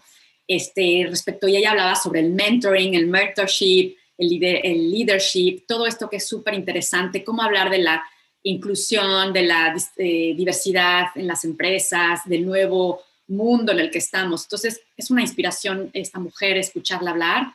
este, 0.48 1.06
respecto, 1.10 1.48
y 1.48 1.56
ella 1.56 1.72
hablaba 1.72 1.96
sobre 1.96 2.20
el 2.20 2.32
mentoring, 2.32 2.96
el 2.96 3.08
mentorship, 3.08 3.96
el, 4.18 4.44
el 4.44 4.92
leadership, 4.92 5.64
todo 5.68 5.86
esto 5.86 6.10
que 6.10 6.18
es 6.18 6.28
súper 6.28 6.54
interesante, 6.54 7.24
cómo 7.24 7.42
hablar 7.42 7.70
de 7.70 7.80
la 7.80 8.04
inclusión, 8.44 9.34
de 9.34 9.44
la 9.44 9.76
eh, 9.98 10.34
diversidad 10.36 11.08
en 11.16 11.28
las 11.28 11.46
empresas, 11.46 12.22
del 12.26 12.46
nuevo 12.46 13.02
mundo 13.28 13.72
en 13.72 13.80
el 13.80 13.92
que 13.92 14.00
estamos. 14.00 14.44
Entonces, 14.44 14.82
es 14.98 15.10
una 15.12 15.22
inspiración 15.22 15.90
esta 15.94 16.20
mujer, 16.20 16.58
escucharla 16.58 17.12
hablar. 17.12 17.54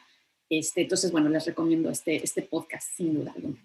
Este, 0.48 0.82
entonces, 0.82 1.10
bueno, 1.10 1.28
les 1.28 1.44
recomiendo 1.44 1.90
este, 1.90 2.22
este 2.22 2.42
podcast, 2.42 2.88
sin 2.96 3.14
duda 3.14 3.32
alguna. 3.34 3.58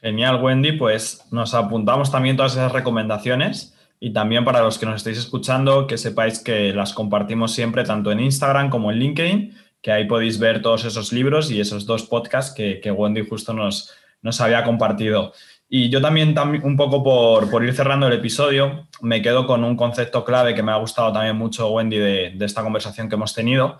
Genial, 0.00 0.42
Wendy. 0.42 0.72
Pues 0.72 1.26
nos 1.30 1.54
apuntamos 1.54 2.10
también 2.10 2.36
todas 2.36 2.52
esas 2.52 2.72
recomendaciones 2.72 3.76
y 3.98 4.12
también 4.12 4.44
para 4.44 4.60
los 4.60 4.78
que 4.78 4.86
nos 4.86 4.96
estéis 4.96 5.18
escuchando, 5.18 5.86
que 5.86 5.98
sepáis 5.98 6.38
que 6.38 6.72
las 6.72 6.92
compartimos 6.92 7.52
siempre 7.52 7.84
tanto 7.84 8.12
en 8.12 8.20
Instagram 8.20 8.68
como 8.68 8.90
en 8.90 8.98
LinkedIn, 8.98 9.54
que 9.80 9.92
ahí 9.92 10.06
podéis 10.06 10.38
ver 10.38 10.60
todos 10.62 10.84
esos 10.84 11.12
libros 11.12 11.50
y 11.50 11.60
esos 11.60 11.86
dos 11.86 12.02
podcasts 12.04 12.54
que, 12.54 12.90
Wendy 12.90 13.26
justo 13.26 13.52
nos, 13.52 13.92
nos 14.22 14.40
había 14.40 14.64
compartido. 14.64 15.32
Y 15.68 15.88
yo 15.88 16.00
también, 16.00 16.34
un 16.62 16.76
poco 16.76 17.02
por, 17.02 17.64
ir 17.64 17.74
cerrando 17.74 18.06
el 18.06 18.12
episodio, 18.12 18.86
me 19.00 19.22
quedo 19.22 19.46
con 19.46 19.64
un 19.64 19.76
concepto 19.76 20.24
clave 20.24 20.54
que 20.54 20.62
me 20.62 20.72
ha 20.72 20.76
gustado 20.76 21.12
también 21.12 21.36
mucho, 21.36 21.70
Wendy, 21.70 21.98
de, 21.98 22.32
de 22.36 22.44
esta 22.44 22.62
conversación 22.62 23.08
que 23.08 23.16
hemos 23.16 23.34
tenido, 23.34 23.78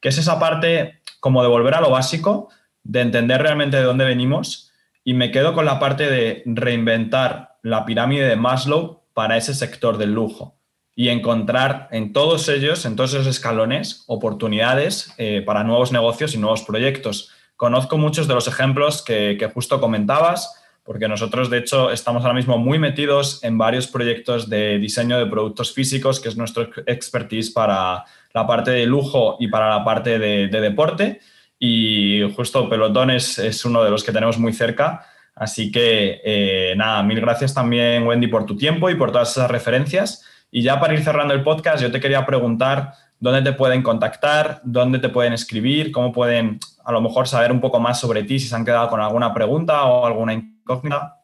que 0.00 0.08
es 0.08 0.18
esa 0.18 0.38
parte 0.38 1.00
como 1.20 1.42
de 1.42 1.48
volver 1.48 1.74
a 1.74 1.80
lo 1.80 1.90
básico, 1.90 2.48
de 2.82 3.00
entender 3.00 3.42
realmente 3.42 3.76
de 3.76 3.82
dónde 3.82 4.04
venimos. 4.04 4.72
Y 5.06 5.14
me 5.14 5.30
quedo 5.30 5.54
con 5.54 5.64
la 5.64 5.78
parte 5.78 6.10
de 6.10 6.42
reinventar 6.46 7.58
la 7.62 7.84
pirámide 7.84 8.26
de 8.26 8.34
Maslow 8.34 9.04
para 9.14 9.36
ese 9.36 9.54
sector 9.54 9.98
del 9.98 10.12
lujo 10.12 10.58
y 10.96 11.10
encontrar 11.10 11.86
en 11.92 12.12
todos 12.12 12.48
ellos, 12.48 12.84
en 12.84 12.96
todos 12.96 13.14
esos 13.14 13.28
escalones, 13.28 14.02
oportunidades 14.08 15.14
eh, 15.16 15.44
para 15.46 15.62
nuevos 15.62 15.92
negocios 15.92 16.34
y 16.34 16.38
nuevos 16.38 16.64
proyectos. 16.64 17.30
Conozco 17.54 17.98
muchos 17.98 18.26
de 18.26 18.34
los 18.34 18.48
ejemplos 18.48 19.00
que, 19.04 19.38
justo 19.54 19.80
comentabas, 19.80 20.60
porque 20.82 21.06
nosotros, 21.06 21.50
de 21.50 21.58
hecho, 21.58 21.92
estamos 21.92 22.24
ahora 22.24 22.34
mismo 22.34 22.58
muy 22.58 22.80
metidos 22.80 23.44
en 23.44 23.58
varios 23.58 23.86
proyectos 23.86 24.50
de 24.50 24.80
diseño 24.80 25.18
de 25.18 25.26
productos 25.26 25.72
físicos, 25.72 26.18
que 26.18 26.30
es 26.30 26.36
nuestro 26.36 26.68
expertise 26.84 27.52
para 27.52 28.04
la 28.34 28.44
parte 28.44 28.72
de 28.72 28.86
lujo 28.86 29.36
y 29.38 29.46
para 29.46 29.70
la 29.70 29.84
parte 29.84 30.18
de, 30.18 30.48
deporte. 30.48 31.20
Y 31.58 32.22
justo 32.34 32.68
Pelotón 32.68 33.10
es, 33.10 33.64
uno 33.64 33.82
de 33.82 33.90
los 33.90 34.04
que 34.04 34.12
tenemos 34.12 34.38
muy 34.38 34.52
cerca 34.52 35.06
Así 35.36 35.70
que 35.70 36.22
eh, 36.24 36.74
nada, 36.76 37.02
mil 37.02 37.20
gracias 37.20 37.52
también 37.52 38.06
Wendy 38.06 38.26
por 38.26 38.46
tu 38.46 38.56
tiempo 38.56 38.88
y 38.88 38.94
por 38.94 39.12
todas 39.12 39.32
esas 39.32 39.50
referencias. 39.50 40.24
Y 40.50 40.62
ya 40.62 40.80
para 40.80 40.94
ir 40.94 41.04
cerrando 41.04 41.34
el 41.34 41.42
podcast, 41.42 41.82
yo 41.82 41.92
te 41.92 42.00
quería 42.00 42.24
preguntar 42.24 42.94
dónde 43.20 43.42
te 43.42 43.54
pueden 43.54 43.82
contactar, 43.82 44.62
dónde 44.64 44.98
te 44.98 45.10
pueden 45.10 45.34
escribir, 45.34 45.92
cómo 45.92 46.10
pueden 46.10 46.58
a 46.82 46.90
lo 46.90 47.02
mejor 47.02 47.28
saber 47.28 47.52
un 47.52 47.60
poco 47.60 47.78
más 47.78 48.00
sobre 48.00 48.22
ti, 48.22 48.40
si 48.40 48.48
se 48.48 48.56
han 48.56 48.64
quedado 48.64 48.88
con 48.88 49.00
alguna 49.00 49.34
pregunta 49.34 49.84
o 49.84 50.06
alguna 50.06 50.32
incógnita. 50.32 51.20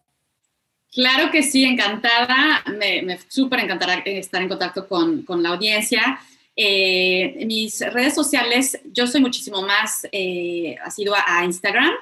Claro 0.92 1.30
que 1.30 1.42
sí, 1.42 1.64
encantada. 1.64 2.62
Me, 2.78 3.00
me 3.00 3.18
súper 3.28 3.60
encantará 3.60 3.94
estar 4.04 4.42
en 4.42 4.48
contacto 4.48 4.86
con, 4.86 5.22
con 5.22 5.42
la 5.42 5.50
audiencia. 5.50 6.18
Eh, 6.54 7.44
mis 7.46 7.80
redes 7.80 8.14
sociales, 8.14 8.78
yo 8.92 9.06
soy 9.06 9.20
muchísimo 9.20 9.62
más 9.62 10.06
eh, 10.12 10.76
sido 10.90 11.14
a 11.14 11.44
Instagram. 11.44 11.92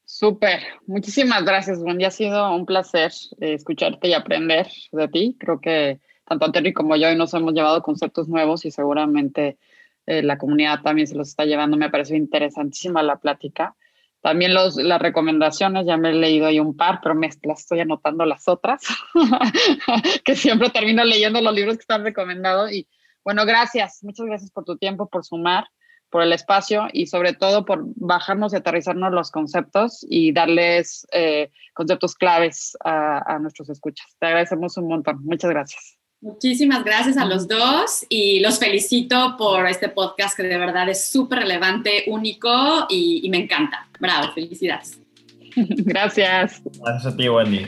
Súper, 0.04 0.60
muchísimas 0.86 1.44
gracias, 1.44 1.78
Wendy. 1.78 2.04
Ha 2.04 2.10
sido 2.10 2.52
un 2.54 2.66
placer 2.66 3.12
eh, 3.40 3.54
escucharte 3.54 4.08
y 4.08 4.14
aprender 4.14 4.68
de 4.92 5.08
ti. 5.08 5.36
Creo 5.38 5.60
que 5.60 6.00
tanto 6.24 6.44
Antonio 6.44 6.72
como 6.74 6.96
yo 6.96 7.08
hoy 7.08 7.16
nos 7.16 7.34
hemos 7.34 7.52
llevado 7.54 7.82
conceptos 7.82 8.28
nuevos 8.28 8.64
y 8.64 8.70
seguramente 8.70 9.58
eh, 10.06 10.22
la 10.22 10.38
comunidad 10.38 10.82
también 10.82 11.06
se 11.06 11.14
los 11.14 11.28
está 11.28 11.44
llevando. 11.44 11.76
Me 11.76 11.90
pareció 11.90 12.16
interesantísima 12.16 13.02
la 13.02 13.16
plática. 13.16 13.76
También 14.20 14.54
los, 14.54 14.76
las 14.76 15.02
recomendaciones, 15.02 15.86
ya 15.86 15.98
me 15.98 16.10
he 16.10 16.14
leído 16.14 16.46
ahí 16.46 16.58
un 16.58 16.76
par, 16.76 17.00
pero 17.02 17.14
me 17.14 17.28
las 17.42 17.60
estoy 17.60 17.80
anotando 17.80 18.24
las 18.24 18.48
otras, 18.48 18.82
que 20.24 20.34
siempre 20.34 20.70
termino 20.70 21.04
leyendo 21.04 21.42
los 21.42 21.54
libros 21.54 21.76
que 21.76 21.82
están 21.82 22.04
recomendados. 22.04 22.72
Y 22.72 22.88
bueno, 23.22 23.44
gracias, 23.44 24.02
muchas 24.02 24.24
gracias 24.24 24.50
por 24.50 24.64
tu 24.64 24.78
tiempo, 24.78 25.10
por 25.10 25.26
sumar, 25.26 25.66
por 26.08 26.22
el 26.22 26.32
espacio 26.32 26.86
y 26.90 27.06
sobre 27.06 27.34
todo 27.34 27.66
por 27.66 27.82
bajarnos 27.96 28.54
y 28.54 28.56
aterrizarnos 28.56 29.12
los 29.12 29.30
conceptos 29.30 30.06
y 30.08 30.32
darles 30.32 31.06
eh, 31.12 31.50
conceptos 31.74 32.14
claves 32.14 32.78
a, 32.82 33.34
a 33.34 33.38
nuestros 33.38 33.68
escuchas. 33.68 34.06
Te 34.18 34.26
agradecemos 34.26 34.78
un 34.78 34.88
montón. 34.88 35.22
Muchas 35.22 35.50
gracias. 35.50 36.03
Muchísimas 36.24 36.84
gracias 36.84 37.18
a 37.18 37.26
los 37.26 37.46
dos 37.46 38.06
y 38.08 38.40
los 38.40 38.58
felicito 38.58 39.36
por 39.36 39.66
este 39.66 39.90
podcast 39.90 40.34
que 40.34 40.44
de 40.44 40.56
verdad 40.56 40.88
es 40.88 41.10
súper 41.10 41.40
relevante, 41.40 42.04
único 42.06 42.86
y, 42.88 43.28
me 43.28 43.36
encanta. 43.36 43.86
Bravo, 44.00 44.32
felicidades. 44.32 44.98
Gracias. 45.54 46.62
Gracias 46.80 47.12
a 47.12 47.14
ti, 47.14 47.28
Wendy. 47.28 47.66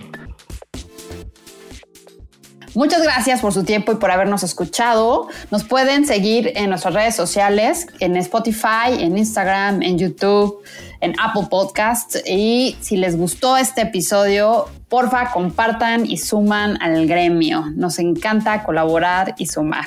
Muchas 2.76 3.02
gracias 3.02 3.40
por 3.40 3.54
su 3.54 3.64
tiempo 3.64 3.92
y 3.92 3.94
por 3.94 4.10
habernos 4.10 4.42
escuchado. 4.42 5.28
Nos 5.50 5.64
pueden 5.64 6.04
seguir 6.04 6.52
en 6.56 6.68
nuestras 6.68 6.92
redes 6.92 7.16
sociales, 7.16 7.86
en 8.00 8.16
Spotify, 8.16 9.00
en 9.00 9.16
Instagram, 9.16 9.82
en 9.82 9.98
YouTube, 9.98 10.62
en 11.00 11.14
Apple 11.18 11.46
Podcasts. 11.48 12.22
Y 12.26 12.76
si 12.82 12.98
les 12.98 13.16
gustó 13.16 13.56
este 13.56 13.80
episodio, 13.80 14.66
porfa, 14.90 15.32
compartan 15.32 16.04
y 16.04 16.18
suman 16.18 16.76
al 16.82 17.06
gremio. 17.06 17.64
Nos 17.74 17.98
encanta 17.98 18.62
colaborar 18.62 19.34
y 19.38 19.46
sumar. 19.46 19.86